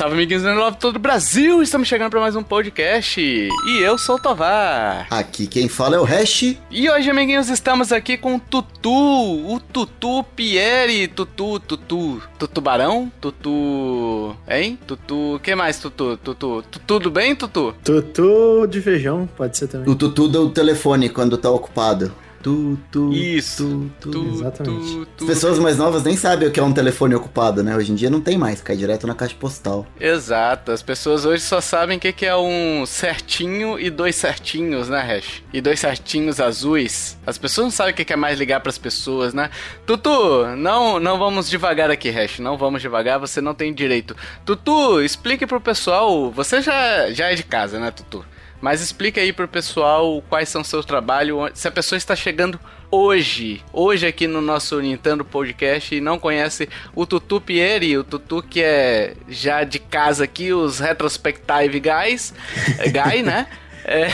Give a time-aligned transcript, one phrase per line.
[0.00, 1.62] salve amiguinhos do Love todo o Brasil!
[1.62, 5.06] Estamos chegando para mais um podcast e eu sou o Tovar.
[5.10, 6.56] Aqui quem fala é o Hash.
[6.70, 14.34] E hoje, amiguinhos, estamos aqui com o Tutu, o Tutu Pierre, Tutu, Tutu, Tutubarão, Tutu,
[14.48, 14.78] hein?
[14.86, 16.16] Tutu, o que mais, Tutu?
[16.16, 17.74] Tutu, tudo bem, Tutu?
[17.84, 19.92] Tutu de feijão, pode ser também.
[19.92, 22.10] O Tutu do telefone quando tá ocupado.
[22.42, 23.90] Tu, tu, Isso.
[24.00, 25.08] Tu, tu, Exatamente.
[25.20, 27.76] As pessoas mais novas nem sabem o que é um telefone ocupado, né?
[27.76, 29.86] Hoje em dia não tem mais, cai direto na caixa postal.
[30.00, 30.72] Exato.
[30.72, 35.42] As pessoas hoje só sabem o que é um certinho e dois certinhos, né, Hash?
[35.52, 37.18] E dois certinhos azuis.
[37.26, 39.50] As pessoas não sabem o que é mais ligar para as pessoas, né?
[39.84, 42.38] Tutu, não, não vamos devagar aqui, Hash.
[42.38, 44.16] Não vamos devagar, você não tem direito.
[44.46, 46.30] Tutu, explique pro pessoal.
[46.30, 48.24] Você já, já é de casa, né, Tutu?
[48.60, 53.62] Mas explica aí pro pessoal quais são seus trabalhos, se a pessoa está chegando hoje,
[53.72, 58.62] hoje aqui no nosso Nintendo Podcast e não conhece o Tutu Pieri, o Tutu que
[58.62, 62.34] é já de casa aqui, os Retrospective Guys,
[62.78, 63.46] é Guy, né?
[63.82, 64.08] É.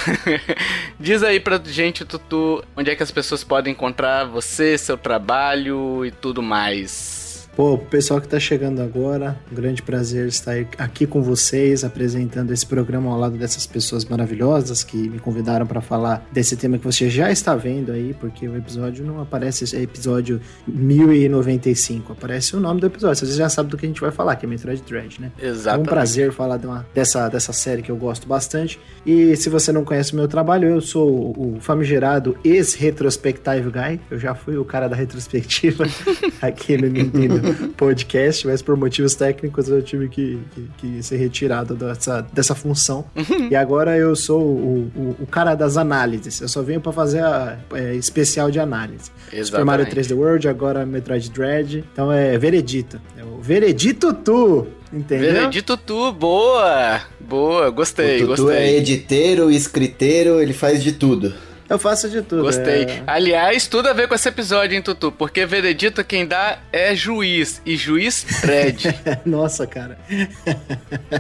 [0.98, 6.06] Diz aí pra gente, Tutu, onde é que as pessoas podem encontrar você, seu trabalho
[6.06, 7.25] e tudo mais.
[7.56, 12.66] Pô, pessoal que tá chegando agora, um grande prazer estar aqui com vocês, apresentando esse
[12.66, 17.08] programa ao lado dessas pessoas maravilhosas que me convidaram para falar desse tema que você
[17.08, 22.78] já está vendo aí, porque o episódio não aparece, é episódio 1095, aparece o nome
[22.78, 25.18] do episódio, você já sabe do que a gente vai falar, que é Metroid Dread,
[25.18, 25.32] né?
[25.42, 25.78] Exato.
[25.78, 28.78] É um prazer falar de uma, dessa, dessa série que eu gosto bastante.
[29.06, 33.98] E se você não conhece o meu trabalho, eu sou o, o famigerado ex-retrospective guy,
[34.10, 35.86] eu já fui o cara da retrospectiva
[36.42, 37.45] aqui no Nintendo
[37.76, 43.04] podcast, mas por motivos técnicos eu tive que, que, que ser retirado dessa, dessa função.
[43.14, 43.48] Uhum.
[43.50, 46.40] e agora eu sou o, o, o, cara das análises.
[46.40, 49.10] Eu só venho para fazer a é, especial de análise.
[49.32, 49.46] Exatamente.
[49.46, 51.84] Super Mario 3D World, agora Metroid Dread.
[51.92, 53.00] Então é Veredito.
[53.16, 54.66] É o Veredito Tu!
[54.92, 55.32] Entendeu?
[55.32, 57.00] Veredito Tu, boa!
[57.20, 58.56] Boa, gostei, o Tutu gostei.
[58.56, 61.34] é editeiro, escriteiro, ele faz de tudo.
[61.68, 62.42] Eu faço de tudo.
[62.42, 62.84] Gostei.
[62.84, 63.02] É...
[63.06, 65.10] Aliás, tudo a ver com esse episódio, hein, Tutu?
[65.10, 67.60] Porque veredito quem dá é juiz.
[67.66, 68.88] E juiz pede.
[69.26, 69.98] Nossa, cara.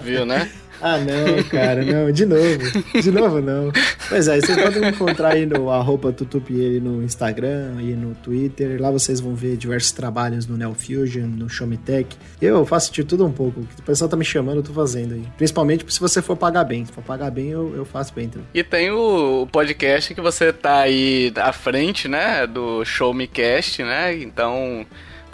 [0.02, 0.48] Viu, né?
[0.80, 2.58] Ah, não, cara, não, de novo.
[3.02, 3.72] De novo, não.
[4.08, 8.80] Pois é, vocês podem me encontrar aí no arroba tutupiele no Instagram e no Twitter.
[8.80, 12.16] Lá vocês vão ver diversos trabalhos no Neofusion, no Showmetech.
[12.40, 13.60] Eu faço de tudo um pouco.
[13.60, 15.24] O pessoal tá me chamando, eu tô fazendo aí.
[15.36, 16.84] Principalmente se você for pagar bem.
[16.84, 18.46] Se for pagar bem, eu, eu faço bem também.
[18.54, 22.46] E tem o podcast que você tá aí à frente, né?
[22.46, 24.16] Do Showmecast, né?
[24.16, 24.86] Então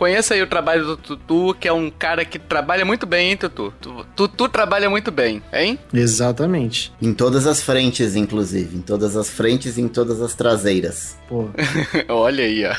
[0.02, 3.36] Conheça aí o trabalho do Tutu, que é um cara que trabalha muito bem, hein,
[3.36, 3.72] Tutu?
[4.16, 5.78] Tutu trabalha muito bem, hein?
[5.94, 6.92] Exatamente.
[7.00, 8.78] Em todas as frentes, inclusive.
[8.78, 11.16] Em todas as frentes e em todas as traseiras.
[11.28, 11.50] Pô.
[12.12, 12.72] Olha aí, ó.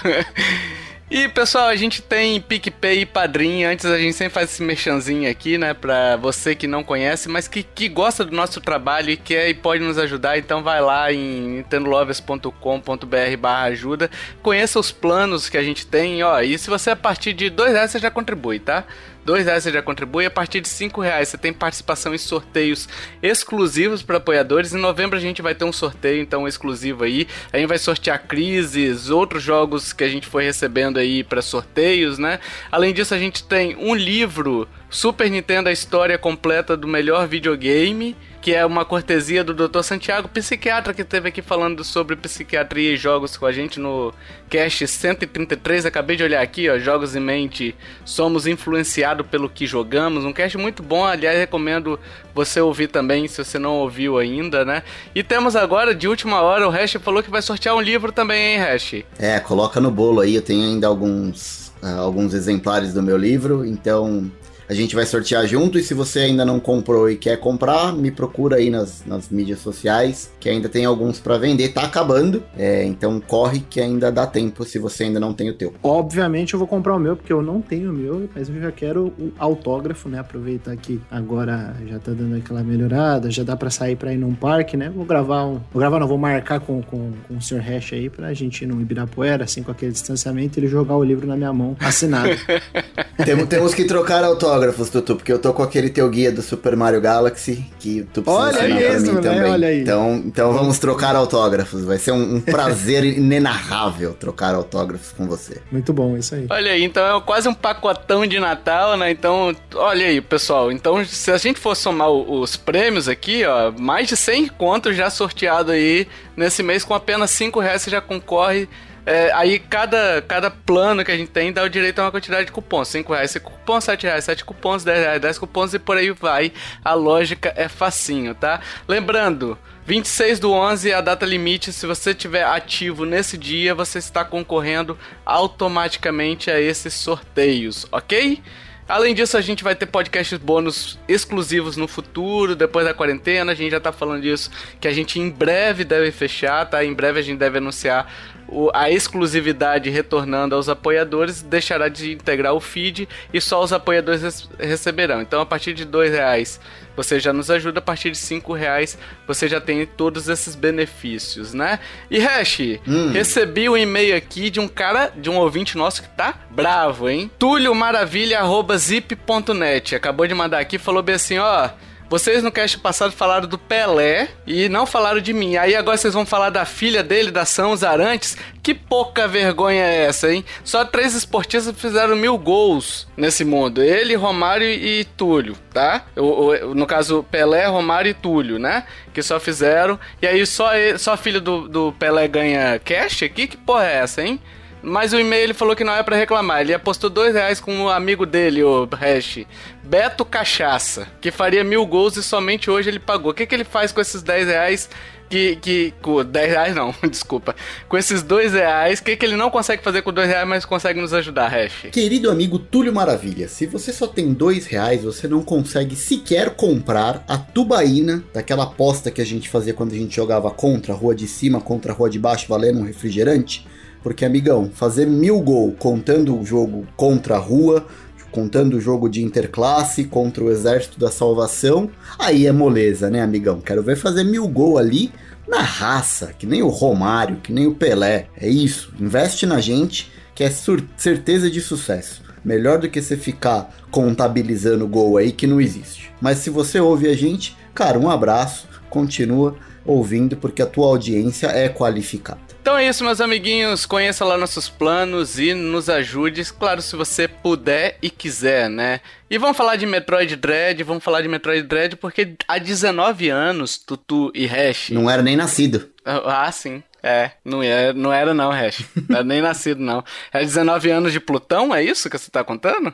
[1.15, 3.63] E pessoal, a gente tem PicPay e Padrim.
[3.65, 5.71] Antes a gente sempre faz esse mexanzinho aqui, né?
[5.71, 9.53] Pra você que não conhece, mas que, que gosta do nosso trabalho e quer e
[9.53, 10.39] pode nos ajudar.
[10.39, 14.09] Então vai lá em nintendolovers.com.br ajuda.
[14.41, 16.41] Conheça os planos que a gente tem, ó.
[16.41, 18.83] E se você a partir de dois reais você já contribui, tá?
[19.25, 20.25] Dois reais você já contribui.
[20.25, 22.87] A partir de cinco reais você tem participação em sorteios
[23.21, 24.73] exclusivos para apoiadores.
[24.73, 27.27] Em novembro a gente vai ter um sorteio então exclusivo aí.
[27.51, 32.17] A gente vai sortear crises, outros jogos que a gente foi recebendo aí para sorteios,
[32.17, 32.39] né?
[32.71, 38.15] Além disso a gente tem um livro Super Nintendo a história completa do melhor videogame
[38.43, 39.83] que é uma cortesia do Dr.
[39.83, 44.13] Santiago, psiquiatra que esteve aqui falando sobre psiquiatria e jogos com a gente no
[44.49, 45.85] cast 133.
[45.85, 47.73] Acabei de olhar aqui, ó, Jogos em Mente,
[48.03, 50.25] somos influenciados pelo que jogamos.
[50.25, 51.97] Um cast muito bom, aliás, recomendo
[52.35, 54.83] você ouvir também, se você não ouviu ainda, né?
[55.15, 58.55] E temos agora, de última hora, o Hash falou que vai sortear um livro também,
[58.55, 59.05] hein, Hash?
[59.19, 63.63] É, coloca no bolo aí, eu tenho ainda alguns, uh, alguns exemplares do meu livro,
[63.63, 64.29] então
[64.67, 68.11] a gente vai sortear junto e se você ainda não comprou e quer comprar, me
[68.11, 72.43] procura aí nas, nas mídias sociais, que ainda tem alguns para vender, tá acabando.
[72.57, 75.73] É, então corre que ainda dá tempo se você ainda não tem o teu.
[75.83, 78.71] Obviamente eu vou comprar o meu, porque eu não tenho o meu, mas eu já
[78.71, 80.19] quero o autógrafo, né?
[80.19, 84.33] Aproveitar que agora já tá dando aquela melhorada, já dá para sair para ir num
[84.33, 84.89] parque, né?
[84.89, 85.59] Vou gravar um.
[85.71, 87.59] Vou gravar, não, vou marcar com, com, com o Sr.
[87.59, 91.03] Hash aí pra gente ir no Ibirapuera, assim, com aquele distanciamento, e ele jogar o
[91.03, 92.29] livro na minha mão, assinado.
[93.25, 96.41] temos, temos que trocar autógrafo autógrafos, Tutu, porque eu tô com aquele teu guia do
[96.41, 99.35] Super Mario Galaxy que tu precisa Olha assinar mesmo, pra mim né?
[99.35, 99.51] também.
[99.51, 99.81] Olha aí.
[99.81, 101.83] Então, então vamos trocar autógrafos.
[101.83, 105.61] Vai ser um, um prazer inenarrável trocar autógrafos com você.
[105.71, 106.45] Muito bom, isso aí.
[106.49, 109.11] Olha aí, então é quase um pacotão de Natal, né?
[109.11, 110.71] Então, olha aí, pessoal.
[110.71, 115.09] Então, se a gente for somar os prêmios aqui, ó, mais de 100 contos já
[115.09, 116.07] sorteado aí
[116.37, 118.67] nesse mês com apenas 5 reais você já concorre
[119.05, 122.45] É, aí cada, cada plano que a gente tem dá o direito a uma quantidade
[122.45, 122.87] de cupons.
[122.87, 126.11] 5 reais 5 cupons, 7 reais 7 cupons, 10 reais 10 cupons e por aí
[126.11, 126.53] vai.
[126.83, 128.61] A lógica é facinho, tá?
[128.87, 131.73] Lembrando, 26 do 11 é a data limite.
[131.73, 138.41] Se você tiver ativo nesse dia, você está concorrendo automaticamente a esses sorteios, ok?
[138.87, 143.53] Além disso, a gente vai ter podcasts bônus exclusivos no futuro, depois da quarentena.
[143.53, 146.83] A gente já tá falando disso, que a gente em breve deve fechar, tá?
[146.83, 148.11] Em breve a gente deve anunciar
[148.47, 154.47] o, a exclusividade retornando aos apoiadores, deixará de integrar o feed e só os apoiadores
[154.59, 155.21] receberão.
[155.21, 156.59] Então, a partir de dois reais
[156.95, 158.97] você já nos ajuda, a partir de cinco reais
[159.27, 161.79] você já tem todos esses benefícios, né?
[162.09, 163.11] E Hash, hum.
[163.11, 167.31] recebi um e-mail aqui de um cara, de um ouvinte nosso que tá bravo, hein?
[167.39, 168.41] Túlio Maravilha,
[168.77, 169.95] zip.net.
[169.95, 171.69] Acabou de mandar aqui, falou bem assim, ó.
[172.13, 175.57] Vocês no cast passado falaram do Pelé e não falaram de mim.
[175.57, 178.37] Aí agora vocês vão falar da filha dele, da São Arantes.
[178.61, 180.45] Que pouca vergonha é essa, hein?
[180.63, 183.81] Só três esportistas fizeram mil gols nesse mundo.
[183.81, 186.05] Ele, Romário e Túlio, tá?
[186.15, 188.85] O, no caso, Pelé, Romário e Túlio, né?
[189.11, 189.99] Que só fizeram.
[190.21, 193.47] E aí só, ele, só a filha do, do Pelé ganha cash aqui?
[193.47, 194.39] Que porra é essa, hein?
[194.83, 196.59] Mas o e-mail ele falou que não é para reclamar.
[196.59, 199.45] Ele apostou dois reais com um amigo dele, o Hash,
[199.81, 203.31] Beto Cachaça, que faria mil gols e somente hoje ele pagou.
[203.31, 204.89] O que, que ele faz com esses 10 reais?
[205.29, 207.55] Que, que, com 10 reais não, desculpa.
[207.87, 210.65] Com esses dois reais, o que, que ele não consegue fazer com dois reais, mas
[210.65, 211.87] consegue nos ajudar, Hash?
[211.91, 217.23] Querido amigo Túlio Maravilha, se você só tem dois reais, você não consegue sequer comprar
[217.25, 221.27] a tubaína daquela aposta que a gente fazia quando a gente jogava contra rua de
[221.27, 223.65] cima, contra a rua de baixo, valendo um refrigerante.
[224.03, 227.87] Porque, amigão, fazer mil gol contando o jogo contra a rua,
[228.31, 231.89] contando o jogo de interclasse contra o Exército da Salvação,
[232.19, 233.61] aí é moleza, né, amigão?
[233.61, 235.11] Quero ver fazer mil gol ali
[235.47, 238.27] na raça, que nem o Romário, que nem o Pelé.
[238.35, 240.51] É isso, investe na gente, que é
[240.97, 242.21] certeza de sucesso.
[242.43, 246.11] Melhor do que você ficar contabilizando gol aí que não existe.
[246.19, 249.55] Mas se você ouve a gente, cara, um abraço, continua
[249.85, 252.52] ouvindo porque a tua audiência é qualificada.
[252.63, 253.85] Então é isso, meus amiguinhos.
[253.85, 259.01] Conheça lá nossos planos e nos ajude, claro, se você puder e quiser, né?
[259.29, 263.77] E vamos falar de Metroid Dread, vamos falar de Metroid Dread porque há 19 anos,
[263.77, 264.91] Tutu e Hash.
[264.91, 265.89] Não era nem nascido.
[266.05, 266.81] Ah, sim.
[267.05, 268.85] É, não era, é, não era não, Hash.
[269.09, 270.01] Não era nem nascido, não.
[270.31, 272.93] É 19 anos de Plutão, é isso que você tá contando?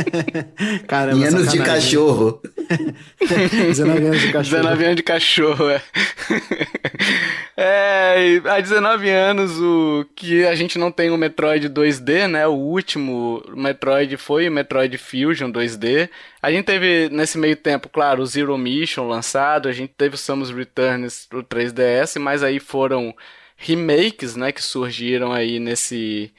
[0.86, 2.42] Caramba, e anos de cachorro.
[3.18, 4.56] 19 anos de cachorro.
[4.56, 5.82] 19 anos de cachorro, é.
[7.56, 12.46] É, há 19 anos o que a gente não tem o Metroid 2D, né?
[12.46, 16.10] O último Metroid foi o Metroid Fusion 2D.
[16.42, 20.18] A gente teve nesse meio tempo, claro, o Zero Mission lançado, a gente teve o
[20.18, 23.14] Samus Returns pro 3DS, mas aí foram
[23.56, 26.32] remakes, né, que surgiram aí nesse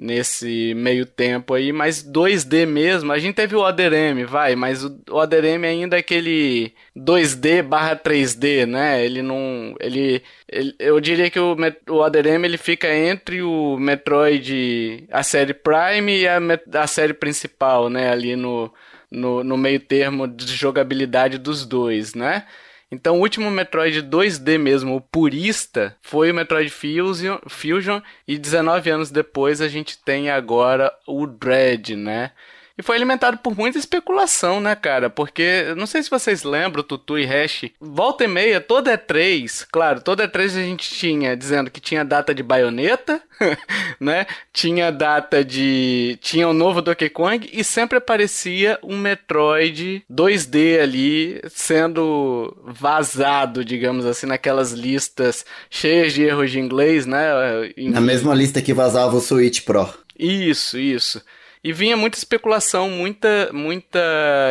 [0.00, 3.12] nesse meio tempo aí, mas 2D mesmo.
[3.12, 8.64] A gente teve o ODRM, vai, mas o ODRM ainda é aquele 2D barra 3D,
[8.64, 9.04] né?
[9.04, 9.74] Ele não.
[9.78, 11.54] Ele, ele, eu diria que o,
[11.90, 16.38] o ODRM ele fica entre o Metroid, a série Prime e a,
[16.74, 18.10] a série principal, né?
[18.10, 18.72] Ali no,
[19.10, 22.46] no, no meio termo de jogabilidade dos dois, né?
[22.92, 28.90] Então, o último Metroid 2D mesmo, o purista, foi o Metroid Fusion, Fusion e 19
[28.90, 32.32] anos depois a gente tem agora o Dread, né?
[32.80, 35.10] E foi alimentado por muita especulação, né, cara?
[35.10, 40.00] Porque, não sei se vocês lembram, Tutu e Hash, volta e meia, toda E3, claro,
[40.00, 43.20] toda E3 a gente tinha dizendo que tinha data de baioneta,
[44.00, 44.26] né?
[44.50, 46.18] Tinha data de.
[46.22, 54.06] Tinha o novo Donkey Kong e sempre aparecia um Metroid 2D ali sendo vazado, digamos
[54.06, 57.28] assim, naquelas listas cheias de erros de inglês, né?
[57.76, 59.86] Na mesma lista que vazava o Switch Pro.
[60.18, 61.22] Isso, isso.
[61.62, 64.00] E vinha muita especulação, muita, muita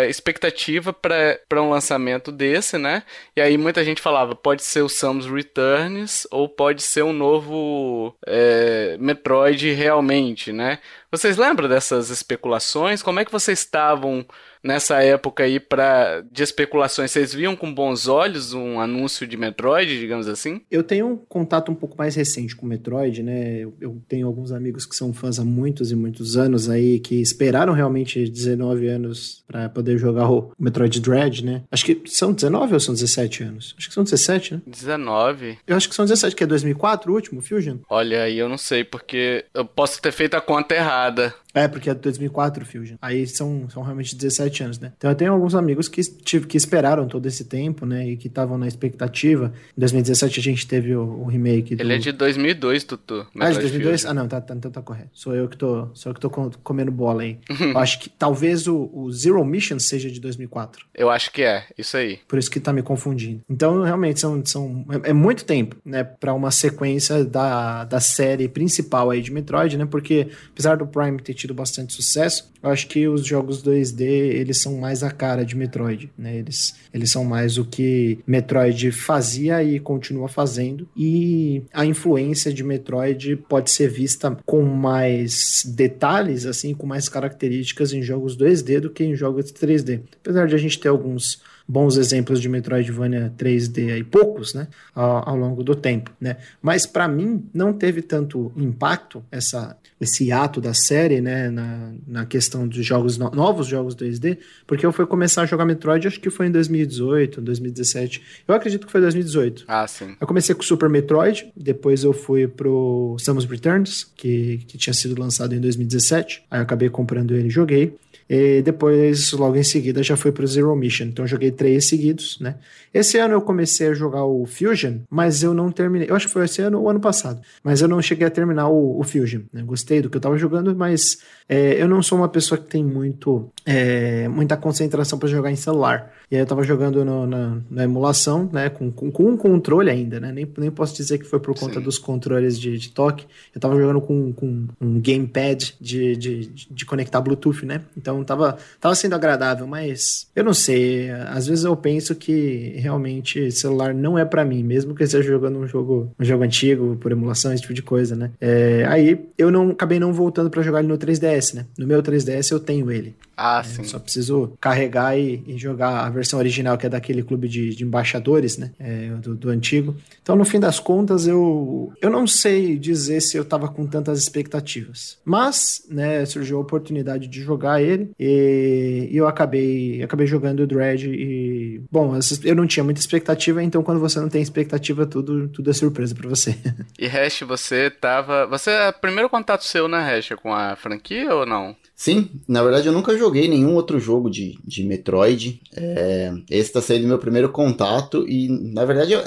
[0.08, 3.04] expectativa para um lançamento desse, né?
[3.36, 8.16] E aí muita gente falava, pode ser o Samus Returns ou pode ser um novo
[8.28, 10.80] é, Metroid realmente, né?
[11.12, 13.02] Vocês lembram dessas especulações?
[13.02, 14.26] Como é que vocês estavam
[14.64, 20.00] nessa época aí para de especulações, vocês viam com bons olhos um anúncio de Metroid,
[20.00, 20.62] digamos assim?
[20.70, 23.60] Eu tenho um contato um pouco mais recente com Metroid, né?
[23.60, 27.16] Eu, eu tenho alguns amigos que são fãs há muitos e muitos anos aí que
[27.16, 31.64] esperaram realmente 19 anos para poder jogar o Metroid Dread, né?
[31.72, 33.76] Acho que são 19 ou são 17 anos?
[33.78, 34.62] Acho que são 17, né?
[34.68, 35.58] 19.
[35.66, 37.78] Eu acho que são 17, que é 2004 o último Fusion.
[37.90, 41.34] Olha aí, eu não sei porque eu posso ter feito a conta errada parada.
[41.54, 42.96] É, porque é 2004 o Fusion.
[43.02, 44.94] Aí são, são realmente 17 anos, né?
[44.98, 48.08] Então eu tenho alguns amigos que, tive, que esperaram todo esse tempo, né?
[48.08, 49.52] E que estavam na expectativa.
[49.76, 51.82] Em 2017 a gente teve o, o remake do...
[51.82, 53.26] Ele é de 2002, Tutu.
[53.40, 54.02] Ah, de 2002?
[54.02, 54.12] Fusion.
[54.12, 55.10] Ah, não, tá, tá, então tá correto.
[55.14, 57.40] Sou eu que tô, sou eu que tô comendo bola aí.
[57.50, 60.86] eu acho que talvez o, o Zero Mission seja de 2004.
[60.94, 62.20] Eu acho que é, isso aí.
[62.28, 63.42] Por isso que tá me confundindo.
[63.50, 66.04] Então, realmente, são, são é, é muito tempo, né?
[66.04, 69.86] Pra uma sequência da, da série principal aí de Metroid, né?
[69.86, 74.62] Porque apesar do Prime ter tido bastante sucesso, eu acho que os jogos 2D, eles
[74.62, 76.38] são mais a cara de Metroid, né?
[76.38, 80.88] Eles, eles são mais o que Metroid fazia e continua fazendo.
[80.96, 87.94] E a influência de Metroid pode ser vista com mais detalhes, assim, com mais características
[87.94, 90.02] em jogos 2D do que em jogos 3D.
[90.22, 95.30] Apesar de a gente ter alguns bons exemplos de Metroidvania 3D aí, poucos, né, ao,
[95.30, 96.38] ao longo do tempo, né?
[96.60, 102.26] Mas para mim não teve tanto impacto essa esse ato da série, né, na, na
[102.26, 106.20] questão dos jogos no, novos jogos 2D, porque eu fui começar a jogar Metroid acho
[106.20, 108.22] que foi em 2018, 2017.
[108.48, 109.66] Eu acredito que foi 2018.
[109.68, 110.16] Ah, sim.
[110.20, 115.20] Eu comecei com Super Metroid, depois eu fui pro Samus Returns, que, que tinha sido
[115.20, 116.44] lançado em 2017.
[116.50, 117.98] Aí eu acabei comprando ele e joguei.
[118.30, 121.06] E depois, logo em seguida, já fui pro Zero Mission.
[121.06, 122.58] Então, joguei três seguidos, né?
[122.94, 126.08] Esse ano eu comecei a jogar o Fusion, mas eu não terminei.
[126.08, 127.42] Eu acho que foi esse ano ou ano passado.
[127.64, 129.42] Mas eu não cheguei a terminar o, o Fusion.
[129.52, 129.64] Né?
[129.64, 132.84] Gostei do que eu tava jogando, mas é, eu não sou uma pessoa que tem
[132.84, 136.12] muito, é, muita concentração para jogar em celular.
[136.32, 138.70] E aí eu tava jogando no, na, na, emulação, né?
[138.70, 140.32] Com, com, com, um controle ainda, né?
[140.32, 141.82] Nem, nem posso dizer que foi por conta Sim.
[141.82, 143.26] dos controles de, de toque.
[143.54, 147.82] Eu tava jogando com, com um gamepad de, de, de conectar Bluetooth, né?
[147.98, 151.10] Então tava, tava sendo agradável, mas eu não sei.
[151.10, 155.28] Às vezes eu penso que realmente celular não é para mim, mesmo que eu esteja
[155.28, 158.30] jogando um jogo, um jogo antigo, por emulação, esse tipo de coisa, né?
[158.40, 161.66] É, aí eu não acabei não voltando para jogar ele no 3DS, né?
[161.78, 163.16] No meu 3DS eu tenho ele.
[163.40, 163.84] Ah, é, sim.
[163.86, 167.86] Só preciso carregar e, e, jogar a versão original, que é daquele clube de, de
[167.86, 168.72] embaixadores, né?
[168.78, 169.96] É, do, do, antigo.
[170.22, 174.20] Então, no fim das contas, eu, eu não sei dizer se eu tava com tantas
[174.20, 175.18] expectativas.
[175.24, 180.68] Mas, né, surgiu a oportunidade de jogar ele e, e eu acabei, acabei jogando o
[180.68, 181.82] Dread e...
[181.90, 185.74] Bom, eu não tinha muita expectativa, então quando você não tem expectativa, tudo, tudo é
[185.74, 186.58] surpresa para você.
[187.00, 188.46] E Hash, você tava...
[188.48, 191.76] Você é o primeiro contato seu, né, Hash, com a franquia ou não?
[192.00, 195.60] Sim, na verdade eu nunca joguei nenhum outro jogo de, de Metroid.
[195.76, 199.22] É, esse tá sendo meu primeiro contato e, na verdade, eu,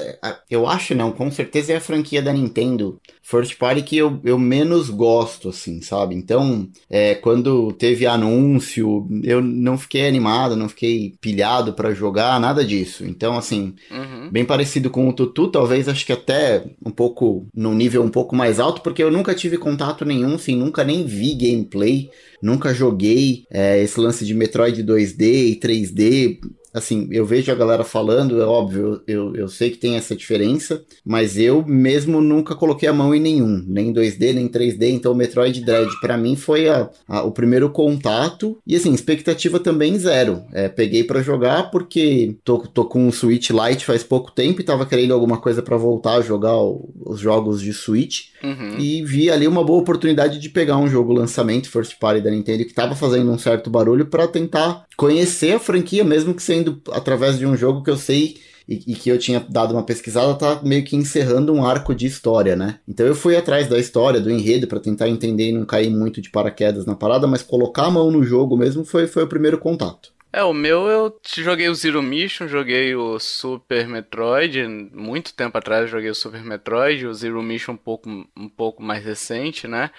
[0.49, 4.39] eu acho, não, com certeza é a franquia da Nintendo First Party que eu, eu
[4.39, 6.15] menos gosto, assim, sabe?
[6.15, 12.65] Então, é, quando teve anúncio, eu não fiquei animado, não fiquei pilhado para jogar, nada
[12.65, 13.05] disso.
[13.05, 14.31] Então, assim, uhum.
[14.31, 18.35] bem parecido com o Tutu, talvez acho que até um pouco, num nível um pouco
[18.35, 22.09] mais alto, porque eu nunca tive contato nenhum, assim, nunca nem vi gameplay
[22.43, 26.39] nunca joguei é, esse lance de Metroid 2D e 3D
[26.73, 30.83] assim, eu vejo a galera falando, é óbvio, eu, eu sei que tem essa diferença,
[31.05, 35.15] mas eu mesmo nunca coloquei a mão em nenhum, nem 2D, nem 3D, então o
[35.15, 40.43] Metroid Dread para mim foi a, a, o primeiro contato, e assim, expectativa também zero.
[40.53, 44.65] É, peguei para jogar porque tô, tô com o Switch Lite faz pouco tempo e
[44.65, 48.79] tava querendo alguma coisa para voltar a jogar o, os jogos de Switch, uhum.
[48.79, 52.65] e vi ali uma boa oportunidade de pegar um jogo lançamento First Party da Nintendo
[52.65, 57.39] que tava fazendo um certo barulho para tentar conhecer a franquia, mesmo que sendo através
[57.39, 58.37] de um jogo que eu sei
[58.69, 62.07] e, e, que eu tinha dado uma pesquisada, tá meio que encerrando um arco de
[62.07, 62.79] história, né?
[62.87, 66.21] Então eu fui atrás da história, do enredo, para tentar entender e não cair muito
[66.21, 69.59] de paraquedas na parada, mas colocar a mão no jogo mesmo foi, foi o primeiro
[69.59, 70.13] contato.
[70.33, 75.91] É, o meu eu joguei o Zero Mission, joguei o Super Metroid, muito tempo atrás
[75.91, 79.91] joguei o Super Metroid, o Zero Mission um pouco, um pouco mais recente, né?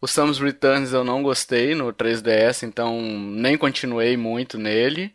[0.00, 5.12] O Samus Returns eu não gostei no 3DS, então nem continuei muito nele.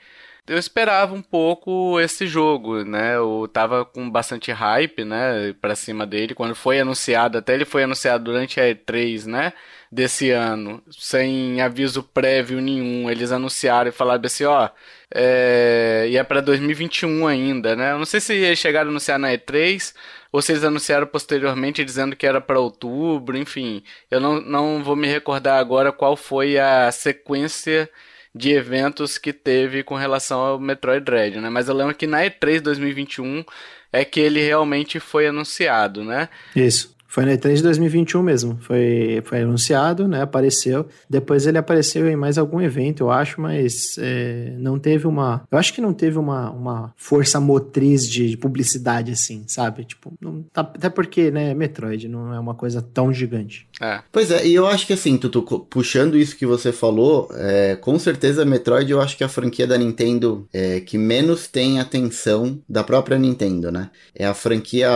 [0.48, 3.18] Eu esperava um pouco esse jogo, né?
[3.18, 7.84] Eu tava com bastante hype, né, para cima dele quando foi anunciado, até ele foi
[7.84, 9.52] anunciado durante a E3, né,
[9.92, 13.10] desse ano, sem aviso prévio nenhum.
[13.10, 14.70] Eles anunciaram e falaram assim, ó,
[15.14, 16.08] é...
[16.10, 17.92] e é para 2021 ainda, né?
[17.92, 19.94] Eu não sei se eles chegaram a anunciar na E3
[20.32, 23.84] ou se eles anunciaram posteriormente dizendo que era para outubro, enfim.
[24.10, 27.90] Eu não, não vou me recordar agora qual foi a sequência
[28.38, 31.50] de eventos que teve com relação ao Metroid Dread, né?
[31.50, 33.44] Mas eu lembro que na E3 2021
[33.92, 36.30] é que ele realmente foi anunciado, né?
[36.56, 36.96] Isso.
[37.08, 38.58] Foi na E3 de 2021 mesmo.
[38.62, 40.22] Foi, foi anunciado, né?
[40.22, 40.86] Apareceu.
[41.10, 45.44] Depois ele apareceu em mais algum evento, eu acho, mas é, não teve uma.
[45.52, 49.86] Eu acho que não teve uma, uma força motriz de, de publicidade assim, sabe?
[49.86, 53.68] Tipo, não, tá, até porque, né, Metroid não é uma coisa tão gigante.
[53.82, 54.00] É.
[54.12, 57.98] Pois é, e eu acho que assim, Tutu, puxando isso que você falou, é, com
[57.98, 62.60] certeza Metroid eu acho que é a franquia da Nintendo é, que menos tem atenção
[62.68, 63.90] da própria Nintendo, né?
[64.16, 64.90] É a franquia.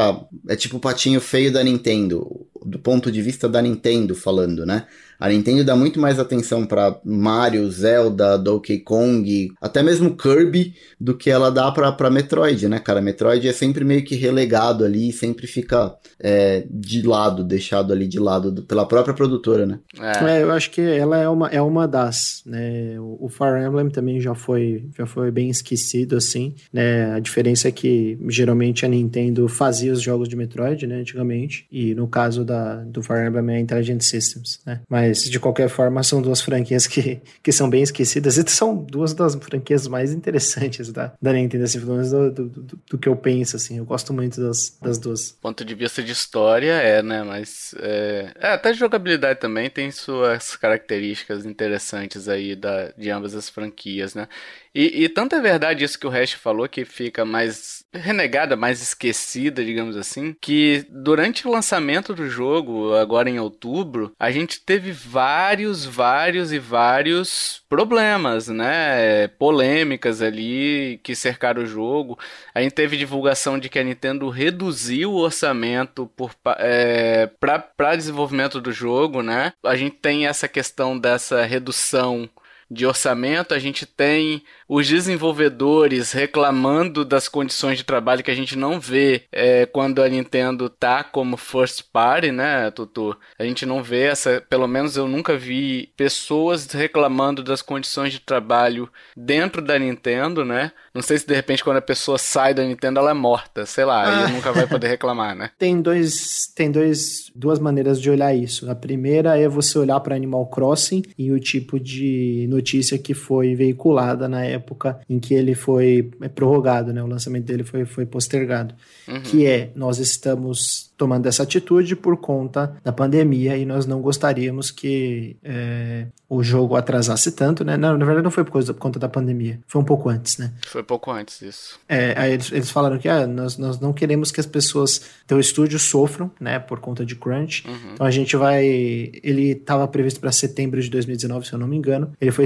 [0.48, 4.66] É tipo o patinho feio da Nintendo, sendo do ponto de vista da Nintendo falando,
[4.66, 4.86] né?
[5.22, 11.16] A Nintendo dá muito mais atenção para Mario, Zelda, Donkey Kong, até mesmo Kirby, do
[11.16, 13.00] que ela dá para Metroid, né, cara?
[13.02, 18.20] Metroid é sempre meio que relegado ali, sempre fica é, de lado, deixado ali de
[18.20, 19.80] lado do, pela própria produtora, né?
[20.00, 20.40] É.
[20.40, 20.44] é.
[20.44, 23.00] eu acho que ela é uma, é uma das, né?
[23.00, 27.14] O, o Fire Emblem também já foi, já foi bem esquecido, assim, né?
[27.14, 31.94] A diferença é que geralmente a Nintendo fazia os jogos de Metroid, né, antigamente, e
[31.94, 32.51] no caso da,
[32.86, 34.82] do Fire Emblem é Intelligent Systems, né?
[34.90, 39.14] Mas de qualquer forma são duas franquias que, que são bem esquecidas e são duas
[39.14, 43.08] das franquias mais interessantes da, da Nintendo, assim, pelo menos do, do, do, do, que
[43.08, 45.32] eu penso, assim, eu gosto muito das, das duas.
[45.42, 50.56] Ponto de vista de história é, né, mas é, é até jogabilidade também tem suas
[50.56, 54.28] características interessantes aí da, de ambas as franquias, né,
[54.74, 58.82] e, e tanto é verdade isso que o Hash falou, que fica mais renegada, mais
[58.82, 64.92] esquecida, digamos assim, que durante o lançamento do jogo, agora em outubro, a gente teve
[64.92, 69.28] vários, vários e vários problemas, né?
[69.40, 72.18] Polêmicas ali que cercaram o jogo.
[72.54, 76.10] A gente teve divulgação de que a Nintendo reduziu o orçamento
[76.58, 79.54] é, para desenvolvimento do jogo, né?
[79.64, 82.30] A gente tem essa questão dessa redução
[82.72, 88.58] de orçamento, a gente tem os desenvolvedores reclamando das condições de trabalho que a gente
[88.58, 93.18] não vê é, quando a Nintendo tá como first party, né, Tutu?
[93.38, 98.22] A gente não vê essa, pelo menos eu nunca vi pessoas reclamando das condições de
[98.22, 98.88] trabalho
[99.18, 100.72] dentro da Nintendo, né?
[100.94, 103.84] Não sei se de repente quando a pessoa sai da Nintendo ela é morta, sei
[103.84, 104.26] lá, ah.
[104.26, 105.52] aí nunca vai poder reclamar, né?
[105.60, 108.70] Tem dois, tem dois, duas maneiras de olhar isso.
[108.72, 113.56] A primeira é você olhar para Animal Crossing e o tipo de notícia que foi
[113.56, 117.04] veiculada na época em que ele foi é, prorrogado, né?
[117.04, 118.76] O lançamento dele foi, foi postergado.
[119.08, 119.22] Uhum.
[119.22, 124.70] Que é, nós estamos tomando essa atitude por conta da pandemia e nós não gostaríamos
[124.70, 127.76] que é, o jogo atrasasse tanto, né?
[127.76, 130.38] Não, na verdade não foi por, causa, por conta da pandemia, foi um pouco antes,
[130.38, 130.54] né?
[130.68, 131.80] Foi pouco antes isso.
[131.90, 135.40] É, aí eles, eles falaram que ah, nós, nós não queremos que as pessoas do
[135.40, 137.68] estúdio sofram, né, por conta de crunch.
[137.68, 137.94] Uhum.
[137.96, 141.78] Então a gente vai, ele estava previsto para setembro de 2019, se eu não me
[141.78, 142.12] engano.
[142.22, 142.46] Ele foi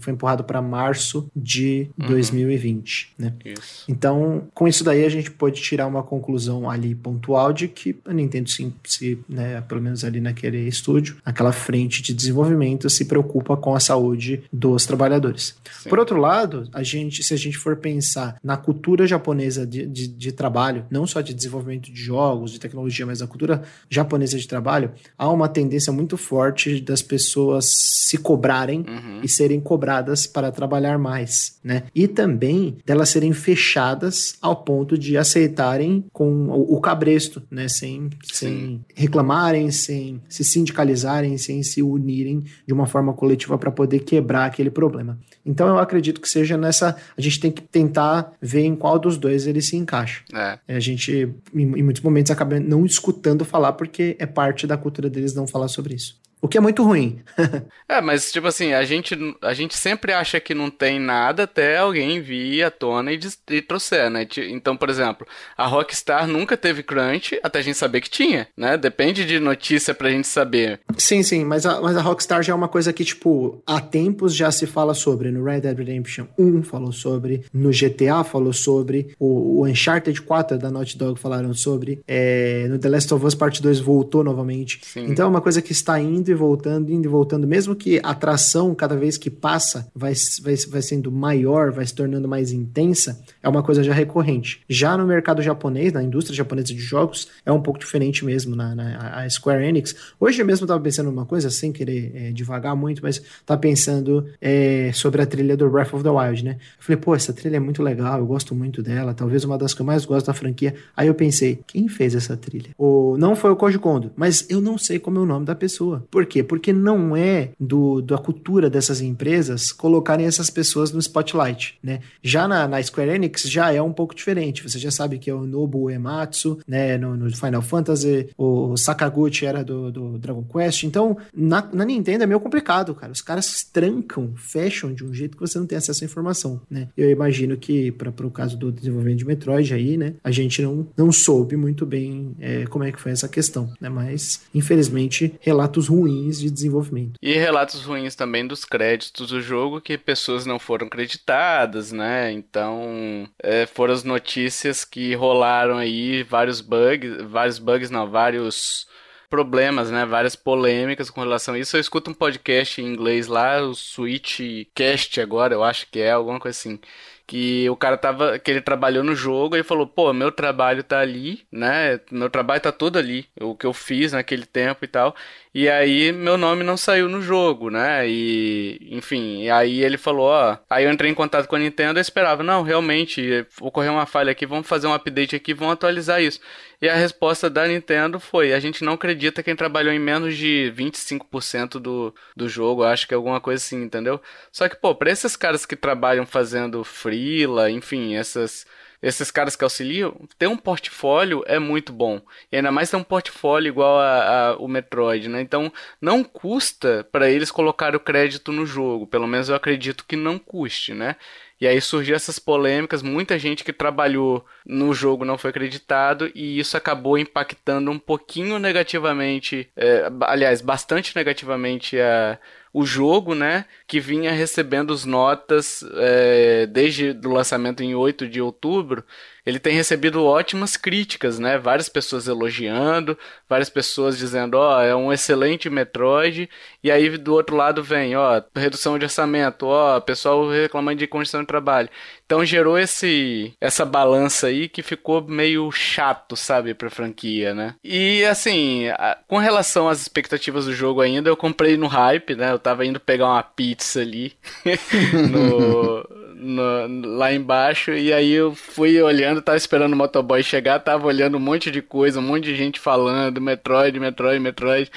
[0.00, 2.08] foi empurrado para março de uhum.
[2.08, 3.32] 2020, né?
[3.44, 3.84] Isso.
[3.88, 8.12] Então, com isso daí a gente pode tirar uma conclusão ali pontual de que a
[8.12, 13.56] Nintendo sim, se, né, pelo menos ali naquele estúdio, naquela frente de desenvolvimento, se preocupa
[13.56, 15.54] com a saúde dos trabalhadores.
[15.82, 15.88] Sim.
[15.88, 20.06] Por outro lado, a gente, se a gente for pensar na cultura japonesa de, de,
[20.08, 24.46] de, trabalho, não só de desenvolvimento de jogos, de tecnologia, mas a cultura japonesa de
[24.46, 29.20] trabalho, há uma tendência muito forte das pessoas se cobrarem uhum.
[29.22, 31.84] e serem cobradas para trabalhar mais, né?
[31.94, 37.68] E também delas serem fechadas ao ponto de aceitarem com o, o cabresto, né?
[37.82, 44.00] Sem, sem reclamarem, sem se sindicalizarem, sem se unirem de uma forma coletiva para poder
[44.00, 45.18] quebrar aquele problema.
[45.44, 46.96] Então eu acredito que seja nessa.
[47.16, 50.22] A gente tem que tentar ver em qual dos dois ele se encaixa.
[50.32, 50.58] É.
[50.68, 55.10] A gente, em, em muitos momentos, acaba não escutando falar porque é parte da cultura
[55.10, 56.21] deles não falar sobre isso.
[56.42, 57.20] O que é muito ruim.
[57.88, 61.78] é, mas tipo assim, a gente, a gente sempre acha que não tem nada até
[61.78, 64.26] alguém vir à tona e, e trouxer, né?
[64.50, 65.24] Então, por exemplo,
[65.56, 68.76] a Rockstar nunca teve crunch até a gente saber que tinha, né?
[68.76, 70.80] Depende de notícia pra gente saber.
[70.98, 74.34] Sim, sim, mas a, mas a Rockstar já é uma coisa que, tipo, há tempos
[74.34, 75.30] já se fala sobre.
[75.30, 80.58] No Red Dead Redemption 1 falou sobre, no GTA falou sobre, o, o Uncharted 4
[80.58, 84.80] da Naughty Dog falaram sobre, é, no The Last of Us Part 2 voltou novamente.
[84.82, 85.04] Sim.
[85.04, 88.10] Então é uma coisa que está indo e voltando, indo e voltando, mesmo que a
[88.10, 93.22] atração, cada vez que passa, vai, vai, vai sendo maior, vai se tornando mais intensa,
[93.42, 94.62] é uma coisa já recorrente.
[94.68, 98.56] Já no mercado japonês, na indústria japonesa de jogos, é um pouco diferente mesmo.
[98.56, 102.32] Na, na a Square Enix, hoje mesmo eu tava pensando uma coisa, sem querer é,
[102.32, 106.56] devagar muito, mas tá pensando é, sobre a trilha do Breath of the Wild, né?
[106.58, 109.74] Eu falei, pô, essa trilha é muito legal, eu gosto muito dela, talvez uma das
[109.74, 110.74] que eu mais gosto da franquia.
[110.96, 112.70] Aí eu pensei, quem fez essa trilha?
[112.76, 115.54] O, não foi o Koji Kondo, mas eu não sei como é o nome da
[115.54, 116.04] pessoa.
[116.10, 116.42] Por por quê?
[116.42, 122.00] Porque não é do, da cultura dessas empresas colocarem essas pessoas no spotlight, né?
[122.22, 124.62] Já na, na Square Enix já é um pouco diferente.
[124.62, 126.96] Você já sabe que é o Nobu Uematsu, né?
[126.96, 130.84] No, no Final Fantasy, o Sakaguchi era do, do Dragon Quest.
[130.84, 133.10] Então, na, na Nintendo é meio complicado, cara.
[133.10, 136.88] Os caras trancam, fecham de um jeito que você não tem acesso à informação, né?
[136.96, 140.14] Eu imagino que, para o caso do desenvolvimento de Metroid aí, né?
[140.22, 143.88] A gente não, não soube muito bem é, como é que foi essa questão, né?
[143.88, 147.18] Mas, infelizmente, relatos ruins de desenvolvimento.
[147.20, 152.32] E relatos ruins também dos créditos do jogo, que pessoas não foram creditadas, né?
[152.32, 158.86] Então, é, foram as notícias que rolaram aí, vários bugs, vários bugs não, vários
[159.30, 160.04] problemas, né?
[160.04, 161.76] Várias polêmicas com relação a isso.
[161.76, 166.38] Eu escuto um podcast em inglês lá, o Switchcast agora, eu acho que é, alguma
[166.38, 166.78] coisa assim
[167.26, 171.00] que o cara tava, que ele trabalhou no jogo e falou, pô, meu trabalho tá
[171.00, 171.98] ali, né?
[172.10, 175.16] Meu trabalho tá todo ali, o que eu fiz naquele tempo e tal.
[175.54, 178.08] E aí meu nome não saiu no jogo, né?
[178.08, 181.98] E enfim, e aí ele falou, ó, aí eu entrei em contato com a Nintendo
[181.98, 186.22] e esperava, não, realmente ocorreu uma falha aqui, vamos fazer um update aqui, vamos atualizar
[186.22, 186.40] isso.
[186.80, 190.72] E a resposta da Nintendo foi: a gente não acredita quem trabalhou em menos de
[190.74, 194.20] 25% do, do jogo, acho que é alguma coisa assim, entendeu?
[194.50, 198.66] Só que, pô, pra esses caras que trabalham fazendo freela, enfim, essas
[199.02, 202.20] esses caras que auxiliam, ter um portfólio é muito bom.
[202.50, 205.40] E ainda mais ter um portfólio igual a, a o Metroid, né?
[205.40, 209.06] Então não custa para eles colocar o crédito no jogo.
[209.06, 211.16] Pelo menos eu acredito que não custe, né?
[211.60, 216.58] E aí surgiu essas polêmicas, muita gente que trabalhou no jogo não foi acreditado e
[216.58, 222.36] isso acabou impactando um pouquinho negativamente, é, aliás, bastante negativamente a
[222.72, 228.40] o jogo, né, que vinha recebendo as notas é, desde o lançamento em 8 de
[228.40, 229.04] outubro,
[229.44, 231.58] ele tem recebido ótimas críticas, né?
[231.58, 236.48] Várias pessoas elogiando, várias pessoas dizendo, ó, oh, é um excelente Metroid,
[236.82, 241.40] e aí do outro lado vem, ó, redução de orçamento, ó, pessoal reclamando de condição
[241.40, 241.88] de trabalho.
[242.24, 247.74] Então gerou esse essa balança aí que ficou meio chato, sabe, pra franquia, né?
[247.82, 252.52] E assim, a, com relação às expectativas do jogo ainda, eu comprei no hype, né?
[252.52, 254.32] Eu tava indo pegar uma pizza ali
[255.30, 257.92] no no, lá embaixo.
[257.92, 261.80] E aí eu fui olhando, tava esperando o motoboy chegar, tava olhando um monte de
[261.80, 264.90] coisa, um monte de gente falando, Metroid, Metroid, Metroid.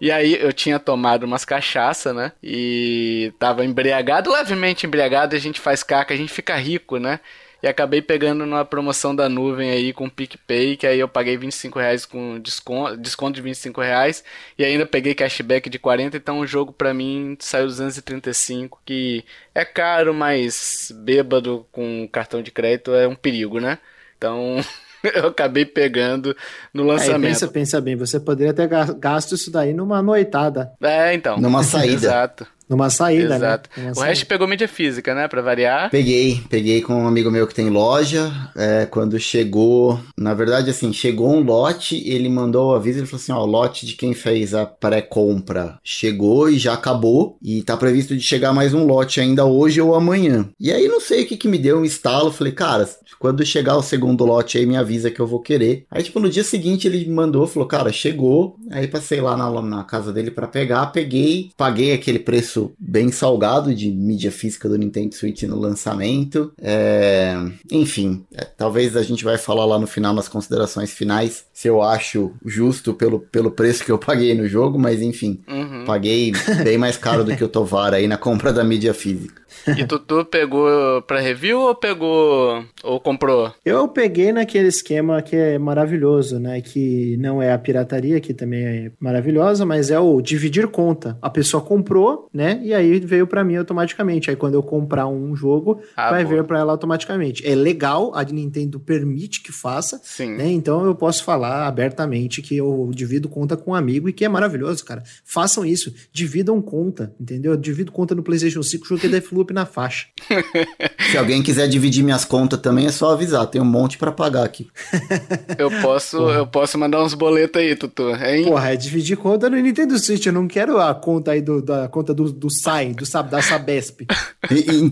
[0.00, 2.32] E aí eu tinha tomado umas cachaça, né?
[2.42, 7.20] E tava embriagado, levemente embriagado, a gente faz caca, a gente fica rico, né?
[7.62, 11.78] E acabei pegando numa promoção da nuvem aí com PicPay, que aí eu paguei 25
[11.78, 14.24] reais com desconto, desconto de 25 reais.
[14.58, 19.64] E ainda peguei cashback de 40, então o jogo pra mim saiu 235, que é
[19.64, 23.78] caro, mas bêbado com cartão de crédito é um perigo, né?
[24.16, 24.56] Então...
[25.14, 26.36] eu acabei pegando
[26.72, 27.30] no lançamento.
[27.30, 30.72] pensa, pensa bem, você poderia ter gasto isso daí numa noitada.
[30.80, 31.38] É, então.
[31.38, 31.94] Numa saída.
[31.94, 32.46] Exato.
[32.72, 33.68] Numa saída, Exato.
[33.76, 33.92] né?
[33.94, 35.28] o resto pegou mídia física, né?
[35.28, 35.90] Pra variar.
[35.90, 38.32] Peguei, peguei com um amigo meu que tem loja.
[38.56, 43.20] É, quando chegou, na verdade, assim, chegou um lote, ele mandou o aviso, ele falou
[43.20, 47.36] assim: ó, o lote de quem fez a pré-compra chegou e já acabou.
[47.42, 50.48] E tá previsto de chegar mais um lote ainda hoje ou amanhã.
[50.58, 52.32] E aí não sei o que que me deu um estalo.
[52.32, 55.84] Falei, cara, quando chegar o segundo lote aí, me avisa que eu vou querer.
[55.90, 58.56] Aí, tipo, no dia seguinte ele me mandou, falou, cara, chegou.
[58.70, 63.74] Aí passei lá na, na casa dele para pegar, peguei, paguei aquele preço bem salgado
[63.74, 66.52] de mídia física do Nintendo Switch no lançamento.
[66.60, 67.34] É...
[67.70, 71.80] Enfim, é, talvez a gente vai falar lá no final, nas considerações finais, se eu
[71.80, 75.84] acho justo pelo, pelo preço que eu paguei no jogo, mas enfim, uhum.
[75.86, 76.32] paguei
[76.64, 79.40] bem mais caro do que o Tovar aí na compra da mídia física.
[79.76, 80.66] E Tutu pegou
[81.02, 83.52] pra review ou pegou ou comprou?
[83.64, 86.60] Eu peguei naquele esquema que é maravilhoso, né?
[86.60, 91.16] Que não é a pirataria, que também é maravilhosa, mas é o dividir conta.
[91.22, 92.60] A pessoa comprou, né?
[92.64, 94.30] E aí veio para mim automaticamente.
[94.30, 96.36] Aí quando eu comprar um jogo, ah, vai boa.
[96.36, 97.46] vir para ela automaticamente.
[97.46, 100.36] É legal, a Nintendo permite que faça, Sim.
[100.36, 100.50] né?
[100.50, 104.28] Então eu posso falar abertamente que eu divido conta com um amigo e que é
[104.28, 105.02] maravilhoso, cara.
[105.24, 107.52] Façam isso, dividam conta, entendeu?
[107.52, 110.06] Eu divido conta no PlayStation 5, joguei Deathloop na faixa.
[111.10, 113.46] Se alguém quiser dividir minhas contas também, é só avisar.
[113.46, 114.68] Tem um monte para pagar aqui.
[115.58, 118.44] eu posso, eu posso mandar uns boletos aí, Tutu, hein?
[118.44, 120.26] Porra, é dividir conta no Nintendo Switch.
[120.26, 124.06] Eu não quero a conta aí do, da conta do, do SAI, do, da Sabesp.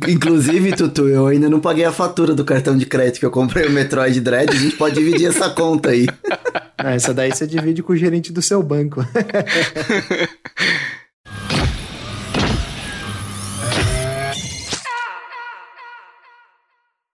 [0.09, 3.66] Inclusive, Tutu, eu ainda não paguei a fatura do cartão de crédito que eu comprei
[3.66, 4.51] o Metroid Dread.
[4.51, 6.07] A gente pode dividir essa conta aí.
[6.83, 9.01] Não, essa daí você divide com o gerente do seu banco.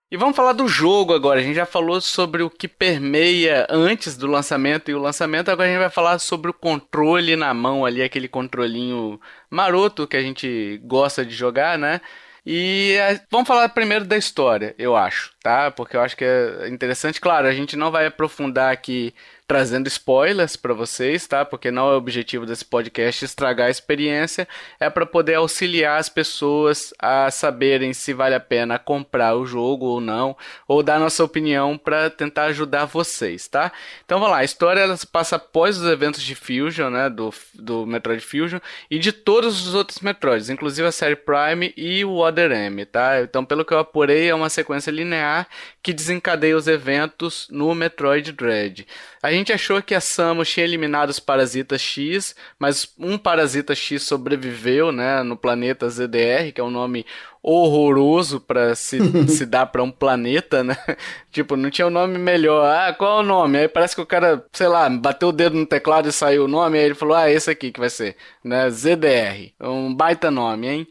[0.08, 1.40] E vamos falar do jogo agora.
[1.40, 5.50] A gente já falou sobre o que permeia antes do lançamento e o lançamento.
[5.50, 10.16] Agora a gente vai falar sobre o controle na mão ali, aquele controlinho maroto que
[10.16, 12.00] a gente gosta de jogar, né?
[12.46, 15.70] E é, vamos falar primeiro da história, eu acho, tá?
[15.70, 17.20] Porque eu acho que é interessante.
[17.20, 19.14] Claro, a gente não vai aprofundar aqui
[19.46, 21.44] trazendo spoilers para vocês, tá?
[21.44, 24.48] Porque não é o objetivo desse podcast estragar a experiência,
[24.80, 29.86] é para poder auxiliar as pessoas a saberem se vale a pena comprar o jogo
[29.86, 33.70] ou não, ou dar nossa opinião para tentar ajudar vocês, tá?
[34.04, 37.32] Então vamos lá, a história ela se passa após os eventos de Fusion, né, do,
[37.54, 38.58] do Metroid Fusion
[38.90, 43.20] e de todos os outros Metroids, inclusive a série Prime e o Other M, tá?
[43.20, 45.35] Então pelo que eu apurei é uma sequência linear
[45.82, 48.86] que desencadeia os eventos no Metroid Dread.
[49.22, 54.04] A gente achou que a Samus tinha eliminado os parasitas X, mas um parasita X
[54.04, 57.04] sobreviveu, né, no planeta ZDR, que é um nome
[57.42, 58.98] horroroso para se,
[59.30, 60.76] se dar para um planeta, né?
[61.30, 62.66] tipo, não tinha um nome melhor.
[62.66, 63.58] Ah, qual é o nome?
[63.58, 66.48] Aí parece que o cara, sei lá, bateu o dedo no teclado e saiu o
[66.48, 68.68] nome, aí ele falou: "Ah, esse aqui que vai ser", né?
[68.68, 69.52] ZDR.
[69.60, 70.88] Um baita nome, hein?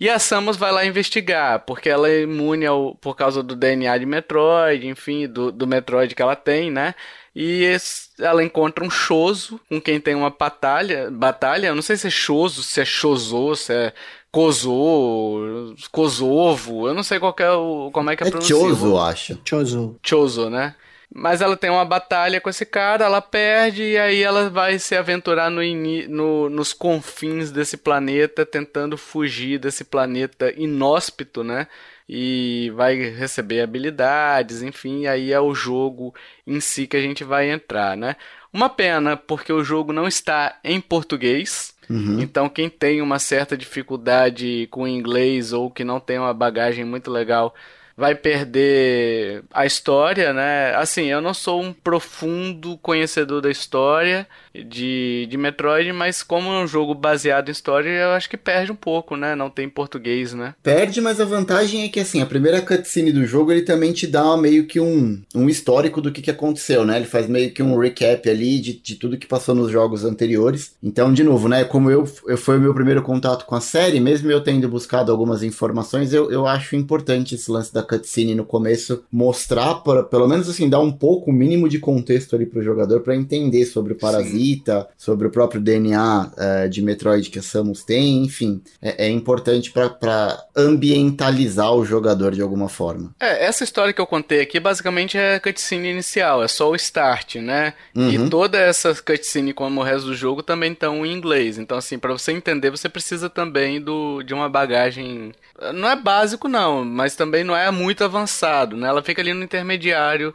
[0.00, 3.98] E a Samus vai lá investigar, porque ela é imune ao, por causa do DNA
[3.98, 6.94] de Metroid, enfim, do, do Metroid que ela tem, né?
[7.34, 11.10] E esse, ela encontra um Choso com quem tem uma batalha.
[11.10, 13.92] Batalha, eu não sei se é Choso, se é Choso, se é
[14.30, 18.56] Kozo, Kosovo, eu não sei qual é o, como é que é, é pronuncia.
[18.56, 19.40] Choso, acho.
[19.44, 19.96] Choso.
[20.02, 20.74] Choso, né?
[21.12, 24.94] Mas ela tem uma batalha com esse cara, ela perde e aí ela vai se
[24.94, 25.62] aventurar no,
[26.08, 31.66] no, nos confins desse planeta, tentando fugir desse planeta inóspito, né?
[32.06, 36.14] E vai receber habilidades, enfim, aí é o jogo
[36.46, 38.16] em si que a gente vai entrar, né?
[38.52, 41.74] Uma pena, porque o jogo não está em português.
[41.88, 42.20] Uhum.
[42.20, 47.10] Então, quem tem uma certa dificuldade com inglês ou que não tem uma bagagem muito
[47.10, 47.54] legal
[47.98, 50.72] vai perder a história, né?
[50.76, 54.24] Assim, eu não sou um profundo conhecedor da história
[54.64, 58.72] de, de Metroid, mas como é um jogo baseado em história, eu acho que perde
[58.72, 59.34] um pouco, né?
[59.34, 60.54] Não tem português, né?
[60.62, 64.06] Perde, mas a vantagem é que, assim, a primeira cutscene do jogo, ele também te
[64.06, 66.96] dá meio que um, um histórico do que, que aconteceu, né?
[66.96, 70.72] Ele faz meio que um recap ali de, de tudo que passou nos jogos anteriores.
[70.82, 71.64] Então, de novo, né?
[71.64, 75.10] Como eu, eu foi o meu primeiro contato com a série, mesmo eu tendo buscado
[75.10, 80.28] algumas informações, eu, eu acho importante esse lance da cutscene no começo mostrar, para pelo
[80.28, 83.92] menos assim, dar um pouco, o mínimo de contexto ali pro jogador para entender sobre
[83.92, 84.47] o Parasita, Sim.
[84.96, 89.10] Sobre o próprio DNA uh, eh, de Metroid que a Samus tem, enfim, é, é
[89.10, 93.14] importante para ambientalizar o jogador de alguma forma.
[93.20, 96.76] É, essa história que eu contei aqui basicamente é a cutscene inicial, é só o
[96.76, 97.74] start, né?
[97.94, 98.10] Uhum.
[98.10, 101.58] E toda essa cutscene, como o resto do jogo, também estão em inglês.
[101.58, 105.32] Então, assim, para você entender, você precisa também do, de uma bagagem.
[105.74, 108.88] Não é básico, não, mas também não é muito avançado, né?
[108.88, 110.34] Ela fica ali no intermediário.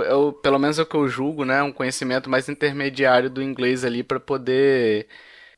[0.00, 1.62] Eu, pelo menos é o que eu julgo, né?
[1.62, 5.06] Um conhecimento mais intermediário do inglês ali para poder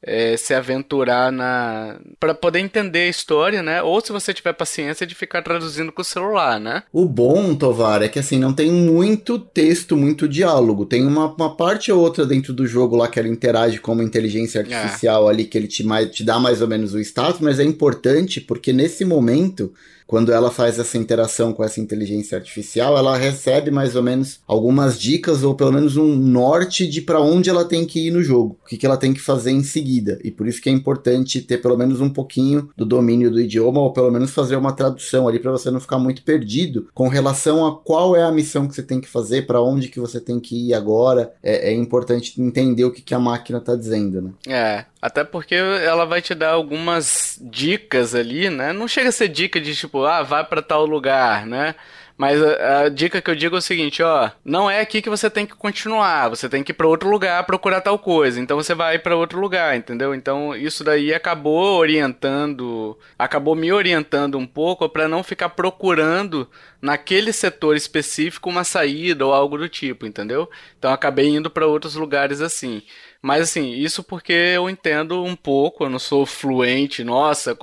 [0.07, 1.99] é, se aventurar na.
[2.21, 3.83] para poder entender a história, né?
[3.83, 6.83] Ou se você tiver paciência de ficar traduzindo com o celular, né?
[6.93, 10.85] O bom, Tovar, é que assim, não tem muito texto, muito diálogo.
[10.85, 14.05] Tem uma, uma parte ou outra dentro do jogo lá que ela interage com uma
[14.05, 14.75] inteligência é.
[14.75, 15.33] artificial é.
[15.33, 18.43] ali, que ele te, mais, te dá mais ou menos o status, mas é importante
[18.43, 19.73] porque nesse momento
[20.07, 25.01] quando ela faz essa interação com essa inteligência artificial, ela recebe mais ou menos algumas
[25.01, 28.59] dicas ou pelo menos um norte de para onde ela tem que ir no jogo,
[28.65, 30.19] o que, que ela tem que fazer em seguida.
[30.23, 33.81] E por isso que é importante ter pelo menos um pouquinho do domínio do idioma
[33.81, 37.67] ou pelo menos fazer uma tradução ali para você não ficar muito perdido com relação
[37.67, 40.41] a qual é a missão que você tem que fazer, para onde que você tem
[40.41, 41.33] que ir agora.
[41.43, 44.31] É, é importante entender o que, que a máquina está dizendo, né?
[44.47, 48.73] É, até porque ela vai te dar algumas dicas ali, né?
[48.73, 51.75] Não chega a ser dica de tipo, ah, vai para tal lugar, né?
[52.17, 55.11] Mas a, a, dica que eu digo é o seguinte, ó, não é aqui que
[55.11, 58.41] você tem que continuar, você tem que ir para outro lugar procurar tal coisa.
[58.41, 60.15] Então você vai para outro lugar, entendeu?
[60.15, 66.49] Então isso daí acabou orientando, acabou me orientando um pouco para não ficar procurando
[66.81, 70.49] naquele setor específico uma saída ou algo do tipo, entendeu?
[70.79, 72.83] Então acabei indo para outros lugares assim.
[73.21, 77.57] Mas assim, isso porque eu entendo um pouco, eu não sou fluente, nossa,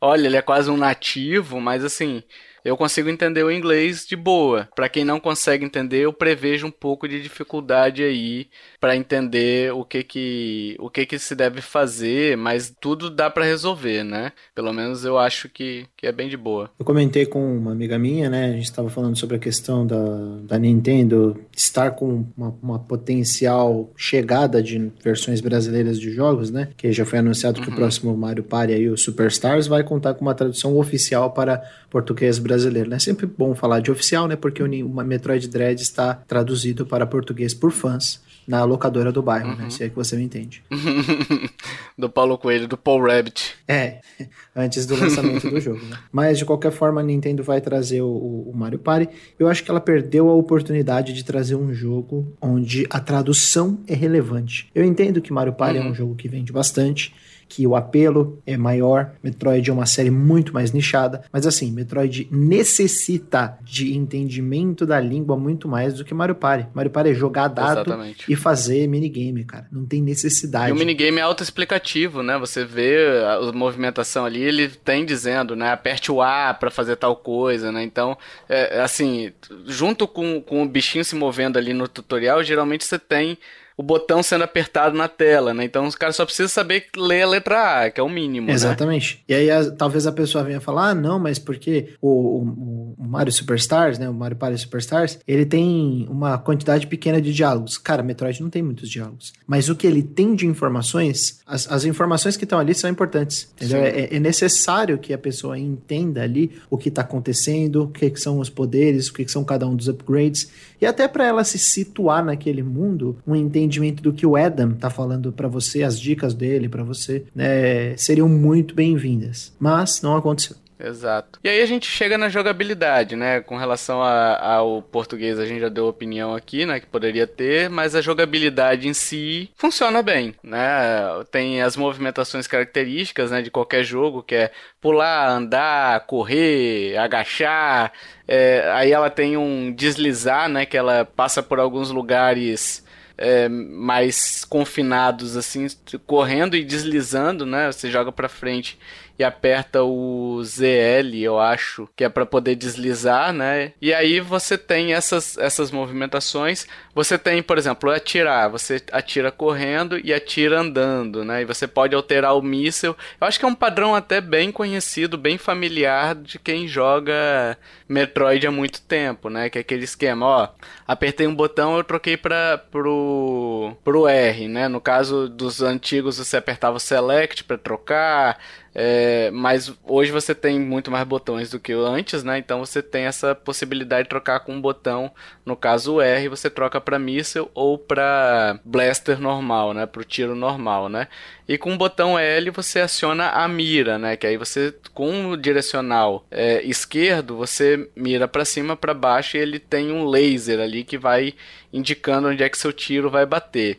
[0.00, 2.22] olha, ele é quase um nativo, mas assim,
[2.64, 4.68] eu consigo entender o inglês de boa.
[4.74, 8.48] Para quem não consegue entender, eu prevejo um pouco de dificuldade aí
[8.80, 13.44] para entender o que que o que que se deve fazer, mas tudo dá para
[13.44, 14.32] resolver, né?
[14.54, 16.70] Pelo menos eu acho que, que é bem de boa.
[16.78, 18.46] Eu comentei com uma amiga minha, né?
[18.46, 19.96] A gente estava falando sobre a questão da,
[20.42, 26.68] da Nintendo estar com uma, uma, potencial chegada de versões brasileiras de jogos, né?
[26.76, 27.64] Que já foi anunciado uhum.
[27.64, 27.78] que o uhum.
[27.78, 32.90] próximo Mario Party aí, o Superstars, vai contar com uma tradução oficial para português brasileiro,
[32.90, 32.98] né?
[32.98, 34.36] Sempre bom falar de oficial, né?
[34.36, 34.68] Porque o
[35.04, 39.54] Metroid Dread está traduzido para português por fãs na locadora do bairro, né?
[39.54, 39.62] uhum.
[39.62, 39.70] né?
[39.70, 40.62] Se é que você me entende.
[41.96, 43.54] do Paulo Coelho, do Paul Rabbit.
[43.66, 44.00] É,
[44.54, 45.96] antes do lançamento do jogo, né?
[46.12, 49.08] Mas de qualquer forma, a Nintendo vai trazer o, o, Mario Party.
[49.38, 53.94] Eu acho que ela perdeu a oportunidade de trazer um jogo onde a tradução é
[53.94, 54.70] relevante.
[54.74, 55.86] Eu entendo que Mario Party uhum.
[55.86, 57.14] é um jogo que vende bastante
[57.48, 59.12] que o apelo é maior.
[59.22, 65.36] Metroid é uma série muito mais nichada, mas assim, Metroid necessita de entendimento da língua
[65.36, 66.68] muito mais do que Mario Party.
[66.74, 68.30] Mario Party é jogar dado Exatamente.
[68.30, 69.66] e fazer minigame, cara.
[69.70, 70.70] Não tem necessidade.
[70.70, 72.38] E o minigame é autoexplicativo, né?
[72.38, 75.72] Você vê a movimentação ali, ele tem dizendo, né?
[75.72, 77.82] Aperte o A para fazer tal coisa, né?
[77.82, 78.16] Então,
[78.48, 79.32] é, assim,
[79.66, 83.38] junto com, com o bichinho se movendo ali no tutorial, geralmente você tem
[83.76, 85.64] o botão sendo apertado na tela, né?
[85.64, 88.46] Então os caras só precisam saber ler a letra A, que é o mínimo.
[88.46, 88.52] Né?
[88.52, 89.24] Exatamente.
[89.28, 89.34] Né?
[89.34, 93.04] E aí a, talvez a pessoa venha falar: ah, não, mas porque o, o, o,
[93.04, 94.08] Mario Superstars, né?
[94.08, 97.76] O Mario Party Superstars, ele tem uma quantidade pequena de diálogos.
[97.76, 99.32] Cara, Metroid não tem muitos diálogos.
[99.46, 103.52] Mas o que ele tem de informações, as, as informações que estão ali são importantes.
[103.56, 103.78] Entendeu?
[103.78, 108.20] É, é, necessário que a pessoa entenda ali o que está acontecendo, o que, que,
[108.20, 110.50] são os poderes, o que, que são cada um dos upgrades.
[110.80, 114.72] E até para ela se situar naquele mundo, um entendimento entendimento do que o Adam
[114.72, 119.52] tá falando para você, as dicas dele para você, né, seriam muito bem-vindas.
[119.58, 120.56] Mas não aconteceu.
[120.78, 121.38] Exato.
[121.42, 123.40] E aí a gente chega na jogabilidade, né?
[123.40, 126.80] Com relação a, ao português, a gente já deu opinião aqui, né?
[126.80, 131.24] Que poderia ter, mas a jogabilidade em si funciona bem, né?
[131.30, 133.40] Tem as movimentações características, né?
[133.40, 134.50] De qualquer jogo, que é
[134.80, 137.92] pular, andar, correr, agachar.
[138.26, 140.66] É, aí ela tem um deslizar, né?
[140.66, 142.83] Que ela passa por alguns lugares
[143.16, 145.66] é, mais confinados, assim,
[146.06, 147.70] correndo e deslizando, né?
[147.70, 148.78] Você joga para frente
[149.18, 153.72] e aperta o ZL, eu acho, que é para poder deslizar, né?
[153.80, 156.66] E aí você tem essas, essas movimentações.
[156.94, 158.50] Você tem, por exemplo, atirar.
[158.50, 161.42] Você atira correndo e atira andando, né?
[161.42, 162.96] E você pode alterar o míssil.
[163.20, 167.56] Eu acho que é um padrão até bem conhecido, bem familiar de quem joga
[167.88, 169.48] Metroid há muito tempo, né?
[169.48, 170.48] Que é aquele esquema, ó,
[170.86, 174.68] apertei um botão, eu troquei para pro pro R, né?
[174.68, 178.38] No caso dos antigos você apertava select para trocar,
[178.74, 182.38] é, mas hoje você tem muito mais botões do que antes, né?
[182.38, 185.12] Então você tem essa possibilidade de trocar com um botão,
[185.46, 189.86] no caso o R, você troca para míssil ou para blaster normal, né?
[189.86, 191.06] Para o tiro normal, né?
[191.46, 194.16] E com o botão L você aciona a mira, né?
[194.16, 199.40] Que aí você com o direcional é, esquerdo você mira para cima, para baixo e
[199.40, 201.34] ele tem um laser ali que vai
[201.72, 203.78] indicando onde é que seu tiro vai bater.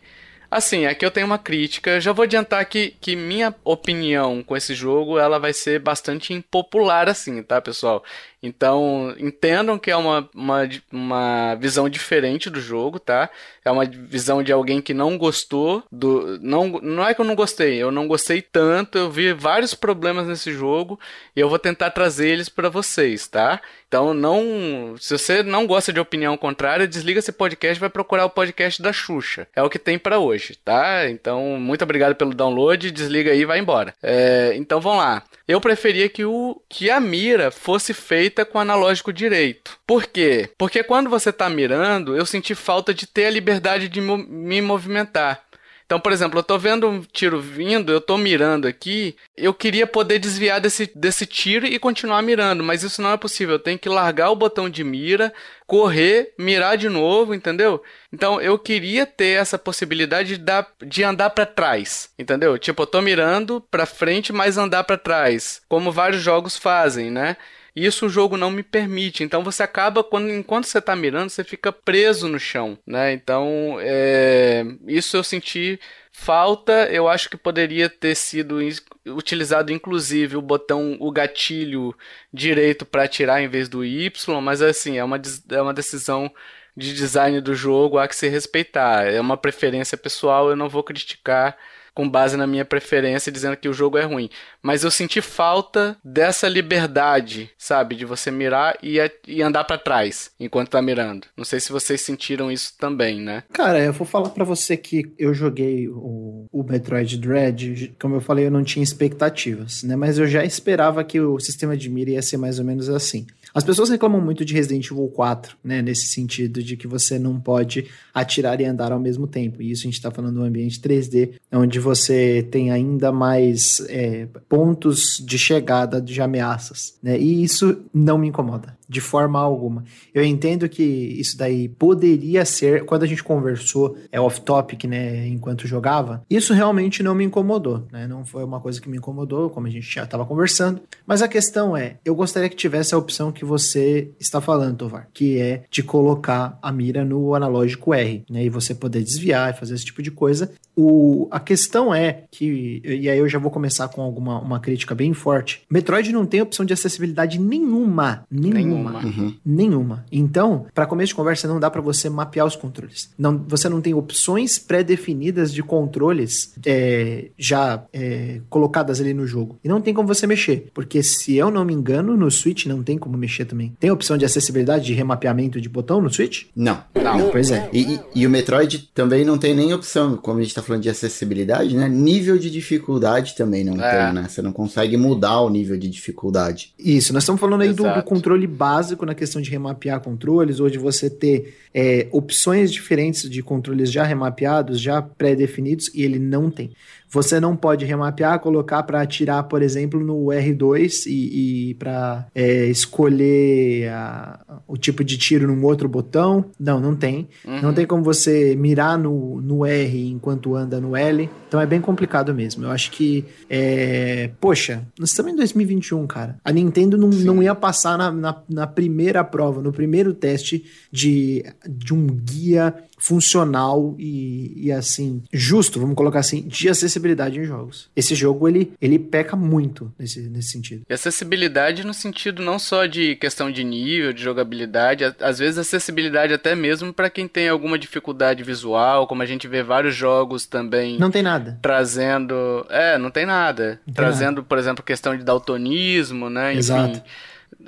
[0.55, 1.99] Assim, aqui eu tenho uma crítica.
[1.99, 7.09] Já vou adiantar que, que minha opinião com esse jogo ela vai ser bastante impopular,
[7.09, 8.01] assim, tá, pessoal?
[8.45, 13.29] Então, entendam que é uma, uma, uma visão diferente do jogo, tá?
[13.63, 16.39] É uma visão de alguém que não gostou do.
[16.39, 20.27] Não, não é que eu não gostei, eu não gostei tanto, eu vi vários problemas
[20.27, 20.99] nesse jogo
[21.35, 23.59] e eu vou tentar trazer eles para vocês, tá?
[23.87, 24.95] Então, não.
[24.99, 28.81] Se você não gosta de opinião contrária, desliga esse podcast e vai procurar o podcast
[28.81, 29.47] da Xuxa.
[29.55, 31.09] É o que tem para hoje, tá?
[31.09, 33.93] Então, muito obrigado pelo download, desliga aí e vai embora.
[34.03, 35.23] É, então, vamos lá.
[35.47, 39.77] Eu preferia que, o, que a mira fosse feita com analógico direito.
[39.87, 40.49] Por quê?
[40.57, 45.45] Porque quando você está mirando, eu senti falta de ter a liberdade de me movimentar.
[45.85, 49.85] Então, por exemplo, eu tô vendo um tiro vindo, eu tô mirando aqui, eu queria
[49.85, 53.55] poder desviar desse, desse tiro e continuar mirando, mas isso não é possível.
[53.55, 55.31] Eu tenho que largar o botão de mira,
[55.67, 57.83] correr, mirar de novo, entendeu?
[58.11, 62.57] Então, eu queria ter essa possibilidade de, dar, de andar para trás, entendeu?
[62.57, 67.37] Tipo, eu tô mirando para frente, mas andar para trás, como vários jogos fazem, né?
[67.75, 69.23] Isso o jogo não me permite.
[69.23, 73.11] Então você acaba, quando, enquanto você está mirando, você fica preso no chão, né?
[73.11, 75.79] Então, é, isso eu senti
[76.11, 76.89] falta.
[76.89, 78.59] Eu acho que poderia ter sido
[79.07, 81.93] utilizado, inclusive, o botão, o gatilho
[82.33, 86.31] direito para atirar em vez do Y, mas assim, é uma, é uma decisão
[86.77, 89.05] de design do jogo, há que se respeitar.
[89.05, 91.57] É uma preferência pessoal, eu não vou criticar
[91.95, 94.29] com base na minha preferência, dizendo que o jogo é ruim.
[94.61, 97.95] Mas eu senti falta dessa liberdade, sabe?
[97.95, 101.27] De você mirar e, e andar para trás enquanto tá mirando.
[101.37, 103.43] Não sei se vocês sentiram isso também, né?
[103.53, 108.21] Cara, eu vou falar para você que eu joguei o, o Metroid Dread, como eu
[108.21, 109.95] falei, eu não tinha expectativas, né?
[109.95, 113.25] Mas eu já esperava que o sistema de mira ia ser mais ou menos assim.
[113.55, 115.81] As pessoas reclamam muito de Resident Evil 4, né?
[115.81, 119.61] Nesse sentido de que você não pode atirar e andar ao mesmo tempo.
[119.61, 123.79] E isso a gente está falando de um ambiente 3D, onde você tem ainda mais
[123.87, 127.17] é, pontos de chegada de ameaças, né?
[127.17, 129.83] E isso não me incomoda de forma alguma.
[130.13, 135.67] Eu entendo que isso daí poderia ser, quando a gente conversou, é off-topic, né, enquanto
[135.67, 139.67] jogava, isso realmente não me incomodou, né, não foi uma coisa que me incomodou, como
[139.67, 143.31] a gente já estava conversando, mas a questão é, eu gostaria que tivesse a opção
[143.31, 148.43] que você está falando, Tovar, que é de colocar a mira no analógico R, né,
[148.43, 150.51] e você poder desviar e fazer esse tipo de coisa.
[150.75, 154.93] O, a questão é que, e aí eu já vou começar com alguma uma crítica
[154.93, 158.74] bem forte, Metroid não tem opção de acessibilidade nenhuma, nenhuma nenhuma.
[158.75, 159.33] Uhum.
[159.45, 160.05] Nenhuma.
[160.11, 163.09] Então, para começo de conversa, não dá para você mapear os controles.
[163.17, 169.59] Não, você não tem opções pré-definidas de controles é, já é, colocadas ali no jogo.
[169.63, 170.69] E não tem como você mexer.
[170.73, 173.75] Porque, se eu não me engano, no Switch não tem como mexer também.
[173.79, 176.45] Tem opção de acessibilidade de remapeamento de botão no Switch?
[176.55, 176.83] Não.
[176.95, 177.29] Não.
[177.29, 177.69] Pois é.
[177.71, 180.81] E, e, e o Metroid também não tem nem opção, como a gente tá falando
[180.81, 181.87] de acessibilidade, né?
[181.87, 184.05] Nível de dificuldade também não é.
[184.05, 184.27] tem, né?
[184.27, 186.73] Você não consegue mudar o nível de dificuldade.
[186.77, 190.59] Isso, nós estamos falando aí do, do, controle básico básico na questão de remapear controles
[190.59, 196.17] ou de você ter é, opções diferentes de controles já remapeados, já pré-definidos, e ele
[196.17, 196.71] não tem.
[197.15, 202.65] Você não pode remapear, colocar para atirar, por exemplo, no R2 e, e para é,
[202.65, 206.43] escolher a, o tipo de tiro num outro botão.
[206.59, 207.29] Não, não tem.
[207.45, 207.61] Uhum.
[207.61, 211.29] Não tem como você mirar no, no R enquanto anda no L.
[211.47, 212.65] Então é bem complicado mesmo.
[212.65, 216.35] Eu acho que, é, poxa, nós estamos em 2021, cara.
[216.43, 221.45] A Nintendo não, não ia passar na, na, na primeira prova, no primeiro teste de,
[221.65, 227.89] de um guia funcional e, e, assim, justo, vamos colocar assim, de acessibilidade em jogos.
[227.95, 230.83] Esse jogo, ele, ele peca muito nesse, nesse sentido.
[230.89, 236.33] E acessibilidade no sentido não só de questão de nível, de jogabilidade, às vezes acessibilidade
[236.33, 240.97] até mesmo para quem tem alguma dificuldade visual, como a gente vê vários jogos também.
[240.97, 241.59] Não tem nada.
[241.61, 242.65] Trazendo.
[242.69, 243.79] É, não tem nada.
[243.85, 244.43] Não tem trazendo, nada.
[244.43, 246.51] por exemplo, questão de daltonismo, né?
[246.51, 246.59] Enfim.
[246.59, 247.03] Exato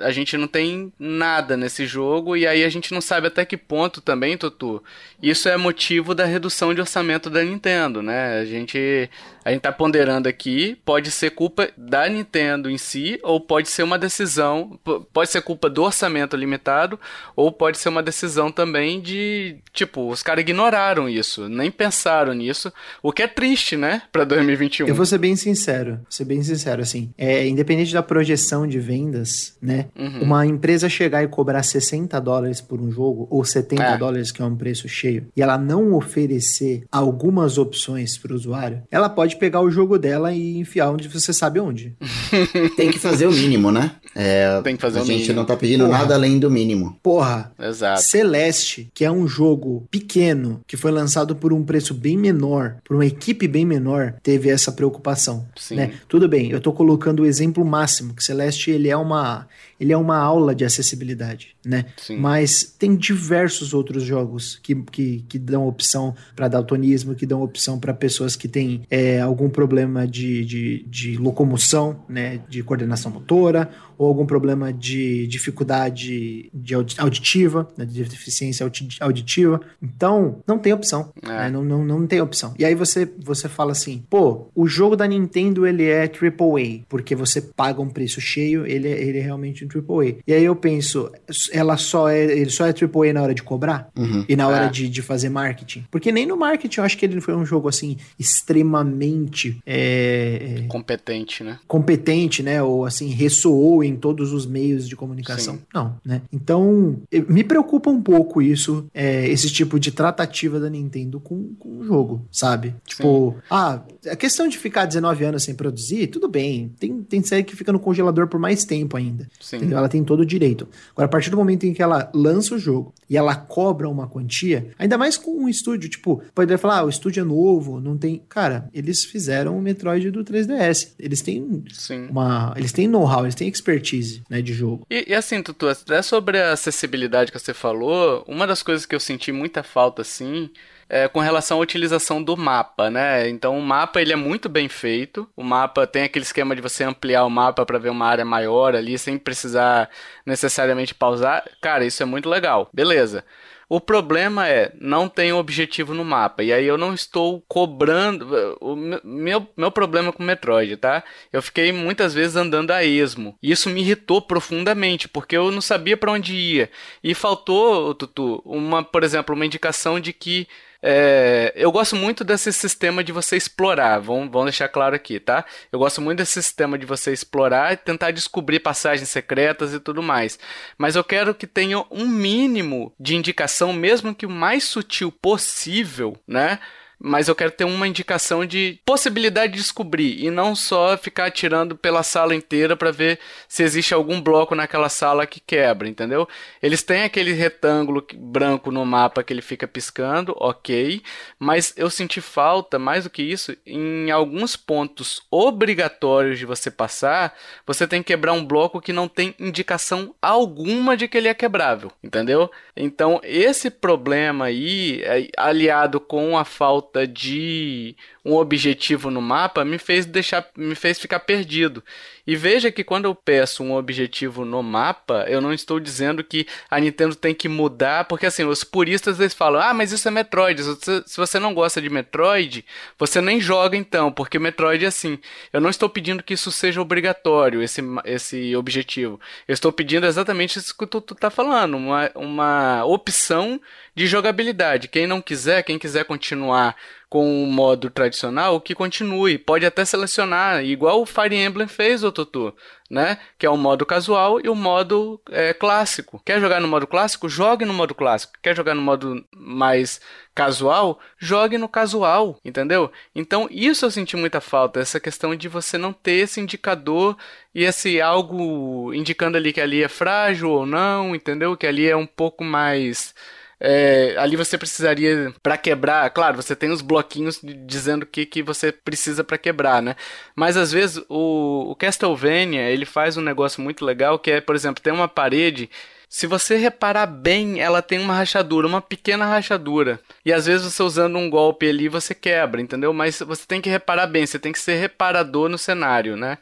[0.00, 3.56] a gente não tem nada nesse jogo e aí a gente não sabe até que
[3.56, 4.82] ponto também, Tutu,
[5.22, 8.40] isso é motivo da redução de orçamento da Nintendo, né?
[8.40, 9.10] A gente
[9.48, 13.82] a gente tá ponderando aqui, pode ser culpa da Nintendo em si, ou pode ser
[13.82, 14.78] uma decisão,
[15.10, 17.00] pode ser culpa do orçamento limitado,
[17.34, 22.70] ou pode ser uma decisão também de, tipo, os caras ignoraram isso, nem pensaram nisso,
[23.02, 24.86] o que é triste, né, pra 2021.
[24.86, 28.78] Eu vou ser bem sincero, vou ser bem sincero, assim, é, independente da projeção de
[28.78, 30.24] vendas, né, uhum.
[30.24, 33.96] uma empresa chegar e cobrar 60 dólares por um jogo, ou 70 é.
[33.96, 39.08] dólares, que é um preço cheio, e ela não oferecer algumas opções pro usuário, ela
[39.08, 41.94] pode pegar o jogo dela e enfiar onde você sabe onde.
[42.76, 43.92] Tem que fazer o mínimo, né?
[44.14, 45.16] É, Tem que fazer o mínimo.
[45.16, 45.98] A gente não tá pedindo Porra.
[45.98, 46.98] nada além do mínimo.
[47.02, 47.52] Porra.
[47.58, 48.02] Exato.
[48.02, 52.94] Celeste, que é um jogo pequeno, que foi lançado por um preço bem menor, por
[52.94, 55.46] uma equipe bem menor, teve essa preocupação.
[55.56, 55.76] Sim.
[55.76, 55.92] Né?
[56.08, 59.46] Tudo bem, eu tô colocando o exemplo máximo, que Celeste ele é uma
[59.80, 61.86] ele é uma aula de acessibilidade, né?
[61.96, 62.16] Sim.
[62.16, 67.78] Mas tem diversos outros jogos que, que, que dão opção para daltonismo, que dão opção
[67.78, 72.40] para pessoas que têm é, algum problema de, de, de locomoção, né?
[72.48, 78.70] De coordenação motora, ou algum problema de dificuldade de auditiva, né, de deficiência
[79.00, 79.60] auditiva.
[79.82, 81.12] Então, não tem opção.
[81.22, 81.26] É.
[81.26, 81.50] Né?
[81.50, 82.54] Não, não, não tem opção.
[82.58, 87.14] E aí você, você fala assim, pô, o jogo da Nintendo ele é AAA, porque
[87.16, 90.14] você paga um preço cheio, ele é, ele é realmente um AAA.
[90.26, 91.10] E aí eu penso,
[91.52, 93.90] ela só é, ele só é AAA na hora de cobrar?
[93.96, 94.24] Uhum.
[94.28, 94.70] E na hora é.
[94.70, 95.84] de, de fazer marketing?
[95.90, 99.58] Porque nem no marketing eu acho que ele foi um jogo assim, extremamente...
[99.66, 101.58] É, competente, né?
[101.66, 102.62] Competente, né?
[102.62, 105.54] Ou assim, ressoou em todos os meios de comunicação.
[105.54, 105.62] Sim.
[105.74, 106.22] Não, né?
[106.32, 111.78] Então, me preocupa um pouco isso, é, esse tipo de tratativa da Nintendo com, com
[111.78, 112.74] o jogo, sabe?
[112.86, 113.42] Tipo, Sim.
[113.50, 116.72] ah, a questão de ficar 19 anos sem produzir, tudo bem.
[116.78, 119.28] Tem, tem série que fica no congelador por mais tempo ainda.
[119.52, 119.78] Entendeu?
[119.78, 120.68] Ela tem todo o direito.
[120.92, 124.06] Agora, a partir do momento em que ela lança o jogo e ela cobra uma
[124.06, 127.96] quantia, ainda mais com um estúdio, tipo, pode falar, ah, o estúdio é novo, não
[127.96, 128.22] tem.
[128.28, 130.92] Cara, eles fizeram o Metroid do 3DS.
[130.98, 132.08] Eles têm Sim.
[132.10, 132.54] uma.
[132.56, 134.86] Eles têm know-how, eles têm expertise expertise né, de jogo.
[134.90, 138.94] E, e, assim, Tutu, até sobre a acessibilidade que você falou, uma das coisas que
[138.94, 140.50] eu senti muita falta, assim,
[140.88, 143.28] é, com relação à utilização do mapa, né?
[143.28, 145.28] Então o mapa ele é muito bem feito.
[145.36, 148.74] O mapa tem aquele esquema de você ampliar o mapa para ver uma área maior
[148.74, 149.90] ali sem precisar
[150.24, 151.44] necessariamente pausar.
[151.60, 152.70] Cara, isso é muito legal.
[152.72, 153.24] Beleza.
[153.68, 156.42] O problema é, não tem objetivo no mapa.
[156.42, 158.26] E aí eu não estou cobrando.
[158.60, 161.04] O meu, meu problema com Metroid, tá?
[161.32, 163.36] Eu fiquei muitas vezes andando a esmo.
[163.42, 166.70] E isso me irritou profundamente, porque eu não sabia para onde ia.
[167.04, 170.48] E faltou, Tutu, uma, por exemplo, uma indicação de que
[170.80, 175.44] é, eu gosto muito desse sistema de você explorar, vamos, vamos deixar claro aqui, tá?
[175.72, 180.02] Eu gosto muito desse sistema de você explorar e tentar descobrir passagens secretas e tudo
[180.02, 180.38] mais.
[180.76, 186.16] Mas eu quero que tenha um mínimo de indicação, mesmo que o mais sutil possível,
[186.26, 186.60] né?
[186.98, 191.76] Mas eu quero ter uma indicação de possibilidade de descobrir e não só ficar atirando
[191.76, 196.28] pela sala inteira para ver se existe algum bloco naquela sala que quebra, entendeu?
[196.60, 201.02] Eles têm aquele retângulo branco no mapa que ele fica piscando, ok,
[201.38, 207.36] mas eu senti falta, mais do que isso, em alguns pontos obrigatórios de você passar,
[207.66, 211.34] você tem que quebrar um bloco que não tem indicação alguma de que ele é
[211.34, 212.50] quebrável, entendeu?
[212.76, 217.96] Então, esse problema aí, é, aliado com a falta falta de
[218.28, 221.82] um objetivo no mapa me fez deixar me fez ficar perdido.
[222.26, 226.46] E veja que quando eu peço um objetivo no mapa, eu não estou dizendo que
[226.70, 230.10] a Nintendo tem que mudar, porque assim, os puristas eles falam: "Ah, mas isso é
[230.10, 230.62] Metroid.
[231.06, 232.64] Se você não gosta de Metroid,
[232.98, 235.18] você nem joga então, porque Metroid é assim".
[235.50, 239.18] Eu não estou pedindo que isso seja obrigatório, esse esse objetivo.
[239.46, 243.58] Eu estou pedindo exatamente isso que tu, tu tá falando, uma, uma opção
[243.94, 244.88] de jogabilidade.
[244.88, 246.76] Quem não quiser, quem quiser continuar
[247.08, 249.38] com o modo tradicional, que continue.
[249.38, 252.54] Pode até selecionar, igual o Fire Emblem fez, o Tutu,
[252.90, 253.18] né?
[253.38, 256.20] Que é o modo casual e o modo é, clássico.
[256.24, 257.28] Quer jogar no modo clássico?
[257.28, 258.34] Jogue no modo clássico.
[258.42, 260.00] Quer jogar no modo mais
[260.34, 261.00] casual?
[261.18, 262.92] Jogue no casual, entendeu?
[263.14, 267.16] Então, isso eu senti muita falta, essa questão de você não ter esse indicador
[267.54, 271.56] e esse algo indicando ali que ali é frágil ou não, entendeu?
[271.56, 273.14] Que ali é um pouco mais
[273.60, 278.42] é, ali você precisaria para quebrar, claro, você tem os bloquinhos dizendo o que, que
[278.42, 279.96] você precisa para quebrar, né?
[280.34, 284.54] Mas às vezes o, o Castlevania ele faz um negócio muito legal que é, por
[284.54, 285.68] exemplo, tem uma parede
[286.08, 290.00] se você reparar bem, ela tem uma rachadura, uma pequena rachadura.
[290.24, 292.94] E às vezes você usando um golpe ali, você quebra, entendeu?
[292.94, 296.38] Mas você tem que reparar bem, você tem que ser reparador no cenário, né?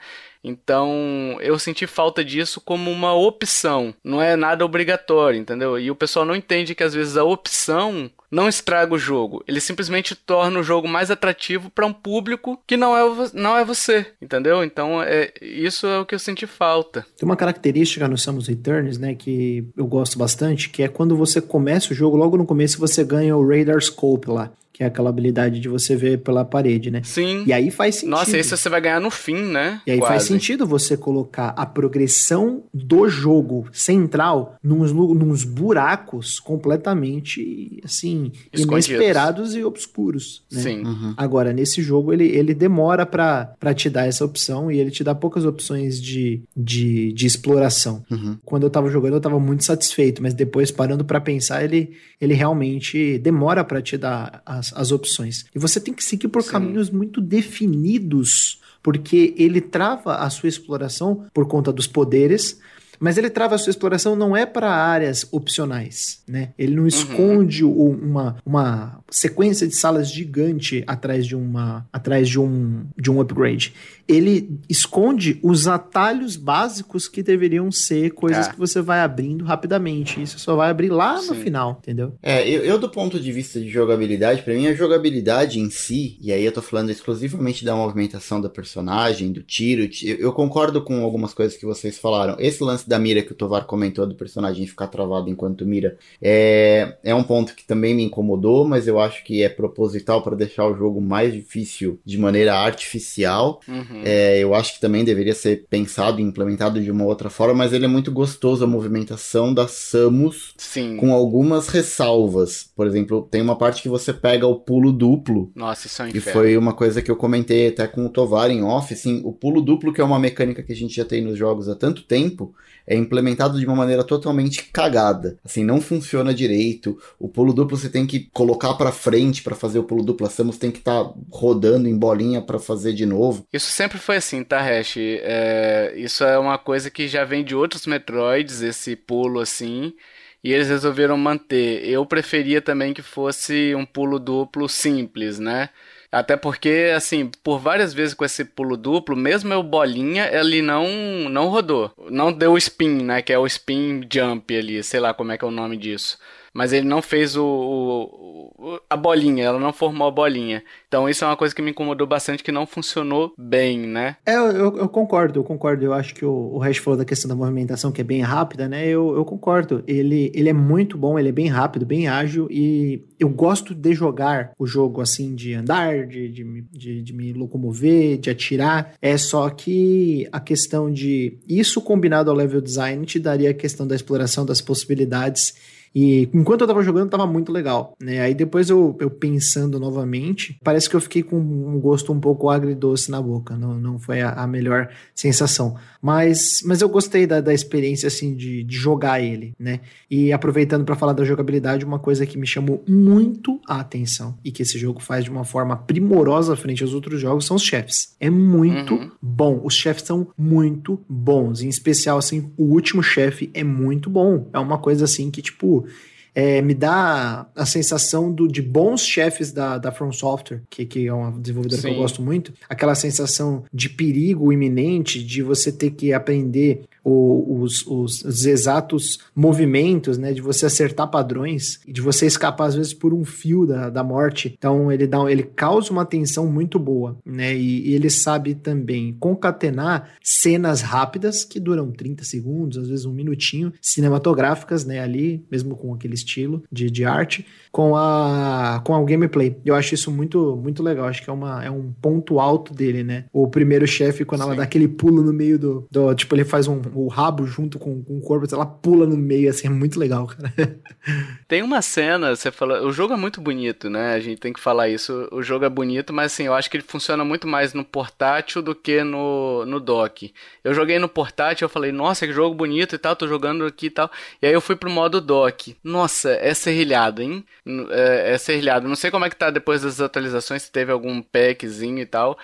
[0.47, 5.77] Então, eu senti falta disso como uma opção, não é nada obrigatório, entendeu?
[5.77, 9.61] E o pessoal não entende que às vezes a opção não estraga o jogo, ele
[9.61, 14.07] simplesmente torna o jogo mais atrativo para um público que não é, não é você,
[14.23, 14.63] entendeu?
[14.63, 17.05] Então, é, isso é o que eu senti falta.
[17.17, 21.41] Tem uma característica no Samus Returns, né, que eu gosto bastante, que é quando você
[21.41, 25.09] começa o jogo, logo no começo você ganha o Radar Scope lá que é aquela
[25.09, 27.01] habilidade de você ver pela parede, né?
[27.03, 27.45] Sim.
[27.47, 28.11] E aí faz sentido.
[28.11, 29.81] Nossa, isso você vai ganhar no fim, né?
[29.87, 30.13] E aí Quase.
[30.13, 38.89] faz sentido você colocar a progressão do jogo central nos, nos buracos completamente, assim, Escondidos.
[38.89, 40.45] inesperados e obscuros.
[40.53, 40.61] Né?
[40.61, 40.85] Sim.
[40.85, 41.15] Uhum.
[41.17, 45.15] Agora, nesse jogo, ele, ele demora para te dar essa opção e ele te dá
[45.15, 48.05] poucas opções de, de, de exploração.
[48.11, 48.37] Uhum.
[48.45, 52.35] Quando eu tava jogando, eu tava muito satisfeito, mas depois, parando para pensar, ele, ele
[52.35, 55.47] realmente demora para te dar as as, as opções.
[55.55, 56.51] E você tem que seguir por Sim.
[56.51, 62.59] caminhos muito definidos, porque ele trava a sua exploração por conta dos poderes,
[62.99, 66.51] mas ele trava a sua exploração não é para áreas opcionais, né?
[66.59, 66.89] Ele não uhum.
[66.89, 67.91] esconde uhum.
[67.91, 73.75] uma, uma sequência de salas gigante atrás de uma atrás de um de um upgrade
[74.09, 78.53] ele esconde os atalhos básicos que deveriam ser coisas é.
[78.53, 80.23] que você vai abrindo rapidamente.
[80.23, 81.29] Isso só vai abrir lá Sim.
[81.29, 82.15] no final, entendeu?
[82.23, 86.17] É, eu, eu, do ponto de vista de jogabilidade, para mim a jogabilidade em si,
[86.21, 90.83] e aí eu tô falando exclusivamente da movimentação da personagem, do tiro, eu, eu concordo
[90.83, 92.37] com algumas coisas que vocês falaram.
[92.39, 96.97] Esse lance da mira que o Tovar comentou do personagem ficar travado enquanto mira, é,
[97.03, 100.67] é um ponto que também me incomodou, mas eu acho que é proposital para deixar
[100.67, 103.61] o jogo mais difícil de maneira artificial.
[103.67, 103.96] Uhum.
[103.97, 104.03] Uhum.
[104.05, 107.73] É, eu acho que também deveria ser pensado e implementado de uma outra forma, mas
[107.73, 110.97] ele é muito gostoso a movimentação da Samus Sim.
[110.97, 112.69] com algumas ressalvas.
[112.75, 115.51] Por exemplo, tem uma parte que você pega o pulo duplo.
[115.55, 118.51] Nossa, isso é um E foi uma coisa que eu comentei até com o Tovar
[118.51, 121.23] em off, assim, o pulo duplo, que é uma mecânica que a gente já tem
[121.23, 122.55] nos jogos há tanto tempo,
[122.87, 125.39] é implementado de uma maneira totalmente cagada.
[125.45, 126.97] Assim, não funciona direito.
[127.19, 130.27] O pulo duplo você tem que colocar para frente para fazer o pulo duplo.
[130.27, 133.45] A Samus tem que estar tá rodando em bolinha para fazer de novo.
[133.53, 134.97] Isso sempre foi assim, tá, Hash?
[134.99, 139.95] É, isso é uma coisa que já vem de outros Metroids, esse pulo assim.
[140.43, 141.85] E eles resolveram manter.
[141.89, 145.71] Eu preferia também que fosse um pulo duplo simples, né?
[146.11, 150.87] Até porque, assim, por várias vezes com esse pulo duplo, mesmo eu bolinha, ele não
[151.29, 151.93] não rodou.
[152.11, 153.23] Não deu spin, né?
[153.23, 156.19] Que é o spin jump ali, sei lá como é que é o nome disso.
[156.57, 160.63] Mas ele não fez o, o, a bolinha, ela não formou a bolinha.
[160.89, 164.17] Então isso é uma coisa que me incomodou bastante, que não funcionou bem, né?
[164.25, 165.85] É, eu, eu concordo, eu concordo.
[165.85, 168.67] Eu acho que o, o Hash falou da questão da movimentação, que é bem rápida,
[168.69, 168.89] né?
[168.89, 169.85] Eu, eu concordo.
[169.87, 173.93] Ele, ele é muito bom, ele é bem rápido, bem ágil e eu gosto de
[173.93, 178.95] jogar o jogo assim, de andar, de, de, de, de me locomover, de atirar.
[179.03, 183.87] É só que a questão de isso combinado ao level design te daria a questão
[183.87, 188.21] da exploração das possibilidades e enquanto eu tava jogando, tava muito legal, né?
[188.21, 192.51] Aí depois eu, eu pensando novamente, parece que eu fiquei com um gosto um pouco
[192.51, 193.57] agridoce na boca.
[193.57, 195.75] Não, não foi a, a melhor sensação.
[196.07, 199.81] Mas, mas eu gostei da, da experiência, assim, de, de jogar ele, né?
[200.09, 204.53] E aproveitando para falar da jogabilidade, uma coisa que me chamou muito a atenção e
[204.53, 208.15] que esse jogo faz de uma forma primorosa frente aos outros jogos são os chefes.
[208.21, 209.11] É muito uhum.
[209.21, 209.61] bom.
[209.65, 211.61] Os chefes são muito bons.
[211.61, 214.49] Em especial, assim, o último chefe é muito bom.
[214.53, 215.89] É uma coisa assim que, tipo,
[216.37, 221.07] é, me dá a sensação do, de bons chefes da, da From Software, que, que
[221.07, 221.89] é uma desenvolvedora Sim.
[221.89, 227.61] que eu gosto muito, aquela sensação de perigo iminente, de você ter que aprender o,
[227.63, 230.33] os, os, os, exatos movimentos, né?
[230.33, 234.53] De você acertar padrões, de você escapar às vezes por um fio da, da morte.
[234.59, 237.55] Então ele dá, ele causa uma tensão muito boa, né?
[237.57, 243.13] E, e ele sabe também concatenar cenas rápidas que duram 30 segundos, às vezes um
[243.13, 244.99] minutinho, cinematográficas, né?
[244.99, 249.57] Ali, mesmo com aquele estilo de, de arte, com a com o gameplay.
[249.65, 251.07] Eu acho isso muito muito legal.
[251.07, 253.27] Acho que é, uma, é um ponto alto dele, né?
[253.33, 254.47] O primeiro chefe, quando Sim.
[254.49, 256.13] ela dá aquele pulo no meio do, do.
[256.17, 259.51] Tipo, ele faz um, o rabo junto com, com o corpo, ela pula no meio,
[259.51, 260.53] assim, é muito legal, cara.
[261.49, 262.87] Tem uma cena, você falou.
[262.87, 264.15] O jogo é muito bonito, né?
[264.15, 265.29] A gente tem que falar isso.
[265.31, 268.61] O jogo é bonito, mas assim, eu acho que ele funciona muito mais no portátil
[268.63, 270.33] do que no, no dock.
[270.65, 273.87] Eu joguei no portátil, eu falei, nossa, que jogo bonito e tal, tô jogando aqui
[273.87, 274.11] e tal.
[274.43, 275.77] E aí eu fui pro modo dock.
[275.85, 277.45] Nossa, é serrilhado, hein?
[277.91, 278.89] É, é serrilhado.
[278.89, 282.37] Não sei como é que tá depois das atualizações, se teve algum packzinho e tal.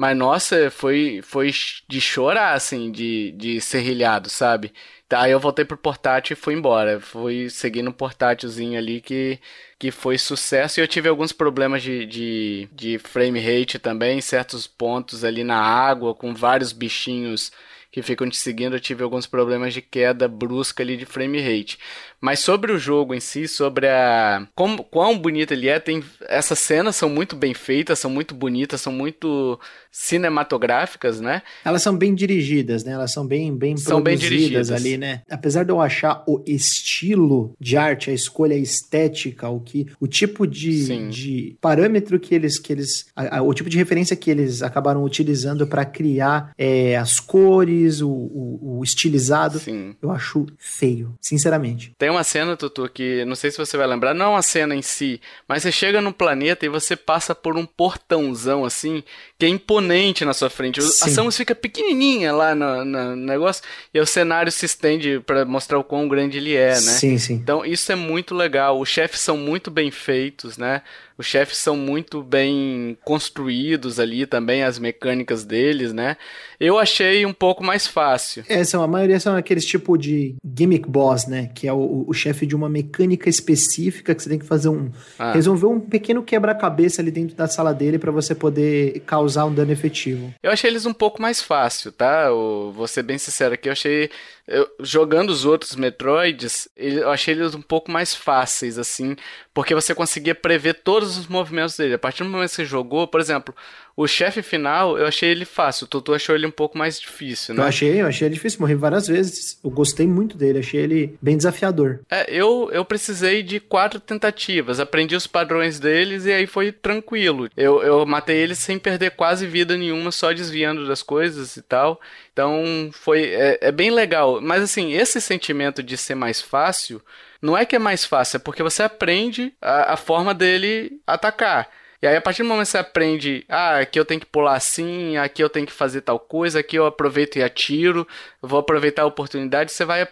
[0.00, 1.50] Mas, nossa, foi, foi
[1.86, 4.72] de chorar, assim, de, de serrilhado, sabe?
[5.10, 6.98] Aí eu voltei pro portátil e fui embora.
[6.98, 9.38] Fui seguindo um portátilzinho ali que,
[9.78, 10.80] que foi sucesso.
[10.80, 15.44] E eu tive alguns problemas de, de, de frame rate também, em certos pontos ali
[15.44, 17.52] na água, com vários bichinhos
[17.90, 21.78] que ficam te seguindo, eu tive alguns problemas de queda brusca ali de frame rate.
[22.20, 26.58] Mas sobre o jogo em si, sobre a como quão bonito ele é, tem essas
[26.60, 29.58] cenas são muito bem feitas, são muito bonitas, são muito
[29.90, 31.42] cinematográficas, né?
[31.64, 32.92] Elas são bem dirigidas, né?
[32.92, 35.22] Elas são bem bem são bem dirigidas ali, né?
[35.28, 40.46] Apesar de eu achar o estilo de arte, a escolha estética, o que o tipo
[40.46, 44.62] de, de parâmetro que eles que eles a, a, o tipo de referência que eles
[44.62, 49.96] acabaram utilizando para criar é, as cores, o, o, o estilizado, Sim.
[50.00, 51.92] eu acho feio, sinceramente.
[51.98, 54.74] Tem uma cena, Tutu, que não sei se você vai lembrar, não é uma cena
[54.74, 59.02] em si, mas você chega no planeta e você passa por um portãozão assim,
[59.38, 60.82] que é imponente na sua frente.
[60.82, 61.04] Sim.
[61.04, 63.62] A Samus fica pequenininha lá no, no, negócio
[63.92, 66.80] e o cenário se estende para mostrar o quão grande ele é, né?
[66.80, 67.34] Sim, sim.
[67.34, 68.80] Então isso é muito legal.
[68.80, 70.82] Os chefes são muito bem feitos, né?
[71.16, 76.16] Os chefes são muito bem construídos ali também, as mecânicas deles, né?
[76.60, 78.44] Eu achei um pouco mais fácil.
[78.46, 81.50] É, são, a maioria são aqueles tipo de gimmick boss, né?
[81.54, 84.90] Que é o, o chefe de uma mecânica específica que você tem que fazer um.
[85.18, 85.32] Ah.
[85.32, 89.72] Resolver um pequeno quebra-cabeça ali dentro da sala dele para você poder causar um dano
[89.72, 90.34] efetivo.
[90.42, 92.26] Eu achei eles um pouco mais fácil, tá?
[92.26, 94.10] Eu vou ser bem sincero aqui, eu achei
[94.50, 99.14] eu, jogando os outros Metroids, eu achei eles um pouco mais fáceis, assim,
[99.54, 101.94] porque você conseguia prever todos os movimentos dele.
[101.94, 103.54] A partir do momento que você jogou, por exemplo,
[103.96, 105.84] o chefe final, eu achei ele fácil.
[105.84, 107.62] O Tutu achou ele um pouco mais difícil, né?
[107.62, 108.60] Eu achei, eu achei ele difícil.
[108.60, 109.58] Morri várias vezes.
[109.62, 112.00] Eu gostei muito dele, achei ele bem desafiador.
[112.10, 114.80] É, eu, eu precisei de quatro tentativas.
[114.80, 117.48] Aprendi os padrões deles e aí foi tranquilo.
[117.56, 122.00] Eu, eu matei ele sem perder quase vida nenhuma, só desviando das coisas e tal.
[122.32, 124.40] Então foi é, é bem legal.
[124.40, 127.02] Mas assim, esse sentimento de ser mais fácil
[127.42, 131.68] não é que é mais fácil, é porque você aprende a, a forma dele atacar.
[132.02, 134.54] E aí, a partir do momento que você aprende, ah, aqui eu tenho que pular
[134.54, 138.08] assim, aqui eu tenho que fazer tal coisa, aqui eu aproveito e atiro,
[138.40, 140.08] vou aproveitar a oportunidade, você vai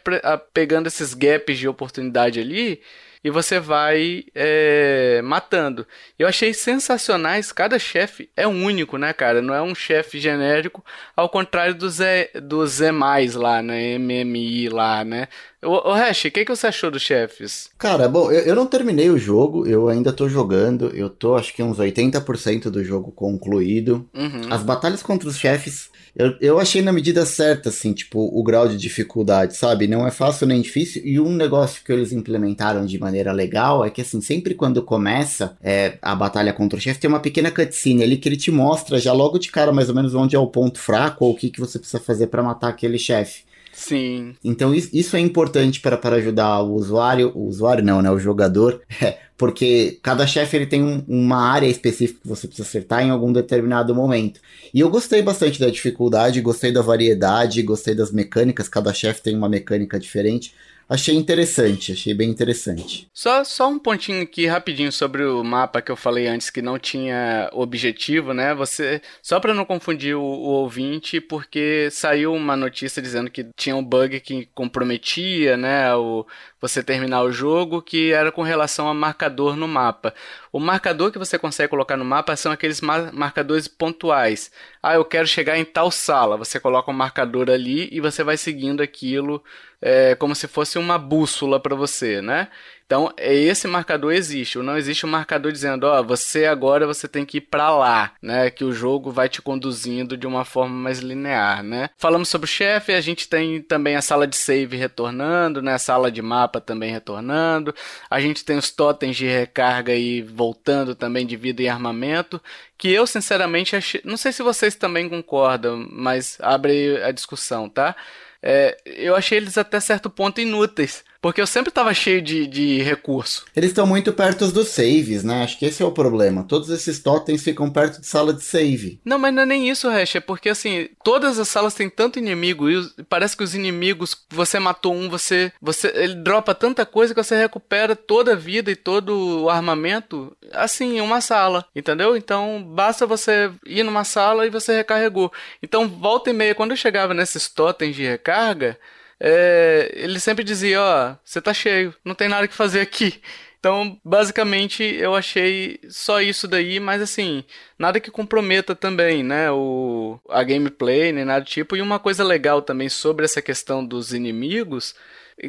[0.53, 2.82] pegando esses gaps de oportunidade ali
[3.22, 5.86] e você vai é, matando.
[6.18, 9.43] Eu achei sensacionais, cada chefe é único, né, cara?
[9.43, 10.84] Não é um chefe genérico,
[11.16, 12.91] ao contrário do Z, do Z+,
[13.34, 15.28] lá, né, MMI lá, né?
[15.63, 17.69] O, o Hash, o que, que você achou dos chefes?
[17.77, 21.53] Cara, bom, eu, eu não terminei o jogo, eu ainda tô jogando, eu tô acho
[21.53, 24.09] que uns 80% do jogo concluído.
[24.15, 24.53] Uhum.
[24.53, 28.69] As batalhas contra os chefes, eu, eu achei na medida certa, assim, tipo, o grau
[28.69, 29.89] de dificuldade, sabe?
[29.89, 31.03] Não é fácil nem difícil.
[31.05, 35.57] E um negócio que eles implementaram de maneira legal é que, assim, sempre quando começa
[35.61, 38.99] é, a batalha contra o chefe, tem uma pequena cutscene ali que ele te mostra
[38.99, 41.51] já logo de cara mais ou menos onde é o ponto fraco ou o que,
[41.51, 43.48] que você precisa fazer para matar aquele chefe.
[43.79, 44.35] Sim.
[44.43, 49.18] Então isso é importante para ajudar o usuário, o usuário não, né, o jogador, é,
[49.37, 53.33] porque cada chefe ele tem um, uma área específica que você precisa acertar em algum
[53.33, 54.41] determinado momento.
[54.74, 59.37] E eu gostei bastante da dificuldade, gostei da variedade, gostei das mecânicas, cada chefe tem
[59.37, 60.53] uma mecânica diferente
[60.89, 63.09] achei interessante, achei bem interessante.
[63.12, 66.78] Só, só um pontinho aqui rapidinho sobre o mapa que eu falei antes que não
[66.78, 68.55] tinha objetivo, né?
[68.55, 73.76] Você só para não confundir o, o, ouvinte, porque saiu uma notícia dizendo que tinha
[73.76, 76.26] um bug que comprometia, né, o
[76.61, 80.12] você terminar o jogo, que era com relação a marcador no mapa.
[80.53, 84.51] O marcador que você consegue colocar no mapa são aqueles marcadores pontuais.
[84.82, 86.36] Ah, eu quero chegar em tal sala.
[86.36, 89.43] Você coloca um marcador ali e você vai seguindo aquilo
[89.81, 92.49] é, como se fosse uma bússola para você, né?
[92.89, 94.57] Então, é esse marcador existe.
[94.59, 98.12] Não existe um marcador dizendo, ó, oh, você agora você tem que ir para lá,
[98.22, 98.51] né?
[98.51, 101.91] Que o jogo vai te conduzindo de uma forma mais linear, né?
[101.99, 105.74] Falamos sobre o chefe, a gente tem também a sala de save retornando, né?
[105.74, 107.74] A sala de mapa também retornando.
[108.09, 112.41] A gente tem os totens de recarga aí voltando também de vida e armamento
[112.79, 117.95] que eu sinceramente achei, não sei se vocês também concordam, mas abre a discussão, tá?
[118.43, 121.05] É, eu achei eles até certo ponto inúteis.
[121.21, 123.45] Porque eu sempre tava cheio de, de recurso.
[123.55, 125.43] Eles estão muito perto dos saves, né?
[125.43, 126.45] Acho que esse é o problema.
[126.45, 129.01] Todos esses totens ficam perto de sala de save.
[129.05, 130.16] Não, mas não é nem isso, Hash.
[130.16, 134.59] É porque, assim, todas as salas têm tanto inimigo e parece que os inimigos, você
[134.61, 135.93] matou um, você, você.
[135.95, 140.99] Ele dropa tanta coisa que você recupera toda a vida e todo o armamento, assim,
[140.99, 141.66] em uma sala.
[141.75, 142.16] Entendeu?
[142.16, 145.33] Então, basta você ir numa sala e você recarregou.
[145.62, 148.79] Então, volta e meia, quando eu chegava nesses totens de recarga
[149.21, 153.21] é, ele sempre dizia, ó, você tá cheio, não tem nada que fazer aqui.
[153.59, 157.45] Então, basicamente, eu achei só isso daí, mas assim,
[157.77, 161.77] nada que comprometa também, né, o, a gameplay, nem nada do tipo.
[161.77, 164.95] E uma coisa legal também sobre essa questão dos inimigos,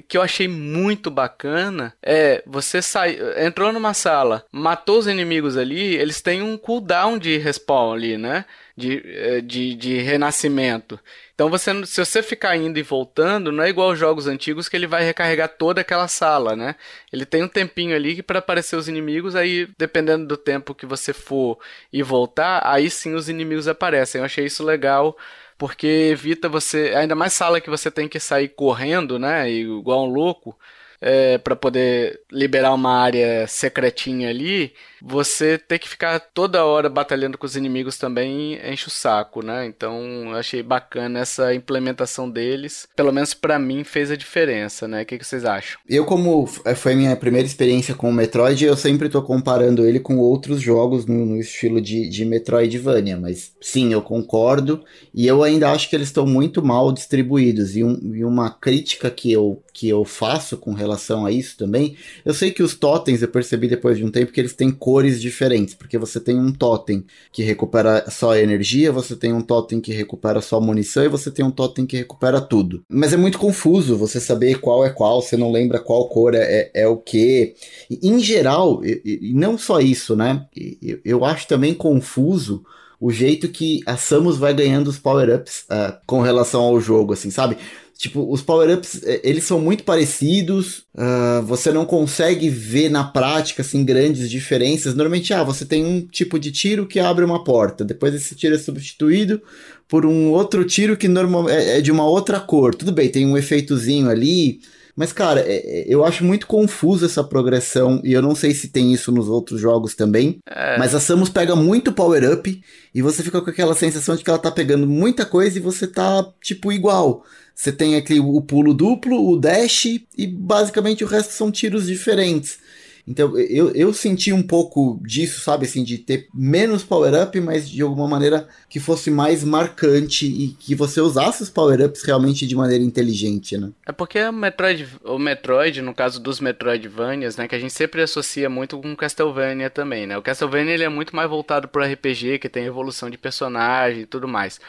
[0.07, 5.95] que eu achei muito bacana, é você sai, entrou numa sala, matou os inimigos ali,
[5.95, 8.45] eles têm um cooldown de respawn ali, né,
[8.77, 10.99] de, é, de, de renascimento.
[11.33, 14.75] Então você, se você ficar indo e voltando, não é igual aos jogos antigos que
[14.75, 16.75] ele vai recarregar toda aquela sala, né?
[17.13, 21.13] Ele tem um tempinho ali para aparecer os inimigos, aí dependendo do tempo que você
[21.13, 21.57] for
[21.93, 24.19] e voltar, aí sim os inimigos aparecem.
[24.19, 25.17] Eu achei isso legal
[25.59, 29.51] porque evita você, ainda mais sala que você tem que sair correndo, né?
[29.51, 30.57] Igual um louco
[31.01, 37.37] é, para poder liberar uma área secretinha ali, você ter que ficar toda hora batalhando
[37.37, 39.65] com os inimigos também enche o saco, né?
[39.65, 42.87] Então achei bacana essa implementação deles.
[42.95, 45.03] Pelo menos para mim fez a diferença, né?
[45.03, 45.79] O que, que, vocês acham?
[45.87, 50.17] Eu, como foi minha primeira experiência com o Metroid, eu sempre tô comparando ele com
[50.17, 54.83] outros jogos no, no estilo de, de Metroidvania, mas sim, eu concordo.
[55.13, 57.75] E eu ainda acho que eles estão muito mal distribuídos.
[57.75, 61.95] E, um, e uma crítica que eu, que eu faço com relação a isso também,
[62.25, 65.21] eu sei que os totens, eu percebi depois de um tempo que eles têm cores
[65.21, 69.93] diferentes, porque você tem um totem que recupera só energia, você tem um totem que
[69.93, 72.83] recupera só munição e você tem um totem que recupera tudo.
[72.89, 76.39] Mas é muito confuso você saber qual é qual, você não lembra qual cor é,
[76.39, 77.53] é, é o que.
[78.01, 80.47] em geral, e, e, não só isso, né?
[80.81, 82.63] Eu, eu acho também confuso
[82.99, 87.29] o jeito que a Samus vai ganhando os power-ups uh, com relação ao jogo, assim,
[87.29, 87.57] sabe?
[87.99, 93.61] Tipo, os power-ups, é, eles são muito parecidos, uh, você não consegue ver na prática,
[93.61, 94.95] assim, grandes diferenças.
[94.95, 98.55] Normalmente, ah, você tem um tipo de tiro que abre uma porta, depois esse tiro
[98.55, 99.41] é substituído
[99.85, 102.73] por um outro tiro que normal, é, é de uma outra cor.
[102.73, 104.61] Tudo bem, tem um efeitozinho ali,
[104.99, 108.67] mas, cara, é, é, eu acho muito confuso essa progressão, e eu não sei se
[108.67, 110.39] tem isso nos outros jogos também.
[110.45, 110.77] É.
[110.77, 112.61] Mas a Samus pega muito power-up,
[112.93, 115.87] e você fica com aquela sensação de que ela tá pegando muita coisa e você
[115.87, 117.23] tá, tipo, igual.
[117.55, 122.59] Você tem aqui o pulo duplo, o dash e basicamente o resto são tiros diferentes.
[123.07, 127.81] Então eu, eu senti um pouco disso, sabe, assim, de ter menos power-up, mas de
[127.81, 132.83] alguma maneira que fosse mais marcante e que você usasse os power-ups realmente de maneira
[132.83, 133.71] inteligente, né?
[133.85, 138.01] É porque o Metroid, o Metroid, no caso dos Metroidvanias, né, que a gente sempre
[138.01, 140.17] associa muito com Castlevania também, né?
[140.17, 144.05] O Castlevania ele é muito mais voltado pro RPG, que tem evolução de personagem e
[144.05, 144.59] tudo mais.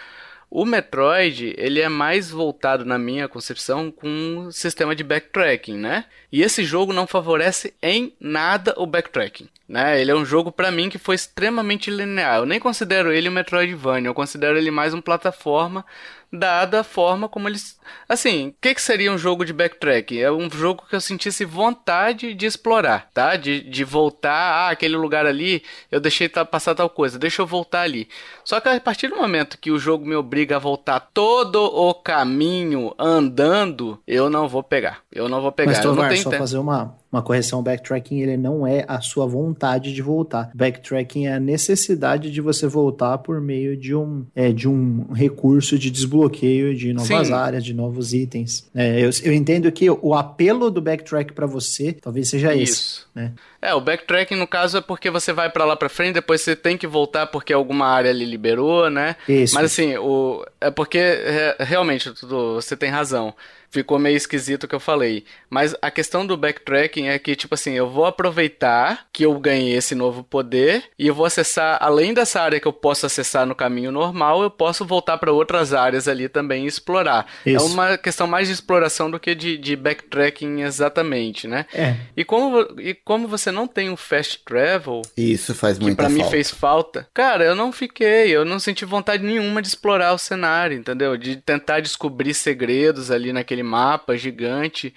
[0.51, 6.07] O Metroid, ele é mais voltado, na minha concepção, com um sistema de backtracking, né?
[6.33, 9.49] E esse jogo não favorece em nada o backtracking.
[9.69, 10.01] Né?
[10.01, 12.39] Ele é um jogo para mim que foi extremamente linear.
[12.39, 15.87] Eu nem considero ele um Metroidvania, eu considero ele mais uma plataforma
[16.33, 17.79] dada a forma como eles.
[18.09, 20.21] Assim, o que, que seria um jogo de backtrack?
[20.21, 23.37] É um jogo que eu sentisse vontade de explorar, tá?
[23.37, 27.83] De, de voltar, ah, aquele lugar ali, eu deixei passar tal coisa, deixa eu voltar
[27.83, 28.09] ali.
[28.45, 31.95] Só que a partir do momento que o jogo me obriga a voltar todo o
[31.95, 35.03] caminho andando, eu não vou pegar.
[35.13, 35.71] Eu não vou pegar.
[35.71, 39.27] Mas, Tovar, eu não só fazer uma, uma correção, backtracking ele não é a sua
[39.27, 40.51] vontade de voltar.
[40.55, 45.79] Backtracking é a necessidade de você voltar por meio de um, é, de um recurso
[45.79, 47.33] de desbloqueio de novas Sim.
[47.33, 48.69] áreas, de novos itens.
[48.75, 52.73] É, eu, eu entendo que o apelo do backtrack para você talvez seja Isso.
[52.73, 53.01] esse.
[53.15, 53.35] Né?
[53.63, 56.57] É, o backtracking no caso é porque você vai para lá para frente, depois você
[56.57, 59.17] tem que voltar porque alguma área ali liberou, né?
[59.29, 59.55] Isso.
[59.55, 63.35] Mas assim, o, é porque é, realmente tudo, você tem razão
[63.71, 65.25] ficou meio esquisito o que eu falei.
[65.49, 69.75] Mas a questão do backtracking é que, tipo assim, eu vou aproveitar que eu ganhei
[69.75, 73.55] esse novo poder e eu vou acessar, além dessa área que eu posso acessar no
[73.55, 77.27] caminho normal, eu posso voltar para outras áreas ali também e explorar.
[77.47, 77.65] É Isso.
[77.65, 81.67] É uma questão mais de exploração do que de, de backtracking exatamente, né?
[81.73, 81.97] É.
[82.17, 85.03] E como, e como você não tem um fast travel.
[85.17, 86.11] Isso faz muito falta.
[86.11, 87.09] Que pra mim fez falta.
[87.15, 91.17] Cara, eu não fiquei, eu não senti vontade nenhuma de explorar o cenário, entendeu?
[91.17, 94.95] De tentar descobrir segredos ali naquele aquele mapa gigante.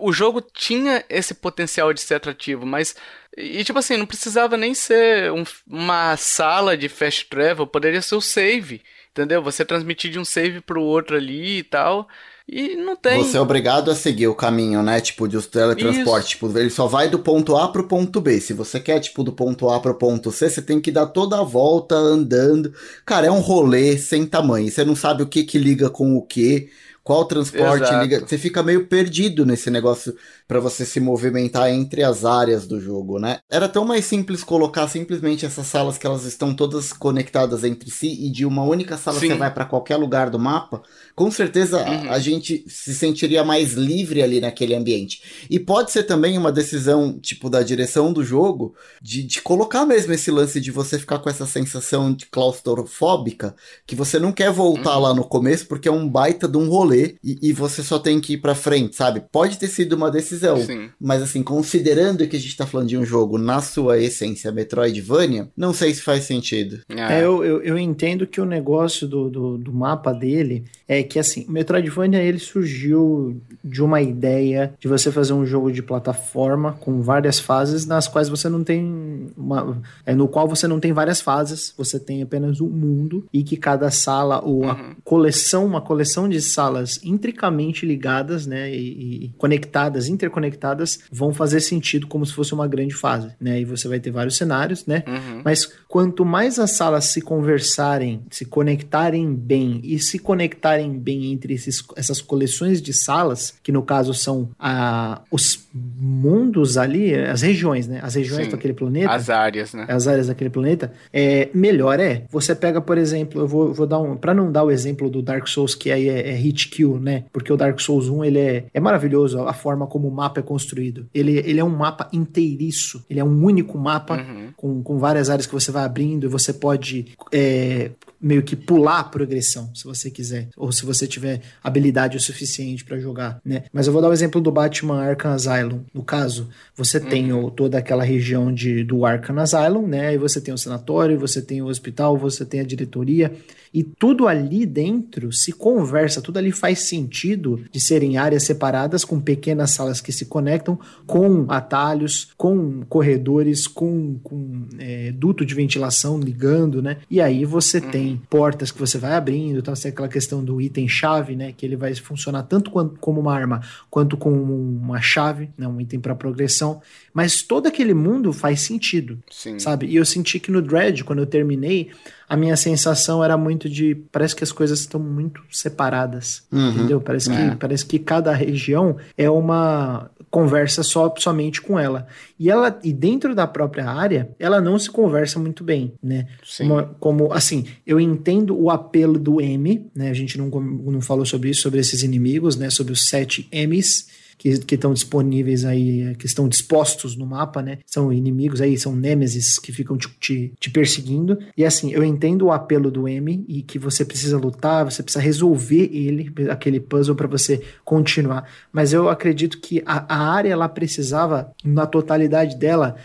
[0.00, 2.94] O jogo tinha esse potencial de ser atrativo, mas.
[3.36, 8.14] E tipo assim, não precisava nem ser um, uma sala de fast travel, poderia ser
[8.14, 8.82] o save.
[9.10, 9.42] Entendeu?
[9.42, 12.08] Você transmitir de um save pro outro ali e tal.
[12.48, 13.24] E não tem.
[13.24, 15.00] Você é obrigado a seguir o caminho, né?
[15.00, 16.30] Tipo, de os teletransportes.
[16.30, 18.40] Tipo, ele só vai do ponto A pro ponto B.
[18.40, 21.40] Se você quer, tipo, do ponto A pro ponto C, você tem que dar toda
[21.40, 22.72] a volta andando.
[23.04, 24.70] Cara, é um rolê sem tamanho.
[24.70, 26.70] Você não sabe o que que liga com o que
[27.06, 28.02] qual transporte Exato.
[28.02, 28.26] liga.
[28.26, 30.16] Você fica meio perdido nesse negócio
[30.48, 33.38] para você se movimentar entre as áreas do jogo, né?
[33.50, 38.26] Era tão mais simples colocar simplesmente essas salas que elas estão todas conectadas entre si
[38.26, 39.28] e de uma única sala Sim.
[39.28, 40.82] você vai para qualquer lugar do mapa.
[41.14, 42.10] Com certeza uhum.
[42.10, 45.22] a, gente se sentiria mais livre ali naquele ambiente.
[45.50, 50.12] E pode ser também uma decisão, tipo, da direção do jogo, de, de colocar mesmo
[50.12, 53.54] esse lance de você ficar com essa sensação de claustrofóbica,
[53.86, 55.02] que você não quer voltar uhum.
[55.02, 57.98] lá no começo porque é um baita de um rolê rolê e, e, você só
[57.98, 59.22] tem que ir pra frente, sabe?
[59.32, 60.90] Pode ter sido uma decisão, Sim.
[61.00, 65.48] mas assim, considerando que a gente tá falando de um jogo na sua essência Metroidvania,
[65.56, 66.80] não sei se faz sentido.
[66.88, 71.18] É, eu, eu, eu, entendo que o negócio do, do, do, mapa dele é que
[71.18, 76.72] assim, o Metroidvania ele surgiu de uma ideia de você fazer um jogo de plataforma
[76.80, 80.92] com várias fases nas quais você não tem uma, é, no qual você não tem
[80.92, 84.70] várias fases, você tem apenas um mundo e que cada sala ou uhum.
[84.70, 91.60] a coleção, uma coleção de salas intricamente ligadas, né, e, e, conectadas, interconectadas, vão fazer
[91.60, 93.60] sentido como se fosse uma grande fase, né?
[93.60, 95.02] E você vai ter vários cenários, né?
[95.06, 95.42] Uhum.
[95.44, 101.54] Mas quanto mais as salas se conversarem, se conectarem bem e se conectarem bem entre
[101.54, 107.86] esses, essas coleções de salas, que no caso são a, os mundos ali, as regiões,
[107.86, 108.00] né?
[108.02, 109.12] As regiões Sim, daquele planeta.
[109.12, 109.86] As áreas, né?
[109.88, 110.92] As áreas daquele planeta.
[111.12, 112.24] É, melhor é.
[112.30, 114.16] Você pega, por exemplo, eu vou, vou dar um.
[114.16, 117.24] Para não dar o exemplo do Dark Souls, que aí é, é hit kill, né?
[117.32, 120.42] Porque o Dark Souls 1 ele é, é maravilhoso a forma como o mapa é
[120.42, 121.06] construído.
[121.14, 123.04] Ele, ele é um mapa inteiriço.
[123.08, 124.52] Ele é um único mapa uhum.
[124.56, 127.92] com, com várias áreas que você vai abrindo e você pode é,
[128.26, 132.84] meio que pular a progressão, se você quiser, ou se você tiver habilidade o suficiente
[132.84, 133.64] para jogar, né?
[133.72, 135.80] Mas eu vou dar o exemplo do Batman Arkham Asylum.
[135.94, 137.06] No caso, você uhum.
[137.06, 140.14] tem o, toda aquela região de, do Arkham Asylum, né?
[140.14, 143.32] E você tem o sanatório, você tem o hospital, você tem a diretoria,
[143.72, 149.20] e tudo ali dentro se conversa, tudo ali faz sentido de serem áreas separadas com
[149.20, 156.18] pequenas salas que se conectam, com atalhos, com corredores, com, com é, duto de ventilação
[156.18, 156.96] ligando, né?
[157.10, 157.90] E aí você uhum.
[157.90, 161.52] tem portas que você vai abrindo, então tem aquela questão do item-chave, né?
[161.52, 163.60] Que ele vai funcionar tanto como uma arma
[163.90, 165.66] quanto como uma chave, né?
[165.66, 166.80] Um item para progressão.
[167.16, 169.58] Mas todo aquele mundo faz sentido, Sim.
[169.58, 169.86] sabe?
[169.86, 171.88] E eu senti que no Dread, quando eu terminei,
[172.28, 173.94] a minha sensação era muito de.
[174.12, 176.42] Parece que as coisas estão muito separadas.
[176.52, 176.72] Uhum.
[176.72, 177.00] Entendeu?
[177.00, 177.50] Parece, é.
[177.50, 182.06] que, parece que cada região é uma conversa só somente com ela.
[182.38, 186.26] E ela e dentro da própria área, ela não se conversa muito bem, né?
[186.58, 190.10] Como, como, assim, eu entendo o apelo do M, né?
[190.10, 192.68] A gente não, não falou sobre isso, sobre esses inimigos, né?
[192.68, 194.06] Sobre os sete M's
[194.46, 197.78] que que estão disponíveis aí, que estão dispostos no mapa, né?
[197.86, 201.38] São inimigos aí, são nêmesis que ficam te, te, te perseguindo.
[201.56, 205.24] E assim, eu entendo o apelo do M e que você precisa lutar, você precisa
[205.24, 208.48] resolver ele, aquele puzzle para você continuar.
[208.72, 212.96] Mas eu acredito que a, a área ela precisava, na totalidade dela,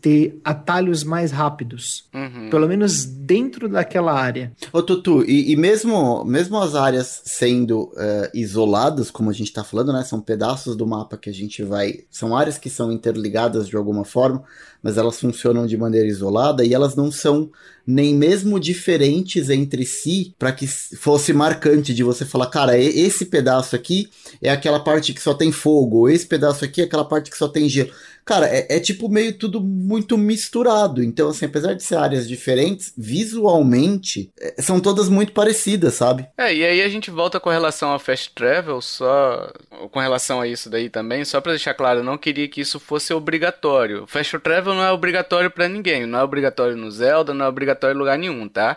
[0.00, 2.04] ter atalhos mais rápidos.
[2.14, 2.48] Uhum.
[2.50, 4.52] Pelo menos dentro daquela área.
[4.72, 9.64] Ô, Tutu, e, e mesmo, mesmo as áreas sendo uh, isoladas, como a gente está
[9.64, 10.04] falando, né?
[10.04, 12.00] São pedaços do mapa que a gente vai.
[12.10, 14.42] São áreas que são interligadas de alguma forma,
[14.82, 17.50] mas elas funcionam de maneira isolada e elas não são
[17.86, 23.74] nem mesmo diferentes entre si para que fosse marcante de você falar, cara, esse pedaço
[23.74, 24.08] aqui
[24.40, 27.48] é aquela parte que só tem fogo, esse pedaço aqui é aquela parte que só
[27.48, 27.90] tem gelo.
[28.30, 31.02] Cara, é, é, tipo meio tudo muito misturado.
[31.02, 36.28] Então, assim, apesar de ser áreas diferentes, visualmente é, são todas muito parecidas, sabe?
[36.38, 39.52] É, e aí a gente volta com relação ao Fast Travel, só
[39.90, 42.78] com relação a isso daí também, só para deixar claro, eu não queria que isso
[42.78, 44.06] fosse obrigatório.
[44.06, 47.96] Fast Travel não é obrigatório para ninguém, não é obrigatório no Zelda, não é obrigatório
[47.96, 48.76] em lugar nenhum, tá?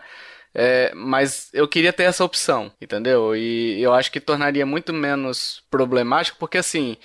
[0.56, 3.36] É, mas eu queria ter essa opção, entendeu?
[3.36, 6.98] E eu acho que tornaria muito menos problemático, porque assim,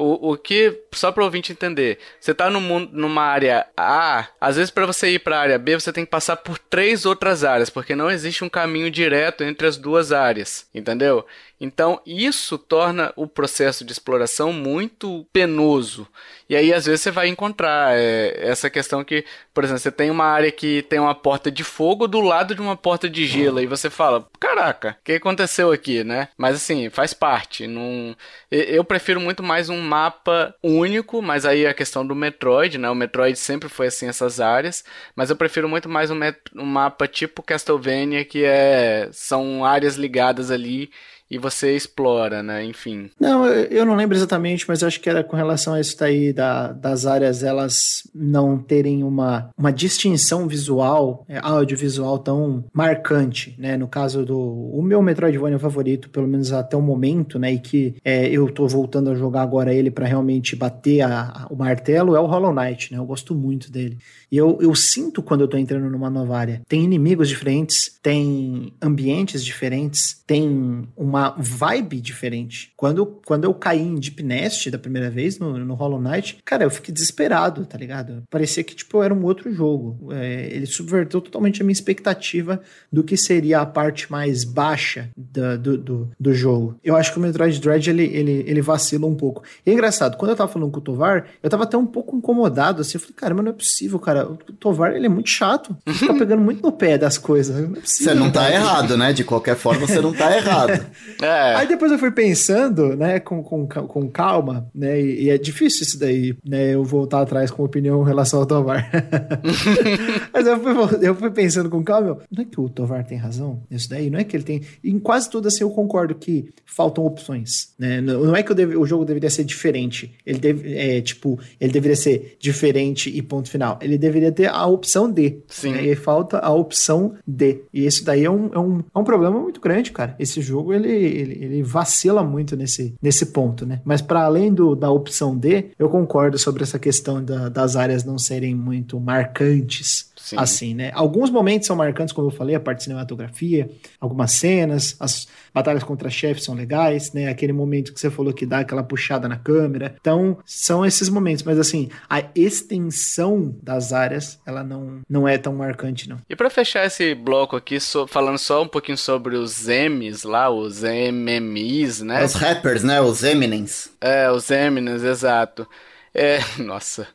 [0.00, 4.26] o, o que, só para o ouvinte entender, você tá no mundo, numa área A,
[4.40, 7.04] às vezes para você ir para a área B, você tem que passar por três
[7.04, 11.26] outras áreas, porque não existe um caminho direto entre as duas áreas, entendeu?
[11.60, 16.08] Então, isso torna o processo de exploração muito penoso.
[16.48, 20.10] E aí, às vezes, você vai encontrar é, essa questão que, por exemplo, você tem
[20.10, 23.60] uma área que tem uma porta de fogo do lado de uma porta de gelo,
[23.60, 26.28] e você fala: caraca, o que aconteceu aqui, né?
[26.38, 27.66] Mas, assim, faz parte.
[27.66, 28.16] Não...
[28.50, 32.88] Eu prefiro muito mais um mapa único, mas aí a questão do Metroid, né?
[32.88, 34.82] O Metroid sempre foi assim, essas áreas,
[35.14, 36.18] mas eu prefiro muito mais um,
[36.56, 39.10] um mapa tipo Castlevania, que é...
[39.12, 40.90] são áreas ligadas ali
[41.30, 42.64] e você explora, né?
[42.64, 43.08] Enfim.
[43.18, 46.72] Não, eu não lembro exatamente, mas acho que era com relação a isso daí da,
[46.72, 53.76] das áreas elas não terem uma, uma distinção visual, é, audiovisual tão marcante, né?
[53.76, 57.52] No caso do o meu Metroidvania favorito, pelo menos até o momento, né?
[57.52, 61.46] E que é, eu tô voltando a jogar agora ele para realmente bater a, a,
[61.48, 62.98] o martelo é o Hollow Knight, né?
[62.98, 63.98] Eu gosto muito dele.
[64.30, 66.62] E eu, eu sinto quando eu tô entrando numa nova área.
[66.68, 72.72] Tem inimigos diferentes, tem ambientes diferentes, tem uma vibe diferente.
[72.76, 76.62] Quando, quando eu caí em Deep Nest da primeira vez no, no Hollow Knight, cara,
[76.62, 78.22] eu fiquei desesperado, tá ligado?
[78.30, 80.12] Parecia que, tipo, era um outro jogo.
[80.12, 82.62] É, ele subverteu totalmente a minha expectativa
[82.92, 86.76] do que seria a parte mais baixa do, do, do, do jogo.
[86.84, 89.42] Eu acho que o Metroid Dread, ele, ele, ele vacila um pouco.
[89.66, 92.16] E é engraçado, quando eu tava falando com o Tovar, eu tava até um pouco
[92.16, 95.08] incomodado, assim, eu falei, cara, mas não é possível, cara cara, o Tovar, ele é
[95.08, 95.76] muito chato.
[95.86, 97.56] Ele fica pegando muito no pé das coisas.
[97.56, 98.54] Não é possível, você não tá cara.
[98.54, 99.12] errado, né?
[99.12, 100.80] De qualquer forma, você não tá errado.
[101.20, 101.54] É.
[101.56, 105.82] Aí depois eu fui pensando, né, com, com, com calma, né, e, e, é difícil
[105.82, 108.90] isso daí, né, eu voltar atrás com opinião em relação ao Tovar.
[110.32, 113.62] Mas eu fui, eu fui pensando com calma, não é que o Tovar tem razão
[113.70, 114.10] nisso daí?
[114.10, 114.62] Não é que ele tem...
[114.84, 118.00] Em quase tudo assim eu concordo que faltam opções, né?
[118.00, 120.14] Não é que deve, o jogo deveria ser diferente.
[120.26, 123.78] Ele deve, é, tipo, ele deveria ser diferente e ponto final.
[123.80, 125.38] Ele deve deveria ter a opção D.
[125.48, 125.72] Sim.
[125.72, 125.86] Né?
[125.86, 127.62] E falta a opção D.
[127.72, 130.14] E isso daí é um, é um, é um problema muito grande, cara.
[130.18, 133.80] Esse jogo, ele, ele, ele vacila muito nesse, nesse ponto, né?
[133.84, 138.04] Mas para além do, da opção D, eu concordo sobre essa questão da, das áreas
[138.04, 140.10] não serem muito marcantes.
[140.30, 140.36] Sim.
[140.38, 140.90] assim, né?
[140.94, 143.70] Alguns momentos são marcantes, como eu falei, a parte de cinematografia,
[144.00, 147.28] algumas cenas, as batalhas contra chefes são legais, né?
[147.28, 149.94] Aquele momento que você falou que dá aquela puxada na câmera.
[150.00, 155.54] Então, são esses momentos, mas assim, a extensão das áreas, ela não, não é tão
[155.54, 156.18] marcante, não.
[156.28, 160.48] E para fechar esse bloco aqui, so, falando só um pouquinho sobre os M's lá,
[160.50, 162.24] os MMIs, né?
[162.24, 163.00] Os rappers, né?
[163.00, 163.90] Os Eminence.
[164.00, 165.66] É, os Eminence, exato.
[166.14, 167.08] É, nossa.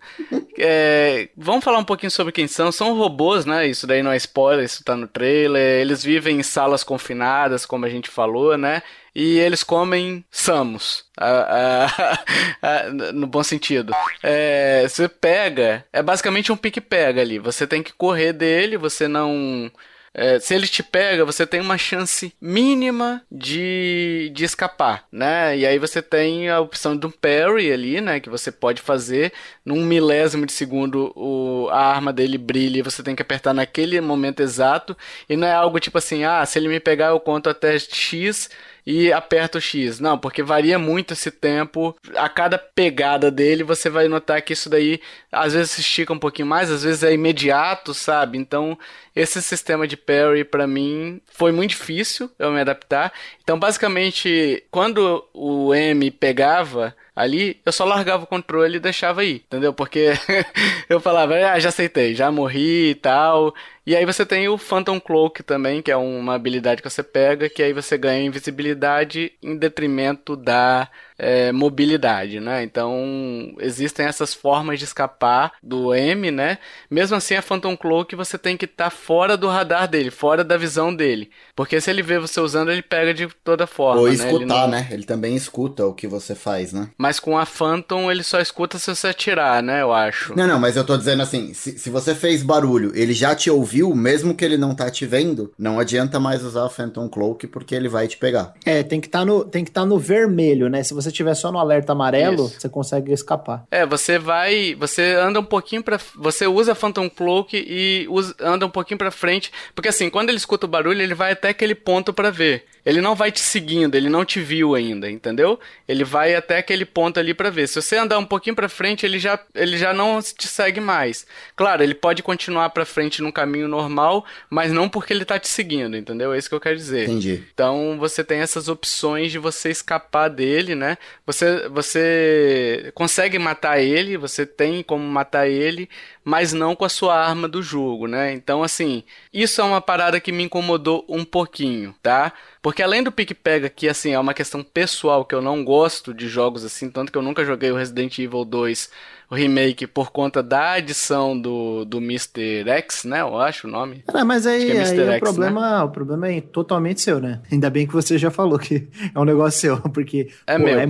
[0.57, 2.71] É, vamos falar um pouquinho sobre quem são.
[2.71, 3.67] São robôs, né?
[3.67, 5.81] Isso daí não é spoiler, isso tá no trailer.
[5.81, 8.81] Eles vivem em salas confinadas, como a gente falou, né?
[9.13, 11.05] E eles comem Samus.
[13.13, 13.93] no bom sentido.
[14.21, 15.85] É, você pega.
[15.93, 17.39] É basicamente um pique-pega ali.
[17.39, 19.71] Você tem que correr dele, você não
[20.17, 25.57] é, se ele te pega, você tem uma chance mínima de, de escapar, né?
[25.57, 28.21] E aí você tem a opção de um parry ali, né?
[28.21, 29.33] Que você pode fazer
[29.65, 33.99] num milésimo de segundo o, a arma dele brilha e você tem que apertar naquele
[33.99, 34.95] momento exato.
[35.27, 38.49] E não é algo tipo assim, ah, se ele me pegar eu conto até X
[38.85, 39.99] e aperta o X.
[39.99, 41.95] Não, porque varia muito esse tempo.
[42.15, 46.19] A cada pegada dele, você vai notar que isso daí às vezes se estica um
[46.19, 48.37] pouquinho mais, às vezes é imediato, sabe?
[48.37, 48.77] Então,
[49.15, 53.11] esse sistema de parry para mim foi muito difícil eu me adaptar.
[53.43, 59.35] Então, basicamente, quando o M pegava ali, eu só largava o controle e deixava aí,
[59.45, 59.73] entendeu?
[59.73, 60.13] Porque
[60.89, 63.53] eu falava, ah, já aceitei, já morri e tal.
[63.85, 67.49] E aí você tem o Phantom Cloak também, que é uma habilidade que você pega,
[67.49, 72.63] que aí você ganha invisibilidade em detrimento da é, mobilidade, né?
[72.63, 76.57] Então existem essas formas de escapar do M, né?
[76.89, 80.43] Mesmo assim, a Phantom Cloak você tem que estar tá fora do radar dele, fora
[80.43, 84.01] da visão dele, porque se ele vê você usando, ele pega de toda forma.
[84.01, 84.13] Ou né?
[84.13, 84.67] escutar, ele não...
[84.67, 84.87] né?
[84.91, 86.89] Ele também escuta o que você faz, né?
[86.97, 89.81] Mas com a Phantom ele só escuta se você atirar, né?
[89.81, 90.35] Eu acho.
[90.35, 93.49] Não, não, mas eu tô dizendo assim, se, se você fez barulho, ele já te
[93.49, 97.47] ouviu, mesmo que ele não tá te vendo, não adianta mais usar a Phantom Cloak
[97.47, 98.53] porque ele vai te pegar.
[98.65, 100.83] É, tem que tá no, tem que estar tá no vermelho, né?
[100.83, 102.59] Se você tiver só no alerta amarelo, Isso.
[102.59, 103.65] você consegue escapar.
[103.71, 108.35] É, você vai, você anda um pouquinho para, você usa a Phantom Cloak e usa,
[108.39, 111.49] anda um pouquinho para frente, porque assim, quando ele escuta o barulho, ele vai até
[111.49, 112.65] aquele ponto para ver.
[112.85, 115.59] Ele não vai te seguindo, ele não te viu ainda, entendeu?
[115.87, 117.67] Ele vai até aquele ponto ali para ver.
[117.67, 121.25] Se você andar um pouquinho para frente, ele já, ele já não te segue mais.
[121.55, 125.47] Claro, ele pode continuar para frente no caminho normal, mas não porque ele tá te
[125.47, 126.31] seguindo, entendeu?
[126.31, 127.05] É isso que eu quero dizer.
[127.05, 127.43] Entendi.
[127.51, 130.94] Então você tem essas opções de você escapar dele, né?
[131.25, 135.89] Você, você consegue matar ele, você tem como matar ele,
[136.23, 138.33] mas não com a sua arma do jogo, né?
[138.33, 142.33] Então, assim, isso é uma parada que me incomodou um pouquinho, tá?
[142.61, 146.27] Porque além do pique-pega, que assim é uma questão pessoal que eu não gosto de
[146.27, 148.89] jogos assim, tanto que eu nunca joguei o Resident Evil 2
[149.29, 152.67] o remake por conta da adição do, do Mr.
[152.67, 153.21] X, né?
[153.21, 154.03] Eu acho o nome.
[154.13, 155.83] É, mas aí, é, aí X, o, problema, né?
[155.83, 157.41] o problema é totalmente seu, né?
[157.51, 160.79] Ainda bem que você já falou que é um negócio seu, porque é pô, meu.
[160.79, 160.87] É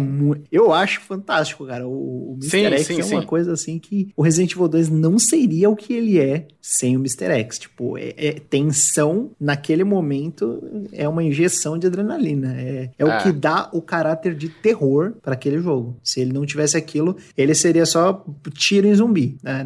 [0.52, 1.88] eu acho fantástico, cara.
[1.88, 2.50] O, o Mr.
[2.50, 3.28] Sim, X sim, é uma sim.
[3.28, 7.00] coisa assim que o Resident Evil 2 não seria o que ele é sem o
[7.00, 7.32] Mr.
[7.32, 7.60] X.
[7.60, 10.62] Tipo, é, é tensão naquele momento
[10.92, 12.56] é uma injeção de adrenalina.
[12.58, 13.22] É, é, o é.
[13.22, 15.98] que dá o caráter de terror para aquele jogo.
[16.04, 19.66] Se ele não tivesse aquilo, ele seria só tiro em zumbi, né?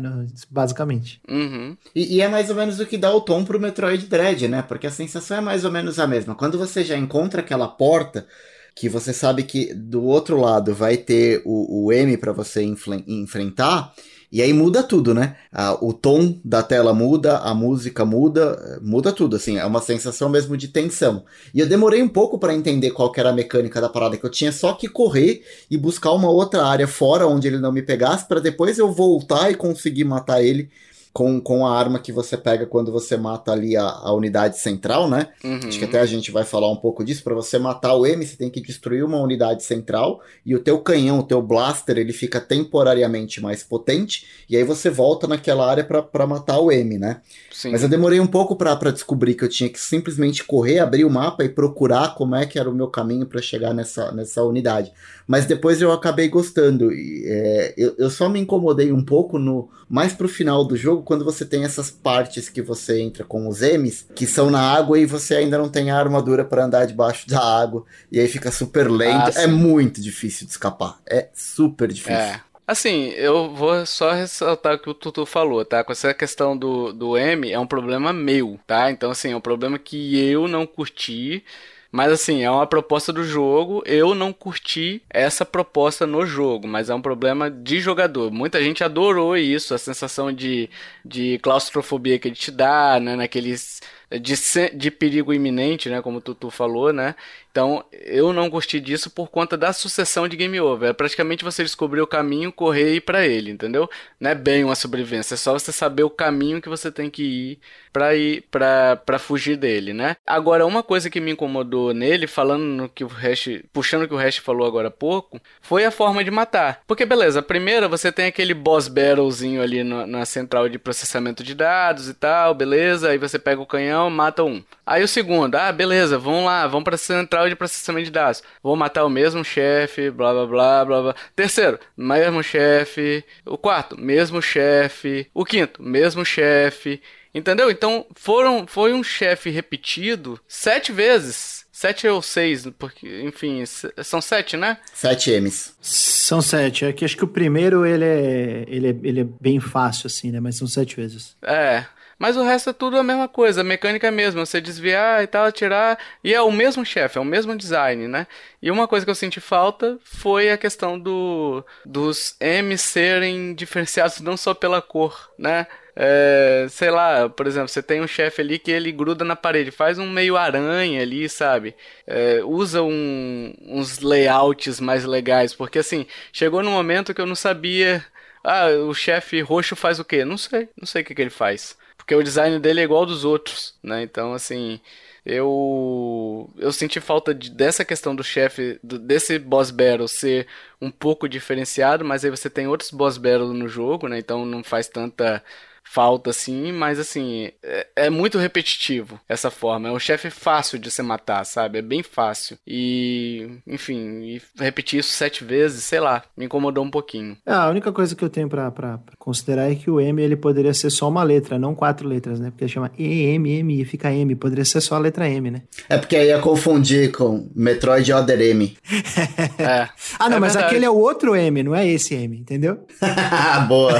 [0.49, 1.21] Basicamente.
[1.29, 1.77] Uhum.
[1.93, 4.61] E, e, é mais ou menos o que dá o tom pro Metroid Dread, né?
[4.61, 6.35] Porque a sensação é mais ou menos a mesma.
[6.35, 8.27] Quando você já encontra aquela porta
[8.75, 13.93] que você sabe que do outro lado vai ter o, o M para você enfrentar
[14.31, 15.35] e aí muda tudo, né?
[15.81, 20.55] O tom da tela muda, a música muda, muda tudo, assim, é uma sensação mesmo
[20.55, 21.23] de tensão.
[21.53, 24.29] E eu demorei um pouco para entender qual era a mecânica da parada, que eu
[24.29, 28.27] tinha só que correr e buscar uma outra área fora onde ele não me pegasse,
[28.27, 30.69] para depois eu voltar e conseguir matar ele
[31.11, 35.09] com, com a arma que você pega quando você mata ali a, a unidade central,
[35.09, 35.29] né?
[35.43, 35.59] Uhum.
[35.67, 37.23] Acho que até a gente vai falar um pouco disso.
[37.23, 40.79] Para você matar o M, você tem que destruir uma unidade central e o teu
[40.79, 45.83] canhão, o teu blaster, ele fica temporariamente mais potente e aí você volta naquela área
[45.83, 47.21] para matar o M, né?
[47.51, 47.71] Sim.
[47.71, 51.09] Mas eu demorei um pouco para descobrir que eu tinha que simplesmente correr, abrir o
[51.09, 54.93] mapa e procurar como é que era o meu caminho para chegar nessa, nessa unidade.
[55.27, 56.91] Mas depois eu acabei gostando.
[56.91, 60.98] E, é, eu, eu só me incomodei um pouco no mais pro final do jogo,
[61.03, 64.99] quando você tem essas partes que você entra com os M's, que são na água
[64.99, 67.85] e você ainda não tem a armadura para andar debaixo da água.
[68.11, 69.37] E aí fica super lento.
[69.37, 70.99] Ah, é muito difícil de escapar.
[71.09, 72.15] É super difícil.
[72.15, 72.41] É.
[72.69, 75.83] Assim, eu vou só ressaltar o que o Tutu falou, tá?
[75.83, 78.91] Com essa questão do, do M, é um problema meu, tá?
[78.91, 81.43] Então, assim, é um problema que eu não curti.
[81.91, 83.81] Mas assim, é uma proposta do jogo.
[83.85, 88.31] Eu não curti essa proposta no jogo, mas é um problema de jogador.
[88.31, 90.69] Muita gente adorou isso, a sensação de,
[91.03, 93.15] de claustrofobia que ele te dá, né?
[93.15, 93.81] Naqueles
[94.11, 94.33] de,
[94.75, 96.01] de perigo iminente, né?
[96.01, 97.15] Como o Tutu falou, né?
[97.51, 100.89] Então, eu não gostei disso por conta da sucessão de game over.
[100.89, 103.89] É praticamente você descobrir o caminho, correr e ir pra ele, entendeu?
[104.19, 107.23] Não é bem uma sobrevivência, é só você saber o caminho que você tem que
[107.23, 107.59] ir
[107.91, 110.15] pra ir pra, pra fugir dele, né?
[110.25, 114.13] Agora, uma coisa que me incomodou nele, falando no que o Hash, puxando o que
[114.13, 116.81] o Hash falou agora há pouco, foi a forma de matar.
[116.87, 121.43] Porque, beleza, a primeira você tem aquele boss battlezinho ali no, na central de processamento
[121.43, 123.09] de dados e tal, beleza?
[123.09, 124.63] Aí você pega o canhão, mata um.
[124.85, 128.41] Aí o segundo, ah, beleza, vamos lá, vamos pra central de processamento de dados.
[128.61, 131.15] Vou matar o mesmo chefe, blá blá blá blá blá.
[131.35, 133.23] Terceiro, mesmo chefe.
[133.45, 135.29] O quarto, mesmo chefe.
[135.33, 137.01] O quinto, mesmo chefe.
[137.33, 137.69] Entendeu?
[137.69, 141.59] Então foram, foi um chefe repetido sete vezes.
[141.71, 143.63] Sete ou seis, porque, enfim,
[144.03, 144.77] são sete, né?
[144.93, 145.77] Sete M's.
[145.79, 146.83] São sete.
[146.83, 150.29] É que acho que o primeiro ele é, ele é, ele é bem fácil, assim,
[150.29, 150.41] né?
[150.41, 151.37] Mas são sete vezes.
[151.41, 151.85] É.
[152.19, 155.27] Mas o resto é tudo a mesma coisa, a mecânica é mesma, você desviar e
[155.27, 158.27] tal, atirar, e é o mesmo chefe, é o mesmo design, né?
[158.61, 164.19] E uma coisa que eu senti falta foi a questão do dos M serem diferenciados
[164.19, 165.65] não só pela cor, né?
[165.95, 169.71] É, sei lá, por exemplo, você tem um chefe ali que ele gruda na parede,
[169.71, 171.75] faz um meio aranha ali, sabe?
[172.07, 177.35] É, usa um, uns layouts mais legais, porque assim, chegou no momento que eu não
[177.35, 178.05] sabia.
[178.43, 180.23] Ah, o chefe roxo faz o quê?
[180.23, 181.77] Não sei, não sei o que, que ele faz.
[182.09, 184.01] Porque o design dele é igual ao dos outros, né?
[184.01, 184.79] Então, assim,
[185.23, 190.47] eu eu senti falta de, dessa questão do chefe, desse boss battle ser
[190.81, 194.17] um pouco diferenciado, mas aí você tem outros boss battle no jogo, né?
[194.17, 195.43] Então não faz tanta
[195.91, 199.89] falta, assim, mas assim, é, é, muito repetitivo essa forma.
[199.89, 201.79] É um chefe fácil de se matar, sabe?
[201.79, 202.57] É bem fácil.
[202.65, 207.35] E, enfim, e repetir isso sete vezes, sei lá, me incomodou um pouquinho.
[207.43, 210.21] É, a única coisa que eu tenho pra, pra, pra, considerar é que o M
[210.21, 212.51] ele poderia ser só uma letra, não quatro letras, né?
[212.51, 214.35] Porque chama E, M, M e fica M.
[214.35, 215.63] Poderia ser só a letra M, né?
[215.87, 218.77] É porque aí ia confundir com Metroid Other M.
[219.57, 219.89] é.
[220.19, 220.71] Ah, não, é mas verdade.
[220.71, 222.85] aquele é o outro M, não é esse M, entendeu?
[223.67, 223.93] Boa.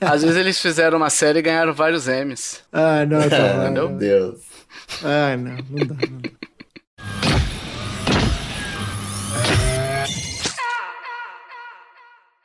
[0.16, 2.62] Às vezes eles fizeram uma série e ganharam vários M's.
[2.72, 4.40] Ah, não, tá Meu Deus.
[5.04, 6.30] Ah, não, não dá, não dá.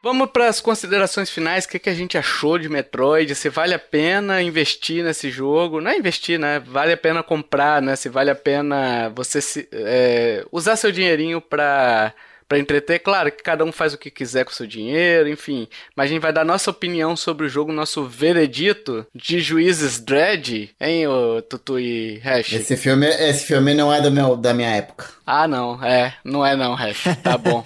[0.04, 1.64] Vamos para as considerações finais.
[1.64, 3.34] O que, que a gente achou de Metroid?
[3.36, 5.80] Se vale a pena investir nesse jogo?
[5.80, 6.60] Não é investir, né?
[6.60, 7.96] Vale a pena comprar, né?
[7.96, 12.14] Se vale a pena você se, é, usar seu dinheirinho para
[12.52, 13.00] para entreter.
[13.00, 15.70] Claro que cada um faz o que quiser com o seu dinheiro, enfim.
[15.96, 20.76] Mas a gente vai dar nossa opinião sobre o jogo, nosso veredito de juízes dread,
[20.78, 22.52] hein, o Tutu e Hash?
[22.52, 25.08] Esse filme, esse filme não é do meu, da minha época.
[25.26, 27.06] Ah, não, é, não é não, Hash.
[27.24, 27.64] Tá bom.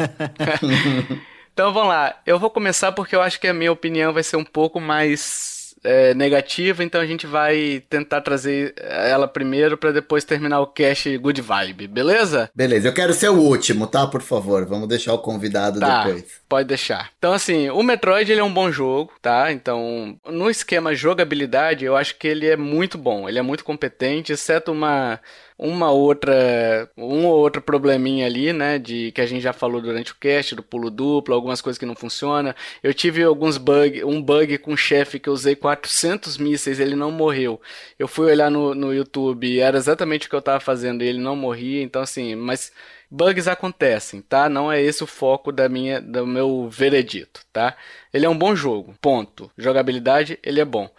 [1.52, 2.20] então vamos lá.
[2.24, 5.55] Eu vou começar porque eu acho que a minha opinião vai ser um pouco mais
[5.86, 11.18] é, negativa, então a gente vai tentar trazer ela primeiro para depois terminar o cast
[11.18, 12.49] Good Vibe, beleza?
[12.53, 14.07] Beleza, eu quero ser o último, tá?
[14.07, 16.26] Por favor, vamos deixar o convidado tá, depois.
[16.49, 17.12] Pode deixar.
[17.18, 19.52] Então, assim, o Metroid ele é um bom jogo, tá?
[19.52, 24.34] Então, no esquema jogabilidade, eu acho que ele é muito bom, ele é muito competente,
[24.34, 25.20] exceto uma
[25.57, 30.11] uma outra um ou outro probleminha ali, né, de que a gente já falou durante
[30.11, 32.53] o cast do pulo duplo, algumas coisas que não funcionam.
[32.84, 36.95] Eu tive alguns bug, um bug com um chefe que eu usei 400 mísseis, ele
[36.95, 37.61] não morreu.
[37.98, 41.19] Eu fui olhar no, no YouTube, era exatamente o que eu tava fazendo, e ele
[41.19, 42.72] não morria, então assim, mas
[43.10, 44.49] bugs acontecem, tá?
[44.49, 47.76] Não é esse o foco da minha do meu veredito, tá?
[48.14, 49.49] Ele é um bom jogo, ponto.
[49.57, 50.90] Jogabilidade, ele é bom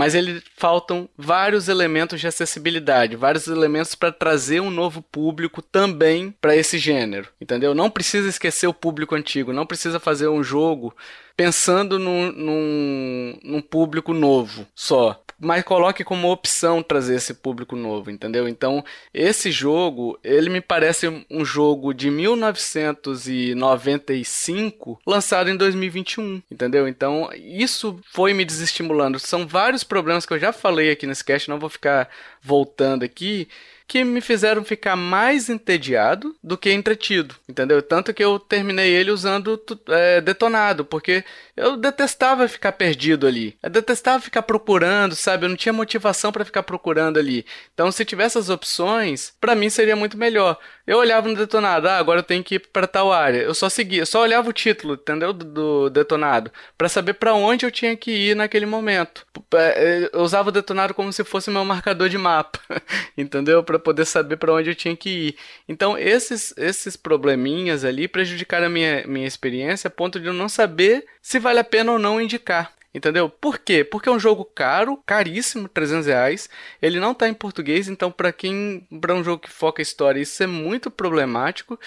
[0.00, 6.34] mas ele faltam vários elementos de acessibilidade, vários elementos para trazer um novo público também
[6.40, 7.74] para esse gênero, entendeu?
[7.74, 10.96] Não precisa esquecer o público antigo, não precisa fazer um jogo
[11.36, 18.10] pensando num, num, num público novo só mas coloque como opção trazer esse público novo,
[18.10, 18.46] entendeu?
[18.46, 26.86] Então, esse jogo, ele me parece um jogo de 1995 lançado em 2021, entendeu?
[26.86, 29.18] Então, isso foi me desestimulando.
[29.18, 32.10] São vários problemas que eu já falei aqui nesse cast, não vou ficar
[32.42, 33.48] voltando aqui,
[33.90, 37.82] que me fizeram ficar mais entediado do que entretido, entendeu?
[37.82, 41.24] Tanto que eu terminei ele usando é, detonado, porque
[41.56, 43.56] eu detestava ficar perdido ali.
[43.60, 45.44] Eu detestava ficar procurando, sabe?
[45.44, 47.44] Eu não tinha motivação para ficar procurando ali.
[47.74, 50.56] Então, se tivesse as opções, para mim seria muito melhor.
[50.90, 53.38] Eu olhava no detonado, ah, agora eu tenho que ir para tal área.
[53.38, 55.32] Eu só seguia, só olhava o título, entendeu?
[55.32, 59.24] Do, do detonado, para saber para onde eu tinha que ir naquele momento.
[59.54, 62.58] É, eu usava o detonado como se fosse meu marcador de mapa,
[63.16, 63.62] entendeu?
[63.62, 65.36] Para poder saber para onde eu tinha que ir.
[65.68, 70.48] Então, esses esses probleminhas ali prejudicaram a minha minha experiência a ponto de eu não
[70.48, 72.72] saber se vale a pena ou não indicar.
[72.92, 73.28] Entendeu?
[73.28, 73.84] Por quê?
[73.84, 76.50] Porque é um jogo caro, caríssimo, 300 reais.
[76.82, 80.42] Ele não está em português, então para quem para um jogo que foca história isso
[80.42, 81.78] é muito problemático.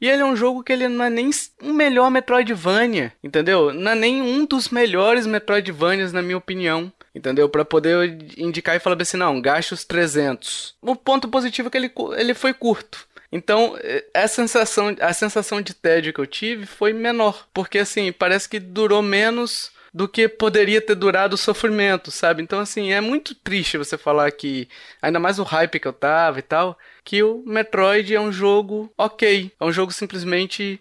[0.00, 1.30] E ele é um jogo que ele não é nem
[1.62, 3.72] um melhor Metroidvania, entendeu?
[3.72, 7.48] Não é nem um dos melhores Metroidvanias na minha opinião entendeu?
[7.48, 10.76] Para poder indicar e falar assim, não, gaste os 300.
[10.80, 13.06] O ponto positivo é que ele, ele foi curto.
[13.30, 13.76] Então,
[14.14, 18.58] a sensação, a sensação de tédio que eu tive foi menor, porque assim, parece que
[18.58, 22.40] durou menos do que poderia ter durado o sofrimento, sabe?
[22.40, 24.68] Então, assim, é muito triste você falar que,
[25.02, 28.92] ainda mais o hype que eu tava e tal, que o Metroid é um jogo
[28.96, 30.80] ok, é um jogo simplesmente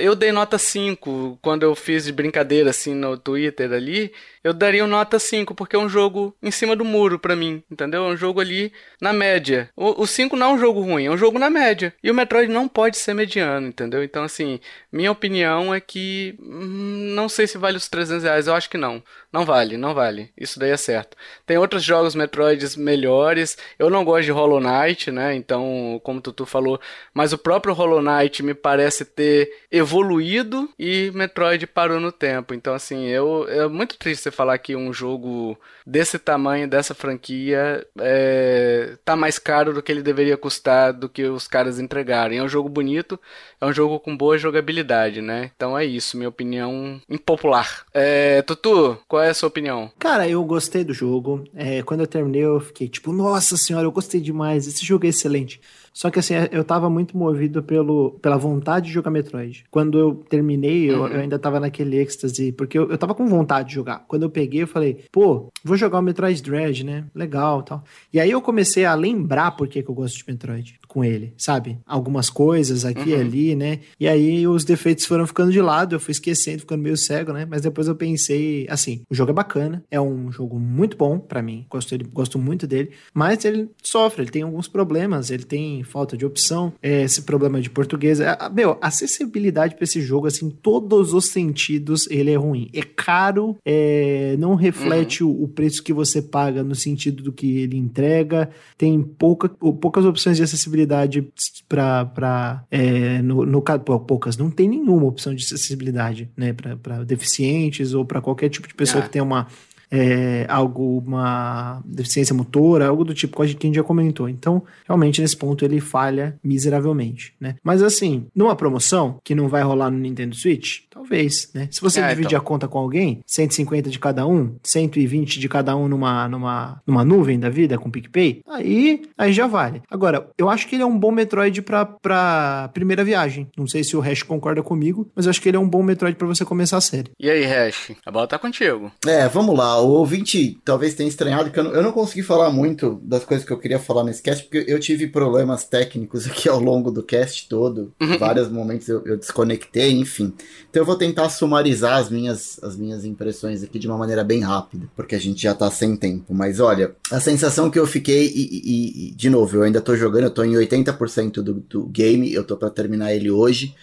[0.00, 4.12] eu dei nota 5 quando eu fiz de brincadeira assim no Twitter ali.
[4.46, 8.04] Eu daria nota 5, porque é um jogo em cima do muro para mim, entendeu?
[8.04, 9.68] É um jogo ali na média.
[9.74, 11.92] O 5 não é um jogo ruim, é um jogo na média.
[12.00, 14.04] E o Metroid não pode ser mediano, entendeu?
[14.04, 14.60] Então, assim,
[14.92, 18.78] minha opinião é que hum, não sei se vale os 300 reais, eu acho que
[18.78, 19.02] não.
[19.32, 20.30] Não vale, não vale.
[20.38, 21.16] Isso daí é certo.
[21.44, 23.58] Tem outros jogos Metroids melhores.
[23.78, 25.34] Eu não gosto de Hollow Knight, né?
[25.34, 26.80] Então, como tu, tu falou,
[27.12, 32.54] mas o próprio Hollow Knight me parece ter evoluído e Metroid parou no tempo.
[32.54, 37.86] Então, assim, eu é muito triste você falar que um jogo desse tamanho, dessa franquia,
[37.98, 42.38] é, tá mais caro do que ele deveria custar do que os caras entregarem.
[42.38, 43.18] É um jogo bonito,
[43.60, 45.50] é um jogo com boa jogabilidade, né?
[45.54, 47.84] Então é isso, minha opinião impopular.
[47.92, 49.90] É, Tutu, qual é a sua opinião?
[49.98, 51.44] Cara, eu gostei do jogo.
[51.54, 54.66] É, quando eu terminei, eu fiquei tipo, nossa senhora, eu gostei demais.
[54.66, 55.60] Esse jogo é excelente.
[55.96, 59.64] Só que assim, eu tava muito movido pelo, pela vontade de jogar Metroid.
[59.70, 61.06] Quando eu terminei, eu, uhum.
[61.06, 64.04] eu ainda tava naquele êxtase, porque eu, eu tava com vontade de jogar.
[64.06, 67.06] Quando eu peguei, eu falei, pô, vou jogar o Metroid Dread, né?
[67.14, 67.82] Legal tal.
[68.12, 71.32] E aí eu comecei a lembrar por que, que eu gosto de Metroid com ele,
[71.38, 71.78] sabe?
[71.86, 73.20] Algumas coisas aqui e uhum.
[73.20, 73.80] ali, né?
[73.98, 77.46] E aí os defeitos foram ficando de lado, eu fui esquecendo, ficando meio cego, né?
[77.48, 81.40] Mas depois eu pensei, assim, o jogo é bacana, é um jogo muito bom para
[81.40, 85.85] mim, gosto, ele, gosto muito dele, mas ele sofre, ele tem alguns problemas, ele tem
[85.86, 88.20] falta de opção, é, esse problema de português.
[88.20, 92.68] É, meu, acessibilidade para esse jogo, assim, todos os sentidos, ele é ruim.
[92.74, 95.44] É caro, é, não reflete uhum.
[95.44, 100.36] o, preço que você paga no sentido do que ele entrega, tem pouca, poucas opções
[100.36, 101.26] de acessibilidade
[101.68, 103.62] para é, no, no
[104.06, 108.74] poucas não tem nenhuma opção de acessibilidade né para deficientes ou para qualquer tipo de
[108.74, 109.06] pessoa ah.
[109.06, 109.46] que tenha uma
[109.90, 114.28] é, alguma deficiência motora, algo do tipo que a gente já comentou.
[114.28, 117.56] Então, realmente, nesse ponto, ele falha miseravelmente, né?
[117.62, 121.68] Mas assim, numa promoção que não vai rolar no Nintendo Switch, talvez, né?
[121.70, 122.38] Se você é, dividir então.
[122.38, 127.04] a conta com alguém, 150 de cada um, 120 de cada um numa, numa, numa
[127.04, 129.82] nuvem da vida com PicPay, aí, aí já vale.
[129.90, 133.48] Agora, eu acho que ele é um bom Metroid pra, pra primeira viagem.
[133.56, 135.82] Não sei se o Hash concorda comigo, mas eu acho que ele é um bom
[135.82, 137.10] Metroid para você começar a série.
[137.18, 137.92] E aí, Hash?
[138.04, 138.90] A bola tá contigo.
[139.06, 142.50] É, vamos lá o ouvinte talvez tenha estranhado que eu não, eu não, consegui falar
[142.50, 146.48] muito das coisas que eu queria falar nesse cast, porque eu tive problemas técnicos aqui
[146.48, 147.92] ao longo do cast todo.
[148.00, 148.18] Uhum.
[148.18, 150.32] Vários momentos eu, eu, desconectei, enfim.
[150.68, 154.40] Então eu vou tentar sumarizar as minhas, as minhas impressões aqui de uma maneira bem
[154.40, 156.34] rápida, porque a gente já tá sem tempo.
[156.34, 159.96] Mas olha, a sensação que eu fiquei, e, e, e de novo, eu ainda tô
[159.96, 163.74] jogando, eu tô em 80% do, do game, eu tô para terminar ele hoje.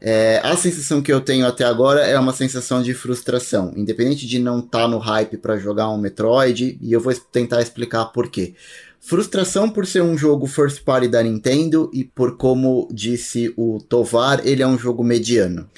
[0.00, 4.38] É, a sensação que eu tenho até agora é uma sensação de frustração, independente de
[4.38, 8.30] não estar tá no hype para jogar um Metroid, e eu vou tentar explicar por
[8.30, 8.54] quê.
[9.00, 14.46] Frustração por ser um jogo first party da Nintendo e por como disse o Tovar,
[14.46, 15.68] ele é um jogo mediano.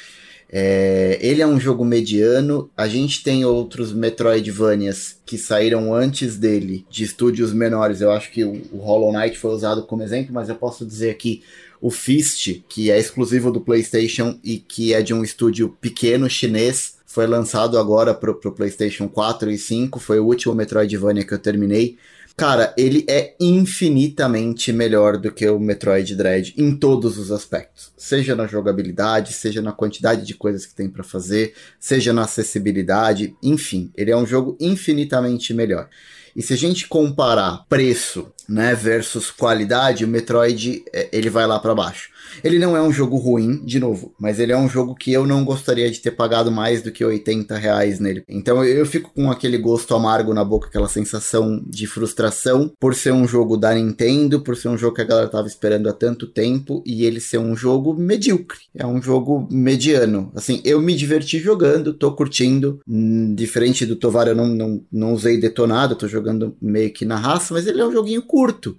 [0.53, 2.69] É, ele é um jogo mediano.
[2.77, 8.01] A gente tem outros Metroidvanias que saíram antes dele, de estúdios menores.
[8.01, 11.43] Eu acho que o, Hollow Knight foi usado como exemplo, mas eu posso dizer aqui
[11.81, 16.99] o Fist, que é exclusivo do PlayStation e que é de um estúdio pequeno chinês,
[17.07, 19.99] foi lançado agora pro, pro PlayStation 4 e 5.
[19.99, 21.99] Foi o último Metroidvania que eu terminei.
[22.37, 27.93] Cara, ele é infinitamente melhor do que o Metroid Dread em todos os aspectos.
[27.97, 33.35] Seja na jogabilidade, seja na quantidade de coisas que tem para fazer, seja na acessibilidade,
[33.43, 35.89] enfim, ele é um jogo infinitamente melhor.
[36.35, 41.59] E se a gente comparar preço, né, versus qualidade, o Metroid é, ele vai lá
[41.59, 42.10] para baixo.
[42.43, 45.27] Ele não é um jogo ruim, de novo, mas ele é um jogo que eu
[45.27, 48.25] não gostaria de ter pagado mais do que 80 reais nele.
[48.29, 53.13] Então eu fico com aquele gosto amargo na boca, aquela sensação de frustração por ser
[53.13, 56.27] um jogo da Nintendo, por ser um jogo que a galera tava esperando há tanto
[56.27, 58.59] tempo e ele ser um jogo medíocre.
[58.75, 60.31] É um jogo mediano.
[60.35, 62.81] Assim, eu me diverti jogando, tô curtindo.
[62.89, 67.17] Hum, diferente do Tovar, eu não, não, não usei detonado, tô jogando meio que na
[67.17, 68.77] raça, mas ele é um joguinho curto.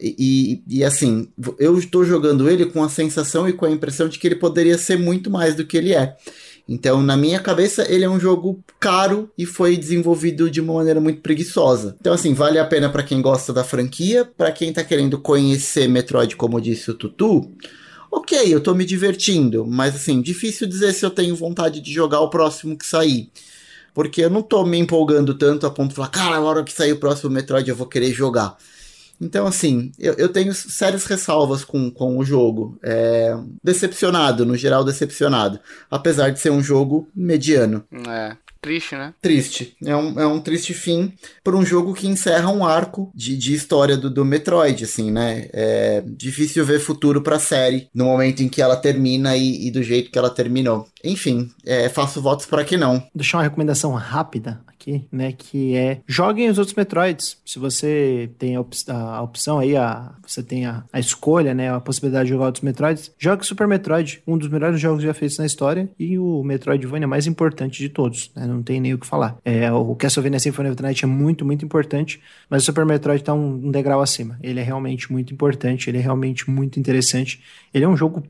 [0.00, 4.18] E, e, assim, eu estou jogando ele com a sensação e com a impressão de
[4.18, 6.16] que ele poderia ser muito mais do que ele é.
[6.66, 11.00] Então, na minha cabeça, ele é um jogo caro e foi desenvolvido de uma maneira
[11.00, 11.94] muito preguiçosa.
[12.00, 15.88] Então, assim, vale a pena para quem gosta da franquia, para quem tá querendo conhecer
[15.88, 17.50] Metroid, como disse o Tutu.
[18.10, 22.20] Ok, eu tô me divertindo, mas assim, difícil dizer se eu tenho vontade de jogar
[22.20, 23.30] o próximo que sair.
[23.92, 26.72] Porque eu não tô me empolgando tanto a ponto de falar, cara, a hora que
[26.72, 28.56] sair o próximo Metroid eu vou querer jogar.
[29.20, 32.78] Então, assim, eu, eu tenho sérias ressalvas com, com o jogo.
[32.82, 35.60] É, decepcionado, no geral, decepcionado.
[35.90, 37.84] Apesar de ser um jogo mediano.
[38.08, 38.36] É.
[38.64, 39.12] Triste, né?
[39.20, 39.76] Triste.
[39.84, 41.12] É um, é um triste fim
[41.42, 45.50] para um jogo que encerra um arco de, de história do, do Metroid, assim, né?
[45.52, 49.82] É difícil ver futuro pra série no momento em que ela termina e, e do
[49.82, 50.88] jeito que ela terminou.
[51.04, 53.06] Enfim, é, faço votos para que não.
[53.14, 55.32] Deixar uma recomendação rápida aqui, né?
[55.32, 57.38] Que é joguem os outros Metroids.
[57.44, 61.74] Se você tem a, op a opção aí, a, você tem a, a, escolha, né?
[61.74, 65.38] A possibilidade de jogar outros Metroids, jogue Super Metroid, um dos melhores jogos já feitos
[65.38, 68.46] na história e o Metroidvania mais importante de todos, né?
[68.46, 69.36] Não tem nem o que falar.
[69.44, 72.20] É, o Castlevania Symphony of the Night é muito, muito importante,
[72.50, 74.38] mas o Super Metroid tá um, um degrau acima.
[74.42, 77.42] Ele é realmente muito importante, ele é realmente muito interessante.
[77.72, 78.22] Ele é um jogo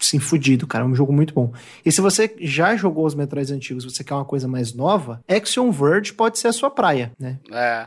[0.00, 0.84] sim, fudido, cara.
[0.84, 1.52] É um jogo muito bom.
[1.84, 5.70] E se você já jogou os Metroids antigos, você quer uma coisa mais nova, Action
[5.70, 7.38] Verge pode ser a sua praia, né?
[7.52, 7.86] É.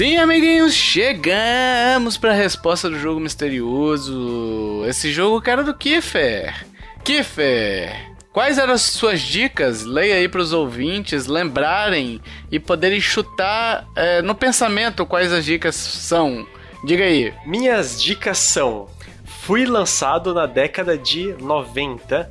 [0.00, 4.82] Sim, amiguinhos, chegamos para a resposta do jogo misterioso.
[4.86, 6.66] Esse jogo que era do Kiffer.
[7.04, 9.84] Kiffer, quais eram as suas dicas?
[9.84, 12.20] Leia aí para os ouvintes lembrarem
[12.50, 16.46] e poderem chutar é, no pensamento quais as dicas são.
[16.84, 17.32] Diga aí.
[17.44, 18.88] Minhas dicas são:
[19.24, 22.30] fui lançado na década de 90.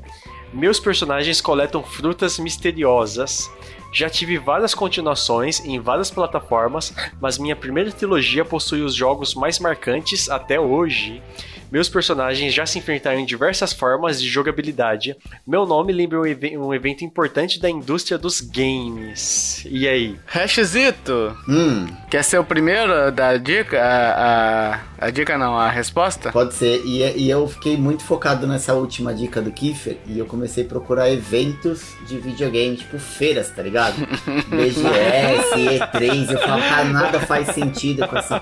[0.52, 3.50] Meus personagens coletam frutas misteriosas.
[3.92, 9.60] Já tive várias continuações em várias plataformas, mas minha primeira trilogia possui os jogos mais
[9.60, 11.24] marcantes até hoje.
[11.72, 15.16] Meus personagens já se enfrentaram em diversas formas de jogabilidade.
[15.46, 19.64] Meu nome lembra um, ev um evento importante da indústria dos games.
[19.70, 20.16] E aí?
[20.26, 23.80] Hashzito, Hum, quer ser o primeiro da dica?
[23.80, 26.32] A, a, a dica não, a resposta?
[26.32, 26.82] pode ser.
[26.86, 30.68] E, e eu fiquei muito focado nessa última dica do Kiefer e eu comecei a
[30.68, 33.96] procurar eventos de videogame, tipo feiras, tá ligado?
[34.50, 36.32] BGS, E3.
[36.32, 38.40] Eu falava, cara, nada faz sentido com essa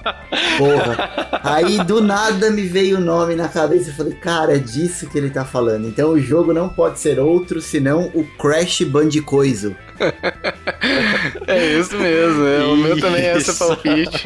[0.58, 1.42] porra.
[1.44, 5.18] Aí do nada me veio o nome na cabeça e falei, cara, é disso que
[5.18, 5.88] ele tá falando.
[5.88, 9.76] Então o jogo não pode ser outro senão o Crash Bandicoiso.
[11.48, 14.24] É isso mesmo, é, o meu também é esse palpite.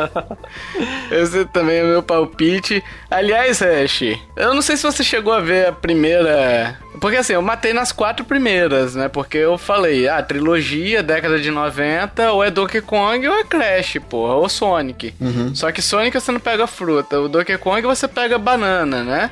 [1.11, 2.84] Esse também é o meu palpite.
[3.10, 4.02] Aliás, Hash,
[4.35, 6.77] eu não sei se você chegou a ver a primeira.
[6.99, 9.07] Porque assim, eu matei nas quatro primeiras, né?
[9.07, 13.98] Porque eu falei, ah, trilogia, década de 90, ou é Donkey Kong ou é Crash,
[14.10, 15.14] porra, ou Sonic.
[15.53, 19.31] Só que Sonic você não pega fruta, o Donkey Kong você pega banana, né?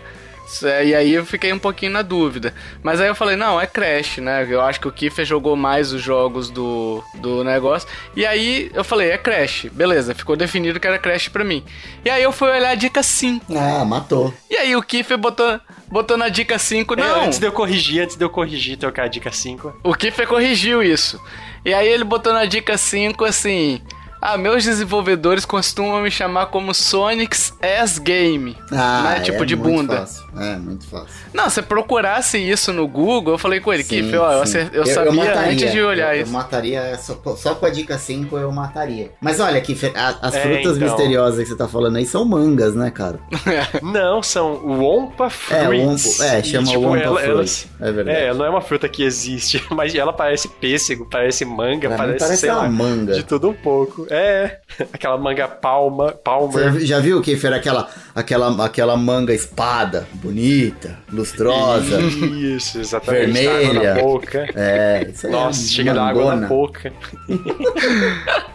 [0.64, 2.54] É, E aí eu fiquei um pouquinho na dúvida.
[2.84, 4.46] Mas aí eu falei, não, é Crash, né?
[4.50, 7.88] Eu acho que o Kiefer jogou mais os jogos do, do negócio.
[8.16, 9.68] E aí eu falei, é Crash.
[9.72, 11.64] Beleza, ficou definido que era Crash pra mim.
[12.04, 13.46] E aí eu fui olhar a dica 5.
[13.56, 14.34] Ah, matou.
[14.50, 17.24] E aí o Kiefer botou, botou na dica 5, É, não.
[17.26, 19.82] antes de eu corrigir, antes de eu corrigir, trocar a dica 5.
[19.84, 21.20] O Kiefer corrigiu isso.
[21.66, 23.82] E aí ele botou na dica 5 assim...
[24.22, 28.58] Ah, meus desenvolvedores costumam me chamar como Sonic's S-Game.
[28.72, 29.20] Ah, né?
[29.22, 29.98] Tipo é de muito bunda.
[29.98, 30.24] Fácil.
[30.38, 31.08] É, muito fácil.
[31.34, 34.70] Não, se procurasse isso no Google, eu falei com ele, Sim, Kiff, ó, eu, acer-
[34.74, 36.30] eu sabia mataria, antes de olhar eu, isso.
[36.32, 39.12] Eu mataria, só, só com a dica 5 eu mataria.
[39.22, 40.88] Mas olha, que as É, frutas então.
[40.90, 43.20] misteriosas que você tá falando aí são mangas, né, cara?
[43.82, 46.20] Não, são Wompa É, Fruits.
[46.20, 47.32] é E, chama tipo, Wompa ela- Fruit.
[47.32, 48.18] elas- É verdade.
[48.18, 52.20] É, não é uma fruta que existe, mas ela parece pêssego, parece manga, Pra parece,
[52.20, 53.14] parece sei uma lá, manga.
[53.14, 54.08] de tudo um pouco.
[54.10, 54.58] É,
[54.94, 56.74] aquela manga palma, palmer.
[56.74, 62.00] Você já viu, Kiffer, aquela, aquela, aquela manga espada, bonita, lustrosa?
[62.02, 63.32] Isso, exatamente.
[63.34, 63.92] Vermelha.
[63.92, 64.48] Água na boca.
[64.56, 66.92] é, isso aí Nossa, é chega da água na boca.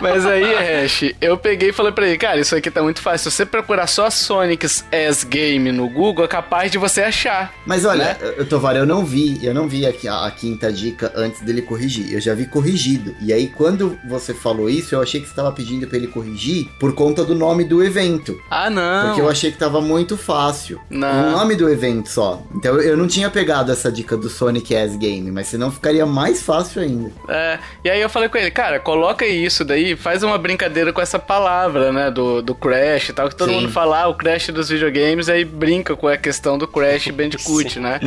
[0.00, 0.44] Mas aí,
[0.84, 3.30] Hash, eu peguei e falei pra ele, cara, isso aqui tá muito fácil.
[3.30, 7.52] Se você procurar só Sonic's S-Game no Google, é capaz de você achar.
[7.66, 8.16] Mas olha, Né?
[8.36, 11.62] eu Tovar, eu não vi, eu não vi aqui a, a quinta dica antes dele
[11.62, 12.12] corrigir.
[12.12, 13.14] Eu já vi corrigido.
[13.20, 16.68] E aí, quando você falou isso, eu achei que você estava pedindo pra ele corrigir
[16.78, 18.40] por conta do nome do evento.
[18.50, 19.08] Ah, não.
[19.08, 20.80] Porque eu achei que tava muito fácil.
[20.90, 21.28] Não.
[21.28, 22.42] O nome do evento só.
[22.54, 26.42] Então eu não tinha pegado essa dica do Sonic S Game, mas senão ficaria mais
[26.42, 27.10] fácil ainda.
[27.28, 31.00] É, e aí eu falei com ele, cara, coloca isso daí, faz uma brincadeira com
[31.00, 33.56] essa palavra, né, do, do Crash e tal, que todo Sim.
[33.56, 37.74] mundo fala, ah, o Crash dos videogames, aí brinca com a questão do Crash Bandicoot,
[37.74, 37.80] Sim.
[37.80, 38.00] né?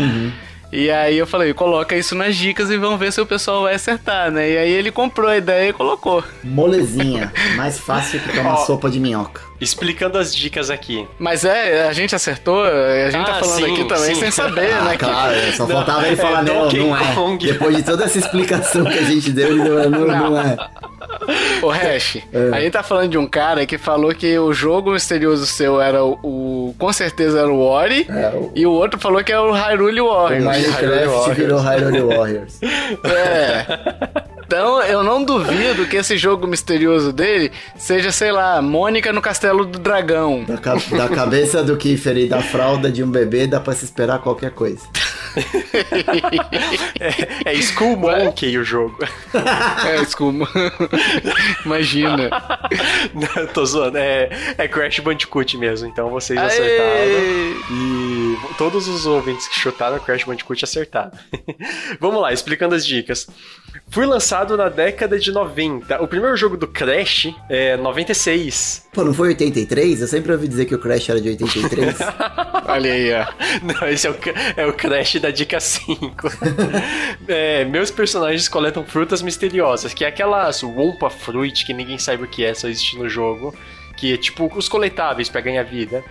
[0.72, 3.74] E aí eu falei, coloca isso nas dicas e vamos ver se o pessoal vai
[3.74, 4.52] acertar, né?
[4.52, 6.24] E aí ele comprou a ideia e colocou.
[6.44, 7.34] Molezinha.
[7.56, 8.66] mais fácil que tomar Ó.
[8.66, 9.42] sopa de minhoca.
[9.60, 11.08] Explicando as dicas aqui.
[11.18, 14.22] Mas é, a gente acertou, a gente tá Ah, falando sim, aqui também sim.
[14.22, 14.98] sem saber, Ah, né?
[14.98, 17.38] claro, só Não, faltava ele é falar, não, Donkey não é.
[17.38, 20.56] Depois de toda essa explicação que a gente deu, ele deu, não, não é.
[21.62, 22.50] Ô, Hash, É.
[22.54, 26.04] a gente tá falando de um cara que falou que o jogo misterioso seu era
[26.04, 26.14] o.
[26.24, 29.52] o- com certeza era o Ori, É, o- e o outro falou que era o
[29.52, 30.44] Hyrule O Warriors.
[30.46, 31.38] Minecraft Warriors.
[31.38, 32.60] virou Hyrule Warriors.
[33.04, 34.30] É.
[34.46, 39.64] Então eu não duvido que esse jogo misterioso dele seja, sei lá, Mônica no Castelo
[39.64, 40.44] do Dragão.
[40.44, 43.86] Da, ca- da cabeça do Kiefer e da fralda de um bebê dá pra se
[43.86, 44.80] esperar qualquer coisa.
[47.00, 48.98] É, é School Monkey o jogo.
[49.86, 50.48] É, desculpa.
[51.66, 52.30] Imagina.
[53.14, 53.98] Não, tô zoando.
[53.98, 56.46] É, é Crash Bandicoot mesmo, então vocês Aê!
[56.46, 57.50] acertaram.
[57.72, 61.12] E todos os ouvintes que chutaram Crash Bandicoot acertaram.
[62.00, 63.28] Vamos lá, explicando as dicas.
[63.90, 66.02] Foi lançado na década de 90.
[66.02, 68.88] O primeiro jogo do Crash é 96.
[68.94, 70.02] Pô, não foi 83?
[70.02, 71.98] Eu sempre ouvi dizer que o Crash era de 83.
[72.68, 73.26] Olha aí, ó.
[73.64, 74.16] Não, esse é o,
[74.58, 76.28] é o Crash da dica 5.
[77.28, 82.28] é, meus personagens coletam frutas misteriosas, que é aquelas Wumpa Fruit que ninguém sabe o
[82.28, 83.54] que é, só existe no jogo.
[83.98, 86.04] Que é tipo os coletáveis para ganhar vida.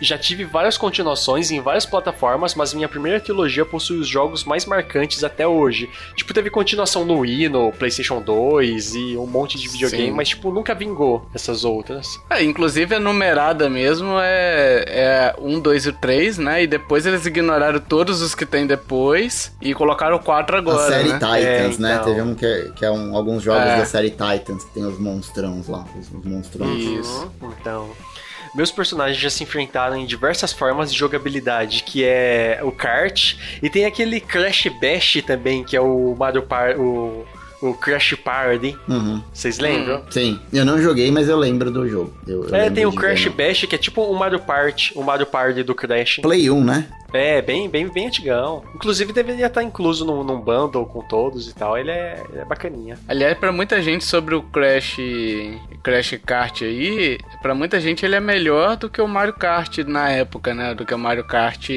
[0.00, 4.64] Já tive várias continuações em várias plataformas, mas minha primeira trilogia possui os jogos mais
[4.64, 5.90] marcantes até hoje.
[6.14, 10.10] Tipo, teve continuação no Wii, no PlayStation 2 e um monte de videogame, Sim.
[10.12, 12.18] mas tipo, nunca vingou essas outras.
[12.30, 16.62] É, inclusive a numerada mesmo é, é 1, 2 e 3, né?
[16.62, 20.88] E depois eles ignoraram todos os que tem depois e colocaram o 4 A agora,
[20.88, 21.14] série né?
[21.14, 21.92] Titans, É, né?
[21.94, 22.04] então.
[22.04, 23.76] Teve um que, é- que é um, alguns jogos É.
[23.78, 26.82] da série Titans, que tem os monstrões lá, os, os monstrões.
[26.84, 27.30] Isso.
[27.40, 27.88] Uhum, Então,
[28.54, 33.68] meus personagens já se enfrentaram em diversas formas de jogabilidade, que é o kart e
[33.70, 37.26] tem aquele Crash Bash também, que é o Mario Par o,
[37.60, 38.76] o Crash Party.
[38.88, 39.22] Uhum.
[39.32, 40.02] Vocês lembram?
[40.10, 42.12] Sim, eu não joguei, mas eu lembro do jogo.
[42.26, 45.02] Eu- eu É, tem o Crash ver, Bash, que é tipo o Mario Party, o
[45.02, 46.20] Mario Party do Crash.
[46.22, 46.88] Play 1, né?
[47.12, 48.62] É, bem, bem, bem antigão.
[48.74, 51.76] Inclusive deveria estar incluso num, num bundle com todos e tal.
[51.78, 52.98] Ele é, ele é bacaninha.
[53.08, 54.98] Aliás, pra muita gente sobre o Crash
[55.82, 60.10] Crash Kart aí, pra muita gente ele é melhor do que o Mario Kart na
[60.10, 60.74] época, né?
[60.74, 61.70] Do que o Mario Kart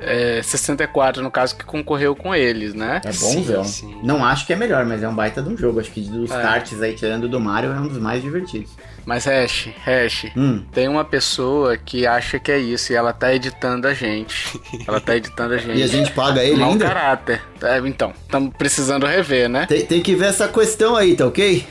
[0.00, 3.00] é, 64, no caso, que concorreu com eles, né?
[3.04, 3.96] É bom, Sim.
[4.02, 5.80] Não acho que é melhor, mas é um baita de um jogo.
[5.80, 6.40] Acho que dos É.
[6.42, 8.70] karts aí, tirando do Mario, é um dos mais divertidos.
[9.06, 10.64] Mas Hash, Hash, Hum.
[10.72, 14.58] tem uma pessoa que acha que é isso e ela tá editando a gente.
[14.88, 15.78] Ela tá editando a gente.
[15.78, 16.86] E a gente paga ele Mau ainda?
[16.86, 17.42] caráter.
[17.62, 19.66] É, então, estamos precisando rever, né?
[19.66, 21.66] Tem, tem que ver essa questão aí, tá ok?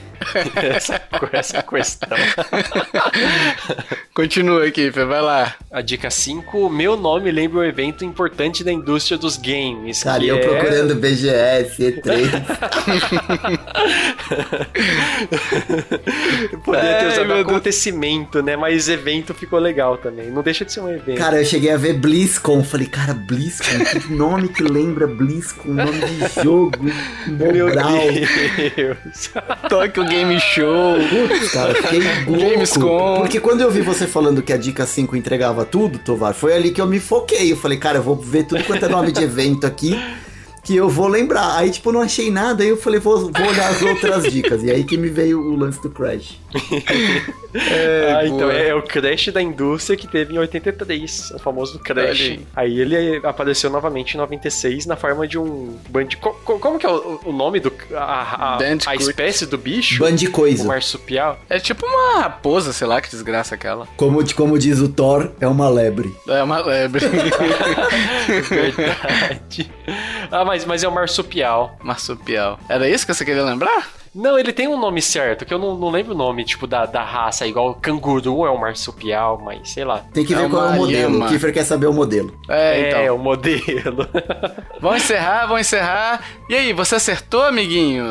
[0.56, 1.02] Essa,
[1.32, 2.18] essa questão.
[4.14, 5.56] Continua aqui, vai lá.
[5.72, 10.04] A dica 5, meu nome lembra um evento importante da indústria dos games.
[10.04, 10.40] Cara, eu é...
[10.40, 12.30] procurando BGS, E3.
[16.64, 18.56] Poderia ter usado acontecimento, né?
[18.56, 20.30] Mas evento ficou legal também.
[20.30, 21.18] Não deixa de ser um evento.
[21.18, 22.64] Cara, eu cheguei a ver BlizzCon.
[22.64, 26.94] Falei, cara, BlizzCon, que nome que lembra BlizzCon, nome de jogo, meu.
[28.76, 29.32] Deus.
[29.70, 30.96] Tokyo Game Show.
[31.10, 32.50] Putz, cara, fiquei louco.
[32.52, 33.16] Gamescom.
[33.22, 36.72] Porque quando eu vi você falando que a dica 5 entregava tudo, Tovar, foi ali
[36.72, 37.52] que eu me foquei.
[37.52, 40.00] Eu falei, cara, eu vou ver tudo quanto é nome de evento aqui.
[40.64, 41.58] Que eu vou lembrar.
[41.58, 42.64] Aí, tipo, não achei nada.
[42.64, 44.64] Aí eu falei, vou, vou olhar as outras dicas.
[44.64, 46.40] E aí que me veio o lance do Crash.
[48.16, 52.40] ah, então é, é o Crash da indústria que teve em 83, o famoso Crash.
[52.56, 52.80] aí.
[52.80, 56.36] Ele apareceu novamente em 96 na forma de um bandicoot.
[56.44, 57.72] Como que é o, o nome do.
[57.94, 58.58] A, a,
[58.88, 59.96] a espécie do bicho?
[60.04, 60.66] O Bandicoiso.
[60.66, 61.40] marsupial?
[61.50, 63.88] É tipo uma raposa, sei lá, que desgraça aquela.
[63.98, 66.16] Como, como diz o Thor, é uma lebre.
[66.28, 67.06] É uma lebre.
[68.50, 69.72] Verdade.
[70.32, 71.78] ah, mas, mas é o marsupial.
[71.82, 72.60] Marsupial.
[72.70, 74.04] Era isso que você queria lembrar?
[74.14, 76.86] Não, ele tem um nome certo, que eu não, não lembro o nome, tipo, da,
[76.86, 77.48] da raça.
[77.48, 80.02] Igual canguru é um marsupial, mas sei lá.
[80.14, 81.26] Tem que É ver qual é o modelo.
[81.26, 82.40] O Kiefer quer saber o modelo.
[82.48, 83.00] É, então.
[83.00, 84.08] É, o modelo.
[84.80, 86.22] Vamos encerrar, vamos encerrar.
[86.50, 88.04] E aí, você acertou, amiguinho?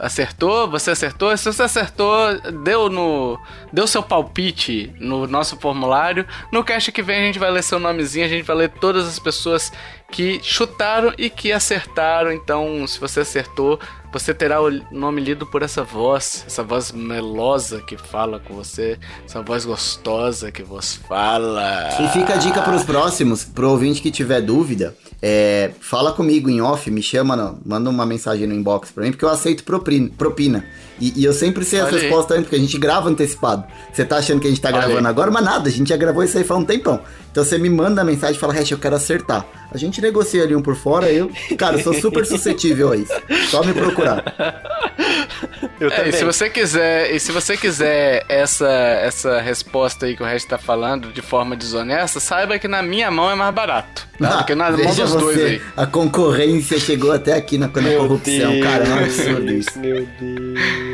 [0.00, 0.70] Acertou?
[0.70, 1.36] Você acertou?
[1.36, 3.36] Se você acertou, deu no.
[3.72, 6.24] Deu seu palpite no nosso formulário.
[6.52, 9.08] No cast que vem a gente vai ler seu nomezinho, a gente vai ler todas
[9.08, 9.72] as pessoas
[10.10, 12.32] que chutaram e que acertaram.
[12.32, 13.78] Então, se você acertou,
[14.12, 18.98] você terá o nome lido por essa voz, essa voz melosa que fala com você,
[19.24, 21.88] essa voz gostosa que vos fala.
[22.00, 26.60] E fica a dica pros próximos, pro ouvinte que tiver dúvida, é, fala comigo em
[26.60, 30.64] off, me chama, manda uma mensagem no inbox pra mim, porque eu aceito propina.
[31.00, 31.90] E, e eu sempre sei aí.
[31.90, 33.64] respostas antes, porque a gente grava antecipado.
[33.92, 35.06] Você tá achando que a gente tá Olha gravando aí.
[35.06, 37.00] agora, mas nada, a gente já gravou isso aí faz um tempão.
[37.30, 39.46] Então você me manda a mensagem e fala, Hash, eu quero acertar.
[39.72, 43.12] A gente negocia ali um por fora, eu, cara, eu sou super suscetível a isso.
[43.50, 44.22] Só me procurar.
[45.80, 46.10] Eu É, também.
[46.10, 50.48] e se você quiser, e se você quiser essa essa resposta aí que o resto
[50.48, 54.36] tá falando de forma desonesta, saiba que na minha mão é mais barato, tá?
[54.38, 55.62] Do que na mão veja dos dois você, aí.
[55.76, 58.60] a concorrência chegou até aqui na, na corrupção.
[58.60, 59.78] Cara, é um Deus, absurdo isso.
[59.78, 60.89] Meu Deus.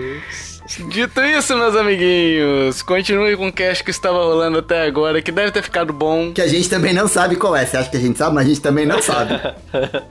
[0.89, 5.53] Dito isso, meus amiguinhos, continue com o cast que estava rolando até agora, que deve
[5.53, 6.33] ter ficado bom.
[6.33, 7.65] Que a gente também não sabe qual é.
[7.65, 9.41] Você acha que a gente sabe, mas a gente também não sabe.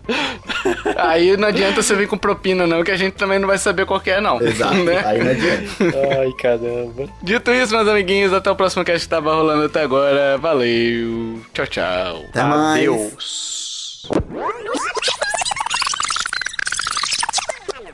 [0.95, 3.85] Aí não adianta você vir com propina não, que a gente também não vai saber
[3.85, 4.41] qual que é não.
[4.41, 4.75] Exato.
[4.83, 5.03] né?
[5.05, 6.19] Aí não adianta.
[6.19, 7.09] Ai, caramba.
[7.21, 10.37] Dito isso, meus amiguinhos, até o próximo cast que estava rolando até agora.
[10.37, 11.41] Valeu.
[11.53, 12.23] Tchau, tchau.
[12.29, 13.64] Até mais.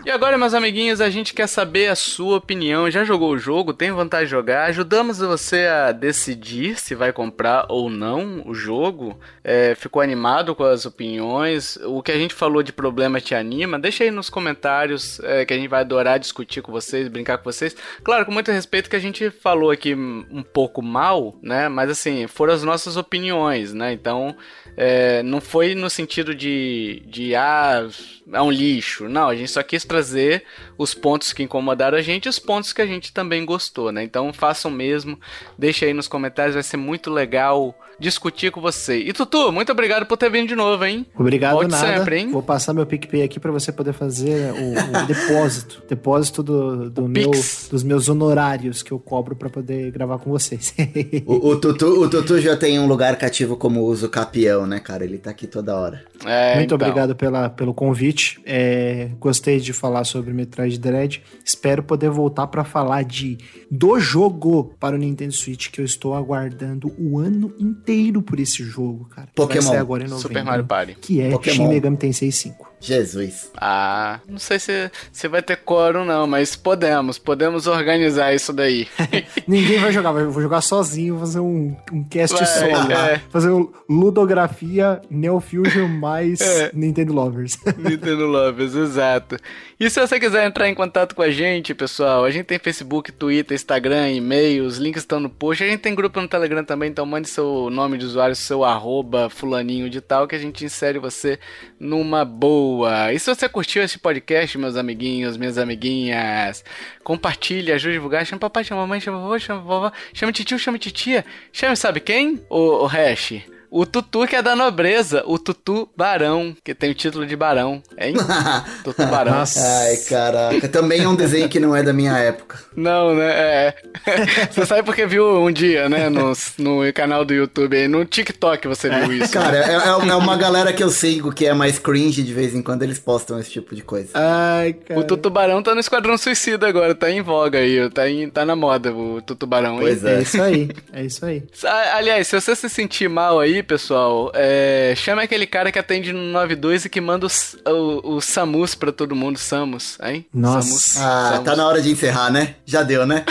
[0.03, 2.89] E agora, meus amiguinhos, a gente quer saber a sua opinião.
[2.89, 3.71] Já jogou o jogo?
[3.71, 4.65] Tem vontade de jogar?
[4.65, 9.19] Ajudamos você a decidir se vai comprar ou não o jogo?
[9.43, 11.77] É, ficou animado com as opiniões?
[11.85, 13.77] O que a gente falou de problema te anima?
[13.77, 17.43] Deixa aí nos comentários é, que a gente vai adorar discutir com vocês, brincar com
[17.43, 17.75] vocês.
[18.03, 21.69] Claro, com muito respeito que a gente falou aqui um pouco mal, né?
[21.69, 23.93] Mas assim, foram as nossas opiniões, né?
[23.93, 24.35] Então,
[24.75, 27.87] é, não foi no sentido de, de ah,
[28.31, 29.07] é um lixo.
[29.09, 30.43] Não, a gente só quis trazer
[30.77, 34.03] os pontos que incomodaram a gente e os pontos que a gente também gostou, né?
[34.03, 35.19] Então façam mesmo,
[35.57, 38.97] deixa aí nos comentários, vai ser muito legal discutir com você.
[38.97, 41.05] E Tutu, muito obrigado por ter vindo de novo, hein?
[41.15, 41.97] Obrigado Volte nada.
[41.97, 42.31] sempre, hein?
[42.31, 47.07] Vou passar meu PicPay aqui para você poder fazer o, o depósito, depósito do, do
[47.07, 50.73] meu, dos meus honorários que eu cobro para poder gravar com vocês.
[51.27, 55.03] o, o, Tutu, o Tutu já tem um lugar cativo como uso capião, né, cara?
[55.03, 56.03] Ele tá aqui toda hora.
[56.25, 56.75] É, muito então.
[56.75, 58.39] obrigado pela, pelo convite.
[58.45, 61.23] É, gostei de falar sobre Metroid Dread.
[61.43, 63.37] Espero poder voltar para falar de
[63.69, 68.63] do jogo para o Nintendo Switch que eu estou aguardando o ano inteiro por esse
[68.63, 69.29] jogo, cara.
[69.35, 69.69] Pokémon.
[69.69, 70.97] Vai agora em novembro, Super Mario Party.
[70.99, 71.55] Que é Pokémon.
[71.55, 72.70] Shin Megami Tensei 5.
[72.81, 73.51] Jesus.
[73.55, 78.87] Ah, não sei se, se vai ter quórum não, mas podemos, podemos organizar isso daí.
[79.47, 82.91] Ninguém vai jogar, eu vou jogar sozinho, fazer um, um cast vai, solo.
[82.91, 83.21] É.
[83.29, 86.71] Fazer um ludografia Neo Fusion mais é.
[86.73, 87.55] Nintendo Lovers.
[87.77, 89.37] Nintendo Lovers, exato.
[89.79, 93.11] E se você quiser entrar em contato com a gente, pessoal, a gente tem Facebook,
[93.11, 95.63] Twitter, Instagram, e-mail, os links estão no post.
[95.63, 99.29] A gente tem grupo no Telegram também, então mande seu nome de usuário, seu arroba,
[99.29, 101.37] fulaninho de tal, que a gente insere você
[101.79, 103.13] numa boa boa!
[103.13, 106.63] E se você curtiu esse podcast, meus amiguinhos, minhas amiguinhas,
[107.03, 110.77] compartilhe, ajude a divulgar, chama papai, chama mamãe, chama vovô, chama vovó, chama titio, chama
[110.77, 112.43] titia, chama sabe quem?
[112.49, 113.43] O, o Hash.
[113.73, 117.81] O Tutu que é da nobreza, o Tutu Barão, que tem o título de Barão,
[117.97, 118.13] hein?
[118.83, 119.31] Tutu Barão.
[119.31, 119.61] Nossa.
[119.61, 120.67] Ai, caraca.
[120.67, 122.59] Também é um desenho que não é da minha época.
[122.75, 123.31] Não, né?
[123.31, 123.75] É.
[124.51, 126.09] Você sabe porque viu um dia, né?
[126.09, 129.15] No, no canal do YouTube aí, no TikTok você viu é.
[129.15, 129.31] isso.
[129.31, 132.61] Cara, é, é, uma galera que eu sigo que é mais cringe de vez em
[132.61, 134.09] quando eles postam esse tipo de coisa.
[134.13, 134.99] Ai, cara.
[134.99, 138.55] O Tutubarão tá no Esquadrão Suicida agora, tá em voga aí, tá, em, tá na
[138.55, 139.77] moda o Tutubarão.
[139.77, 140.15] Pois é.
[140.15, 141.43] É isso aí, é isso aí.
[141.95, 146.19] Aliás, se você se sentir mal aí, pessoal, é, chama aquele cara que atende no
[146.31, 150.25] 92 e que manda os, o, o Samus pra todo mundo, Samus, hein?
[150.33, 150.67] Nossa.
[150.67, 151.45] Samus, ah, Samus.
[151.45, 152.55] tá na hora de encerrar, né?
[152.65, 153.25] Já deu, né?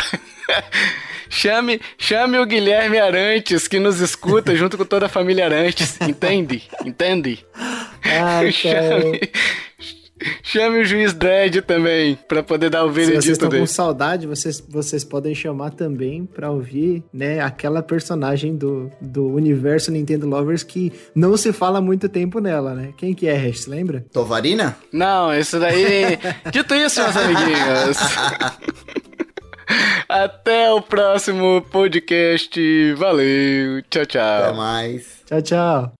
[1.30, 5.96] chame, chame o Guilherme Arantes, que nos escuta junto com toda a família Arantes.
[6.02, 6.62] Entende?
[6.84, 7.44] Entende?
[7.54, 9.20] Ah, chame,
[10.42, 13.62] Chame o juiz Dredd também, para poder dar o veredito Se vocês estão dele.
[13.62, 19.90] com saudade, vocês, vocês podem chamar também para ouvir, né, aquela personagem do, do universo
[19.90, 22.92] Nintendo Lovers que não se fala há muito tempo nela, né?
[22.96, 24.04] Quem que é, Rest, lembra?
[24.12, 24.76] Tovarina?
[24.92, 26.18] Não, isso daí...
[26.52, 27.96] Dito isso, meus amiguinhos...
[30.08, 32.94] Até o próximo podcast.
[32.94, 33.80] Valeu.
[33.88, 34.42] Tchau, tchau.
[34.42, 35.22] Até mais.
[35.26, 35.99] Tchau, tchau.